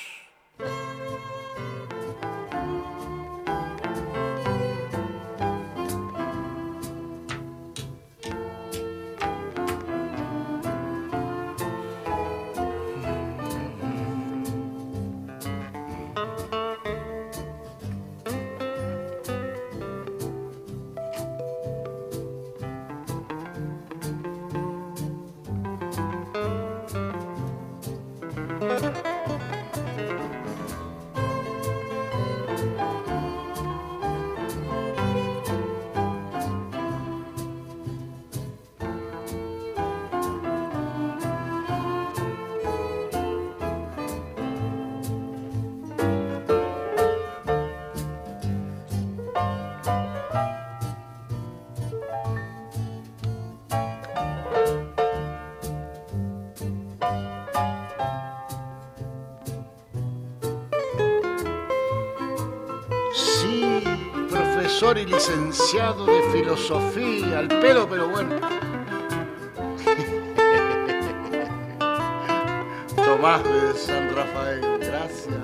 Licenciado 65.52 66.06
de 66.06 66.22
filosofía, 66.32 67.40
al 67.40 67.50
pedo, 67.50 67.86
pero 67.90 68.08
bueno. 68.08 68.40
Tomás 72.96 73.44
de 73.44 73.74
San 73.74 74.16
Rafael, 74.16 74.62
gracias. 74.80 75.36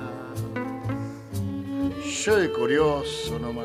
Yo 2.24 2.36
de 2.36 2.50
curioso 2.50 3.38
nomás. 3.38 3.57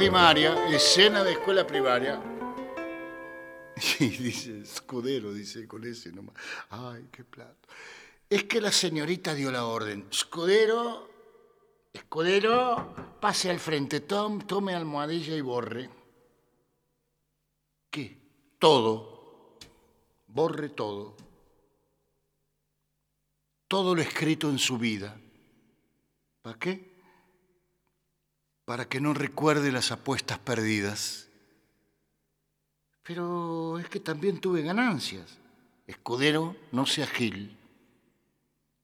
Primaria, 0.00 0.66
escena 0.74 1.22
de 1.22 1.32
escuela 1.32 1.66
primaria. 1.66 2.18
Y 3.98 4.08
dice, 4.08 4.60
escudero, 4.60 5.30
dice 5.30 5.68
con 5.68 5.84
ese 5.84 6.10
nomás. 6.10 6.34
Ay, 6.70 7.06
qué 7.12 7.22
plato. 7.22 7.68
Es 8.30 8.44
que 8.44 8.62
la 8.62 8.72
señorita 8.72 9.34
dio 9.34 9.52
la 9.52 9.66
orden. 9.66 10.06
Escudero, 10.10 11.06
escudero, 11.92 12.94
pase 13.20 13.50
al 13.50 13.60
frente, 13.60 14.00
Tom, 14.00 14.40
tome 14.46 14.74
almohadilla 14.74 15.36
y 15.36 15.42
borre. 15.42 15.90
¿Qué? 17.90 18.16
Todo. 18.58 19.58
Borre 20.28 20.70
todo. 20.70 21.14
Todo 23.68 23.94
lo 23.94 24.00
escrito 24.00 24.48
en 24.48 24.58
su 24.58 24.78
vida. 24.78 25.20
¿Para 26.40 26.58
qué? 26.58 26.89
Para 28.70 28.84
que 28.84 29.00
no 29.00 29.14
recuerde 29.14 29.72
las 29.72 29.90
apuestas 29.90 30.38
perdidas. 30.38 31.26
Pero 33.02 33.80
es 33.80 33.88
que 33.88 33.98
también 33.98 34.38
tuve 34.38 34.62
ganancias. 34.62 35.38
Escudero, 35.88 36.54
no 36.70 36.86
sea 36.86 37.08
gil. 37.08 37.58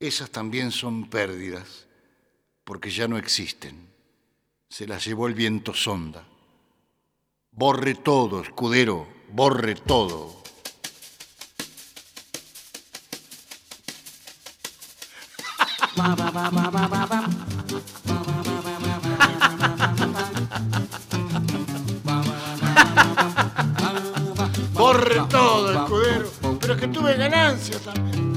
Esas 0.01 0.31
también 0.31 0.73
son 0.73 1.09
pérdidas, 1.09 1.87
porque 2.65 2.91
ya 2.91 3.07
no 3.07 3.17
existen. 3.17 3.89
Se 4.69 4.89
las 4.89 5.05
llevó 5.05 5.29
el 5.29 5.35
viento 5.35 5.73
sonda. 5.73 6.27
Borre 7.53 7.95
todo, 7.95 8.43
escudero, 8.43 9.07
borre 9.31 9.77
todo. 9.77 10.43
todo, 25.57 25.73
escudero. 25.73 26.31
Pero 26.61 26.75
es 26.75 26.81
que 26.81 26.89
tuve 26.89 27.15
ganancias 27.17 27.81
también. 27.83 28.37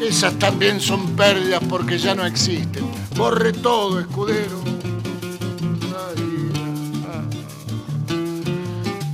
Esas 0.00 0.38
también 0.38 0.80
son 0.80 1.16
pérdidas 1.16 1.62
porque 1.68 1.98
ya 1.98 2.14
no 2.14 2.24
existen. 2.24 2.84
Borre 3.16 3.52
todo, 3.52 4.00
escudero. 4.00 4.62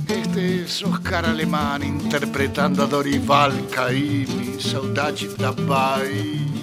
Este 0.07 0.63
es 0.63 0.83
Oscar 0.83 1.25
Alemán 1.25 1.83
interpretando 1.83 2.83
a 2.83 2.87
Dorival 2.87 3.67
Caymmi, 3.69 4.59
Saudade 4.59 5.29
da 5.37 5.51
Bahia. 5.51 6.62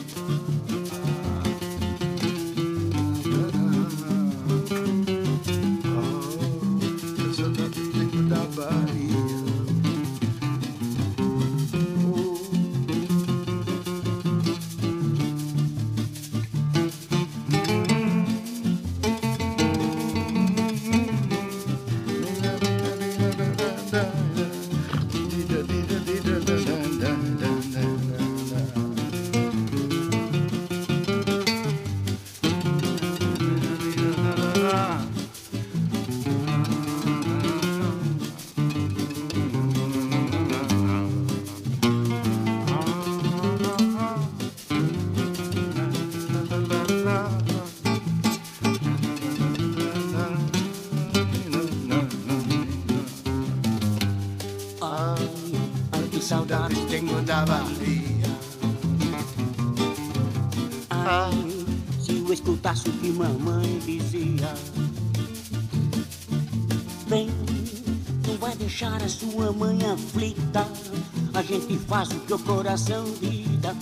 Faz 71.90 72.08
o 72.10 72.20
que 72.20 72.32
o 72.32 72.38
coração 72.38 73.04
dita, 73.20 73.74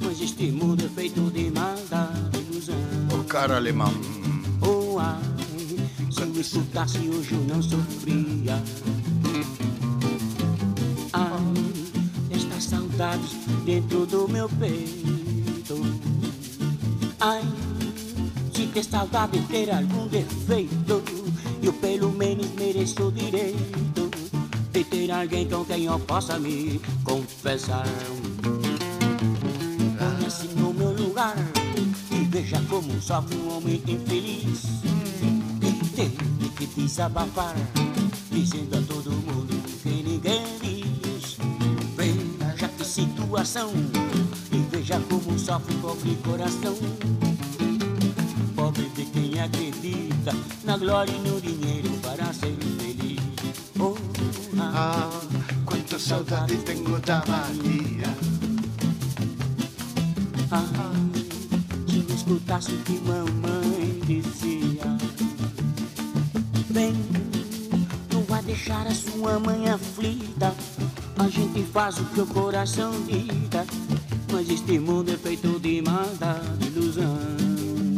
mas 0.00 0.22
este 0.22 0.50
mundo 0.50 0.86
é 0.86 0.88
feito 0.88 1.30
de 1.30 1.50
maldade 1.50 2.38
e 2.38 2.50
ilusão. 2.50 2.74
O 3.12 3.24
cara 3.24 3.56
alemão. 3.56 3.92
Oh, 4.62 4.98
ai, 4.98 5.20
se 6.10 6.22
eu 6.22 6.40
escutasse 6.40 6.98
hoje 7.10 7.34
eu 7.34 7.40
não 7.40 7.62
sofria. 7.62 8.54
Ai, 11.12 11.30
estas 12.30 12.64
saudades 12.64 13.32
dentro 13.66 14.06
do 14.06 14.26
meu 14.28 14.48
peito. 14.48 15.76
Ai, 17.20 17.42
se 18.54 18.66
ter 18.68 18.82
saudade 18.82 19.38
ter 19.48 19.70
algum 19.70 20.08
defeito, 20.08 21.02
eu 21.62 21.72
pelo 21.74 22.12
menos 22.12 22.48
mereço 22.54 23.08
o 23.08 23.12
direito 23.12 24.10
de 24.72 24.84
ter 24.84 25.10
alguém 25.10 25.46
com 25.46 25.62
quem 25.66 25.84
eu 25.84 26.00
possa 26.00 26.38
me 26.38 26.80
confessar. 27.42 27.84
Põe-se 29.98 30.46
no 30.54 30.72
meu 30.72 30.92
lugar 30.92 31.36
e 32.12 32.24
veja 32.26 32.62
como 32.68 33.00
sofre 33.00 33.36
um 33.36 33.56
homem 33.56 33.82
infeliz. 33.86 34.62
E 35.60 35.88
tem 35.96 36.10
que 36.56 36.66
desabafar, 36.66 37.54
dizendo 38.30 38.78
a 38.78 38.82
todo 38.82 39.10
mundo 39.10 39.60
que 39.82 39.88
ninguém 39.88 40.44
diz. 40.60 41.36
Veja 41.96 42.68
que 42.68 42.84
situação 42.84 43.72
e 44.52 44.58
veja 44.70 45.00
como 45.00 45.36
sofre 45.36 45.74
o 45.74 45.78
pobre 45.78 46.16
coração. 46.24 46.76
Pobre 48.54 48.88
de 48.90 49.04
quem 49.06 49.40
acredita 49.40 50.32
na 50.64 50.76
glória 50.76 51.10
e 51.10 51.28
no 51.28 51.40
dinheiro 51.40 51.90
para 52.02 52.32
ser 52.32 52.56
saudade 56.02 56.56
tengo 56.58 56.98
da 56.98 57.20
Bahia. 57.20 58.12
Ah, 60.50 60.64
se 61.88 61.98
eu 61.98 62.14
escutasse 62.14 62.72
o 62.72 62.78
que 62.78 63.00
mamãe 63.00 64.00
dizia. 64.04 64.82
Bem, 66.70 66.92
não 68.12 68.22
vai 68.24 68.42
deixar 68.42 68.84
a 68.86 68.94
sua 68.94 69.38
mãe 69.38 69.70
aflita. 69.70 70.52
A 71.18 71.28
gente 71.28 71.62
faz 71.72 71.98
o 71.98 72.04
que 72.06 72.20
o 72.20 72.26
coração 72.26 72.90
dita. 73.04 73.64
Mas 74.32 74.50
este 74.50 74.80
mundo 74.80 75.12
é 75.12 75.16
feito 75.16 75.60
de 75.60 75.82
maldade 75.82 76.66
ilusão. 76.66 77.16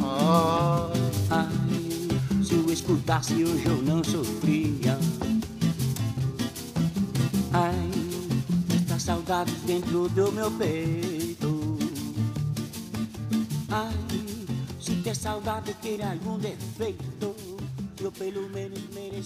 Ah, 0.03 0.91
Ai, 1.31 2.45
se 2.45 2.55
eu 2.55 2.71
escutasse 2.71 3.33
hoje 3.43 3.65
eu 3.65 3.81
não 3.83 4.05
sofria. 4.05 4.99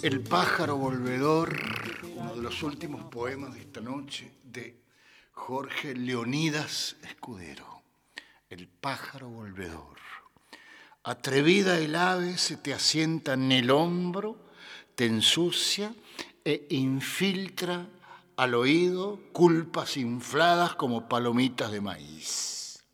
El 0.03 0.21
pájaro 0.21 0.77
volvedor, 0.77 1.59
uno 2.17 2.35
de 2.37 2.43
los 2.43 2.63
últimos 2.63 3.03
poemas 3.11 3.55
de 3.55 3.61
esta 3.61 3.81
noche 3.81 4.31
de 4.45 4.81
Jorge 5.33 5.97
Leonidas 5.97 6.95
Escudero. 7.03 7.83
El 8.51 8.69
pájaro 8.69 9.29
volvedor. 9.29 9.99
Atrevida 11.03 11.77
el 11.81 11.97
ave 11.97 12.39
se 12.39 12.57
te 12.57 12.73
asienta 12.73 13.33
en 13.33 13.51
el 13.51 13.73
hombro, 13.73 14.37
te 14.95 15.07
ensucia 15.07 15.93
e 16.45 16.67
infiltra 16.71 17.85
al 18.39 18.55
oído 18.55 19.19
culpas 19.33 19.97
infladas 19.97 20.77
como 20.77 21.09
palomitas 21.09 21.73
de 21.73 21.81
maíz. 21.81 22.85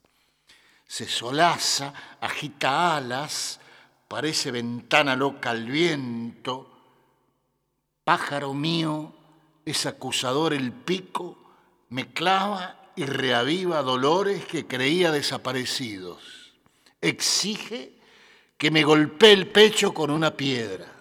Se 0.87 1.07
solaza, 1.07 1.93
agita 2.19 2.97
alas, 2.97 3.61
parece 4.09 4.51
ventana 4.51 5.15
loca 5.15 5.51
al 5.51 5.67
viento. 5.67 6.71
Pájaro 8.05 8.55
mío, 8.55 9.13
es 9.67 9.85
acusador 9.85 10.55
el 10.55 10.73
pico, 10.73 11.37
me 11.91 12.11
clava 12.15 12.93
y 12.97 13.05
reaviva 13.05 13.83
dolores 13.83 14.47
que 14.47 14.67
creía 14.67 15.13
desaparecidos. 15.13 16.55
Exige 17.03 17.99
que 18.57 18.71
me 18.71 18.83
golpeé 18.83 19.33
el 19.33 19.49
pecho 19.49 19.93
con 19.93 20.11
una 20.11 20.39
piedra. 20.39 20.94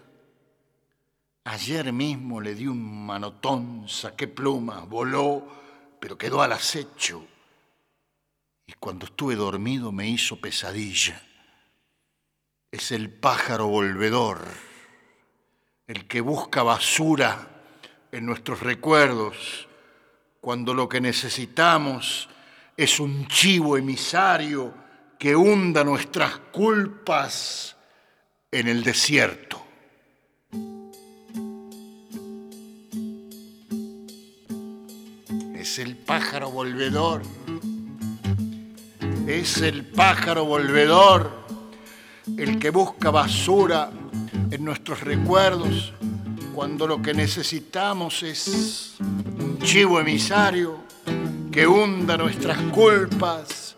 Ayer 1.45 1.91
mismo 1.91 2.39
le 2.39 2.55
di 2.55 2.67
un 2.67 3.05
manotón, 3.05 3.89
saqué 3.89 4.27
pluma, 4.27 4.79
voló, 4.81 5.45
pero 5.99 6.17
quedó 6.17 6.41
al 6.41 6.53
acecho. 6.53 7.25
Y 8.65 8.73
cuando 8.73 9.07
estuve 9.07 9.35
dormido 9.35 9.91
me 9.91 10.07
hizo 10.07 10.39
pesadilla. 10.39 11.21
Es 12.71 12.91
el 12.91 13.09
pájaro 13.09 13.67
volvedor, 13.67 14.47
el 15.87 16.07
que 16.07 16.21
busca 16.21 16.63
basura 16.63 17.49
en 18.11 18.25
nuestros 18.25 18.61
recuerdos, 18.61 19.67
cuando 20.39 20.73
lo 20.73 20.87
que 20.87 21.01
necesitamos 21.01 22.29
es 22.77 22.99
un 22.99 23.27
chivo 23.27 23.77
emisario 23.77 24.73
que 25.19 25.35
hunda 25.35 25.83
nuestras 25.83 26.37
culpas 26.37 27.75
en 28.51 28.67
el 28.67 28.83
desierto. 28.83 29.62
Es 35.73 35.79
el 35.79 35.97
pájaro 35.97 36.51
volvedor, 36.51 37.23
es 39.25 39.57
el 39.57 39.83
pájaro 39.83 40.45
volvedor 40.45 41.31
el 42.37 42.59
que 42.59 42.69
busca 42.69 43.09
basura 43.09 43.89
en 44.51 44.63
nuestros 44.63 45.01
recuerdos 45.01 45.91
cuando 46.53 46.85
lo 46.85 47.01
que 47.01 47.15
necesitamos 47.15 48.21
es 48.21 48.97
un 48.99 49.57
chivo 49.63 49.99
emisario 49.99 50.83
que 51.51 51.65
hunda 51.65 52.17
nuestras 52.17 52.59
culpas 52.71 53.75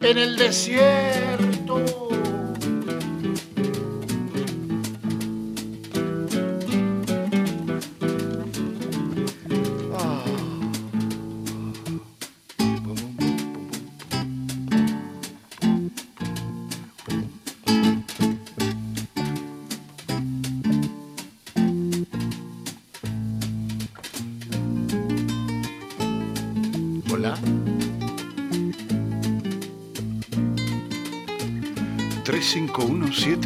en 0.00 0.18
el 0.18 0.36
desierto. 0.36 2.15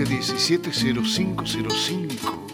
351-717-0505. 0.05 2.50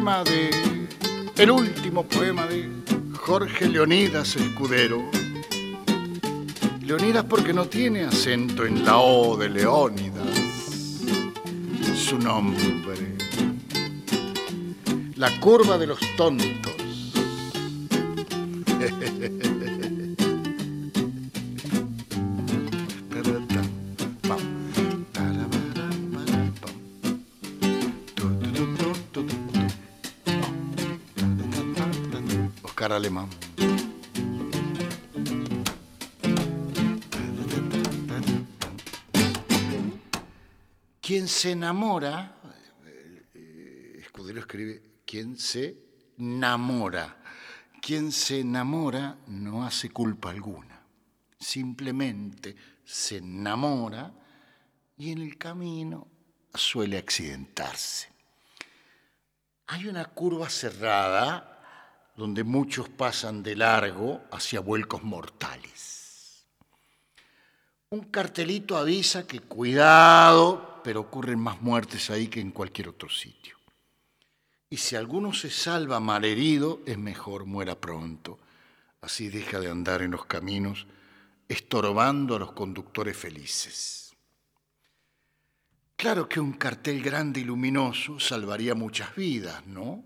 De. 0.00 0.88
El 1.36 1.50
último 1.50 2.04
poema 2.04 2.46
de 2.46 2.70
Jorge 3.18 3.68
Leonidas 3.68 4.34
Escudero. 4.34 4.98
Leonidas 6.80 7.26
porque 7.28 7.52
no 7.52 7.66
tiene 7.66 8.04
acento 8.04 8.64
en 8.64 8.82
la 8.82 8.96
O 8.96 9.36
de 9.36 9.50
Leónidas. 9.50 10.26
Su 11.94 12.18
nombre. 12.18 13.14
La 15.16 15.38
curva 15.38 15.76
de 15.76 15.88
los 15.88 16.00
tontos. 16.16 16.79
Se 41.30 41.52
enamora, 41.52 42.36
eh, 43.34 43.96
Escudero 44.00 44.40
escribe, 44.40 44.82
quien 45.06 45.38
se 45.38 45.76
enamora. 46.18 47.16
Quien 47.80 48.12
se 48.12 48.40
enamora 48.40 49.16
no 49.28 49.64
hace 49.64 49.88
culpa 49.90 50.30
alguna. 50.30 50.82
Simplemente 51.38 52.54
se 52.84 53.18
enamora 53.18 54.12
y 54.98 55.12
en 55.12 55.22
el 55.22 55.38
camino 55.38 56.06
suele 56.52 56.98
accidentarse. 56.98 58.08
Hay 59.68 59.86
una 59.86 60.04
curva 60.06 60.50
cerrada 60.50 62.12
donde 62.16 62.44
muchos 62.44 62.88
pasan 62.88 63.42
de 63.42 63.56
largo 63.56 64.24
hacia 64.32 64.60
vuelcos 64.60 65.02
mortales. 65.02 66.44
Un 67.88 68.02
cartelito 68.02 68.76
avisa 68.76 69.26
que 69.26 69.40
cuidado, 69.40 70.69
pero 70.82 71.00
ocurren 71.00 71.38
más 71.38 71.60
muertes 71.60 72.10
ahí 72.10 72.28
que 72.28 72.40
en 72.40 72.50
cualquier 72.50 72.88
otro 72.88 73.08
sitio. 73.08 73.56
Y 74.68 74.76
si 74.76 74.94
alguno 74.94 75.32
se 75.32 75.50
salva 75.50 75.98
malherido, 75.98 76.80
es 76.86 76.96
mejor 76.96 77.44
muera 77.44 77.80
pronto. 77.80 78.38
Así 79.00 79.28
deja 79.28 79.58
de 79.58 79.68
andar 79.70 80.02
en 80.02 80.12
los 80.12 80.26
caminos, 80.26 80.86
estorbando 81.48 82.36
a 82.36 82.38
los 82.38 82.52
conductores 82.52 83.16
felices. 83.16 84.14
Claro 85.96 86.28
que 86.28 86.40
un 86.40 86.52
cartel 86.52 87.02
grande 87.02 87.40
y 87.40 87.44
luminoso 87.44 88.20
salvaría 88.20 88.74
muchas 88.74 89.14
vidas, 89.16 89.66
¿no? 89.66 90.04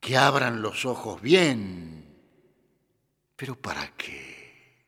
Que 0.00 0.16
abran 0.16 0.60
los 0.60 0.84
ojos 0.84 1.22
bien. 1.22 2.04
Pero 3.36 3.54
¿para 3.54 3.96
qué? 3.96 4.86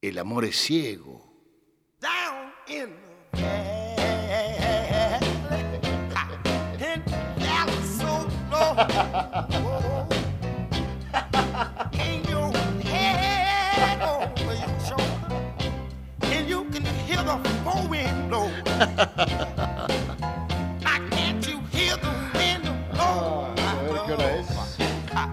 El 0.00 0.18
amor 0.18 0.44
es 0.44 0.56
ciego. 0.56 1.26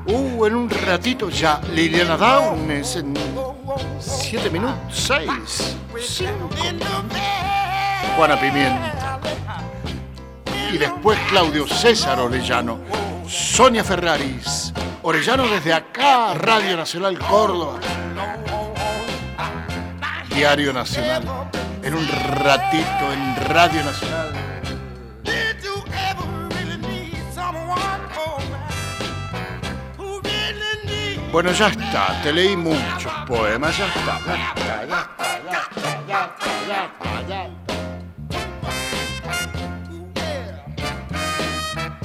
Uh, 0.06 0.46
en 0.46 0.56
un 0.56 0.70
ratito 0.70 1.30
ya, 1.30 1.60
Liliana 1.74 2.18
Downes, 2.18 2.96
en 2.98 3.14
siete 4.00 4.50
minutos, 4.50 4.76
seis, 4.92 5.76
cinco. 6.00 6.50
Juana 8.16 8.40
Pimienta. 8.40 9.20
Y 10.72 10.78
después 10.78 11.20
Claudio 11.30 11.68
César 11.68 12.20
Orellano, 12.20 12.80
Sonia 13.28 13.84
Ferraris, 13.84 14.74
Orellano 15.04 15.48
desde 15.48 15.74
acá, 15.74 16.34
Radio 16.34 16.78
Nacional 16.78 17.20
Córdoba, 17.20 17.80
Diario 20.30 20.74
Nacional, 20.74 21.24
en 21.84 21.94
un 21.94 22.08
ratito 22.08 23.14
en 23.14 23.36
Radio 23.50 23.84
Nacional. 23.84 24.34
Bueno, 31.34 31.52
ya 31.52 31.68
está, 31.68 32.22
te 32.22 32.32
leí 32.32 32.56
muchos 32.56 33.12
poemas, 33.28 33.76
ya 33.76 33.88
está, 33.88 34.20
ya 34.24 34.54
está, 34.56 34.86
ya 34.86 35.00
está, 35.02 35.42
ya 35.44 35.62
está, 35.62 36.08
ya 36.08 36.26
está, 36.26 36.68
ya 36.68 36.86
está, 36.86 37.28
ya 37.28 37.46
está. 37.46 37.63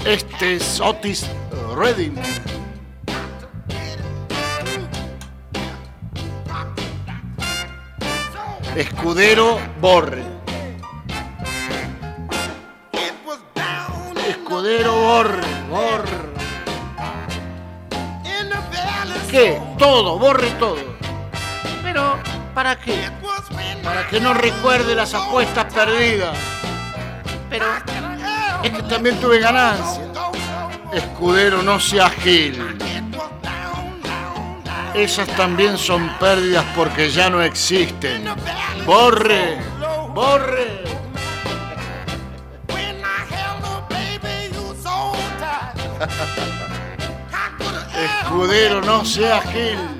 Este 0.04 0.56
es 0.56 0.80
Otis 0.80 1.26
Redding. 1.76 2.14
Escudero 8.76 9.58
Borre. 9.80 10.22
Escudero 14.28 14.92
Borre, 14.94 15.42
Borre. 15.68 16.28
¿Qué? 19.30 19.60
Todo, 19.78 20.18
borre 20.18 20.50
todo. 20.52 20.76
Pero, 21.82 22.18
¿para 22.54 22.78
qué? 22.78 23.10
Para 23.84 24.06
que 24.08 24.20
no 24.20 24.32
recuerde 24.32 24.94
las 24.94 25.12
apuestas 25.12 25.72
perdidas. 25.72 26.36
Pero, 27.50 27.66
es 28.62 28.70
que 28.70 28.82
también 28.82 29.18
tuve 29.20 29.39
ganancia. 29.39 30.02
Escudero, 30.93 31.62
no 31.62 31.78
sea 31.78 32.10
gil. 32.10 32.76
Esas 34.94 35.28
también 35.36 35.78
son 35.78 36.09
pérdidas 36.18 36.64
porque 36.74 37.10
ya 37.10 37.30
no 37.30 37.40
existen. 37.43 38.24
Borre, 38.85 39.59
borre. 40.14 40.82
Escudero, 48.22 48.80
no 48.80 49.05
sea 49.05 49.40
gil. 49.43 49.97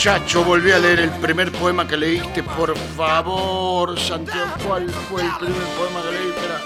Chacho, 0.00 0.42
volví 0.42 0.72
a 0.72 0.78
leer 0.78 1.00
el 1.00 1.10
primer 1.10 1.52
poema 1.52 1.86
que 1.86 1.94
leíste, 1.94 2.42
por 2.42 2.74
favor, 2.96 4.00
Santiago. 4.00 4.50
¿Cuál 4.66 4.88
fue 4.88 5.20
el 5.20 5.30
primer 5.36 5.62
poema 5.76 6.00
que 6.00 6.10
leíste? 6.12 6.40
Espera. 6.40 6.58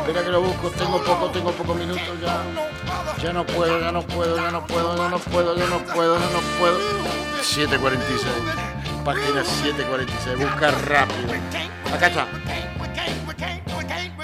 Espera 0.00 0.24
que 0.24 0.30
lo 0.30 0.40
busco, 0.40 0.70
tengo 0.70 1.04
poco, 1.04 1.28
tengo 1.28 1.52
pocos 1.52 1.76
minutos 1.76 2.08
ya. 2.22 2.42
Ya 3.22 3.34
no 3.34 3.44
puedo, 3.44 3.78
ya 3.78 3.92
no 3.92 4.00
puedo, 4.00 4.36
ya 4.36 4.50
no 4.50 4.66
puedo, 4.66 4.96
ya 4.96 5.10
no 5.10 5.18
puedo, 5.18 5.54
ya 5.54 5.66
no 5.66 5.78
puedo, 5.80 6.18
ya 6.18 6.26
no 6.30 6.40
puedo. 6.58 6.78
746, 7.42 8.32
página 9.04 9.44
746, 9.44 10.38
busca 10.38 10.70
rápido. 10.70 11.34
Acá 11.94 12.06
está. 12.06 12.26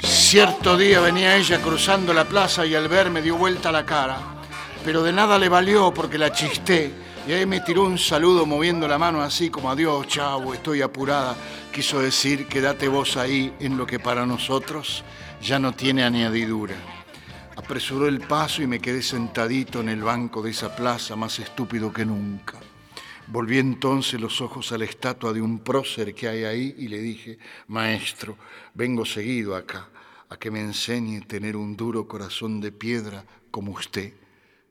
Cierto 0.03 0.79
día 0.79 1.01
venía 1.01 1.37
ella 1.37 1.61
cruzando 1.61 2.15
la 2.15 2.25
plaza 2.25 2.65
y 2.65 2.75
al 2.75 2.89
verme 2.89 3.21
dio 3.21 3.37
vuelta 3.37 3.71
la 3.71 3.85
cara, 3.85 4.40
pero 4.85 5.03
de 5.03 5.13
nada 5.13 5.39
le 5.39 5.49
valió 5.49 5.93
porque 5.93 6.19
la 6.19 6.33
chisté 6.33 6.93
y 7.29 7.33
ahí 7.33 7.45
me 7.45 7.61
tiró 7.61 7.85
un 7.85 7.99
saludo 7.99 8.47
moviendo 8.47 8.89
la 8.89 8.99
mano 8.99 9.21
así 9.21 9.51
como 9.51 9.71
adiós, 9.71 10.07
chavo, 10.09 10.55
estoy 10.55 10.81
apurada. 10.81 11.37
Quiso 11.71 12.01
decir, 12.01 12.47
quédate 12.47 12.89
vos 12.89 13.17
ahí 13.17 13.55
en 13.61 13.77
lo 13.77 13.87
que 13.87 13.99
para 13.99 14.25
nosotros 14.25 15.05
ya 15.43 15.59
no 15.59 15.73
tiene 15.73 16.03
añadidura. 16.03 16.75
Apresuró 17.57 18.09
el 18.09 18.21
paso 18.21 18.63
y 18.63 18.67
me 18.67 18.81
quedé 18.81 19.03
sentadito 19.03 19.81
en 19.81 19.91
el 19.91 20.03
banco 20.03 20.43
de 20.43 20.51
esa 20.51 20.75
plaza 20.75 21.15
más 21.15 21.39
estúpido 21.39 21.93
que 21.93 22.07
nunca. 22.07 22.59
Volví 23.27 23.59
entonces 23.59 24.19
los 24.21 24.41
ojos 24.41 24.73
a 24.73 24.79
la 24.79 24.87
estatua 24.87 25.33
de 25.33 25.43
un 25.43 25.61
prócer 25.61 26.15
que 26.15 26.27
hay 26.27 26.45
ahí 26.45 26.75
y 26.79 26.89
le 26.89 26.99
dije, 26.99 27.39
maestro, 27.69 28.37
vengo 28.75 29.05
seguido 29.05 29.55
acá 29.55 29.89
a 30.31 30.37
que 30.37 30.51
me 30.51 30.61
enseñe 30.61 31.19
a 31.19 31.27
tener 31.27 31.57
un 31.57 31.77
duro 31.77 32.09
corazón 32.09 32.61
de 32.61 32.73
piedra 32.73 33.25
como 33.51 33.73
usted. 33.73 34.15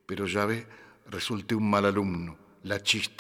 Pero 0.10 0.26
ya 0.26 0.44
ve, 0.48 0.66
resulté 1.06 1.54
un 1.54 1.70
mal 1.70 1.86
alumno, 1.86 2.36
la 2.64 2.82
chiste 2.82 3.16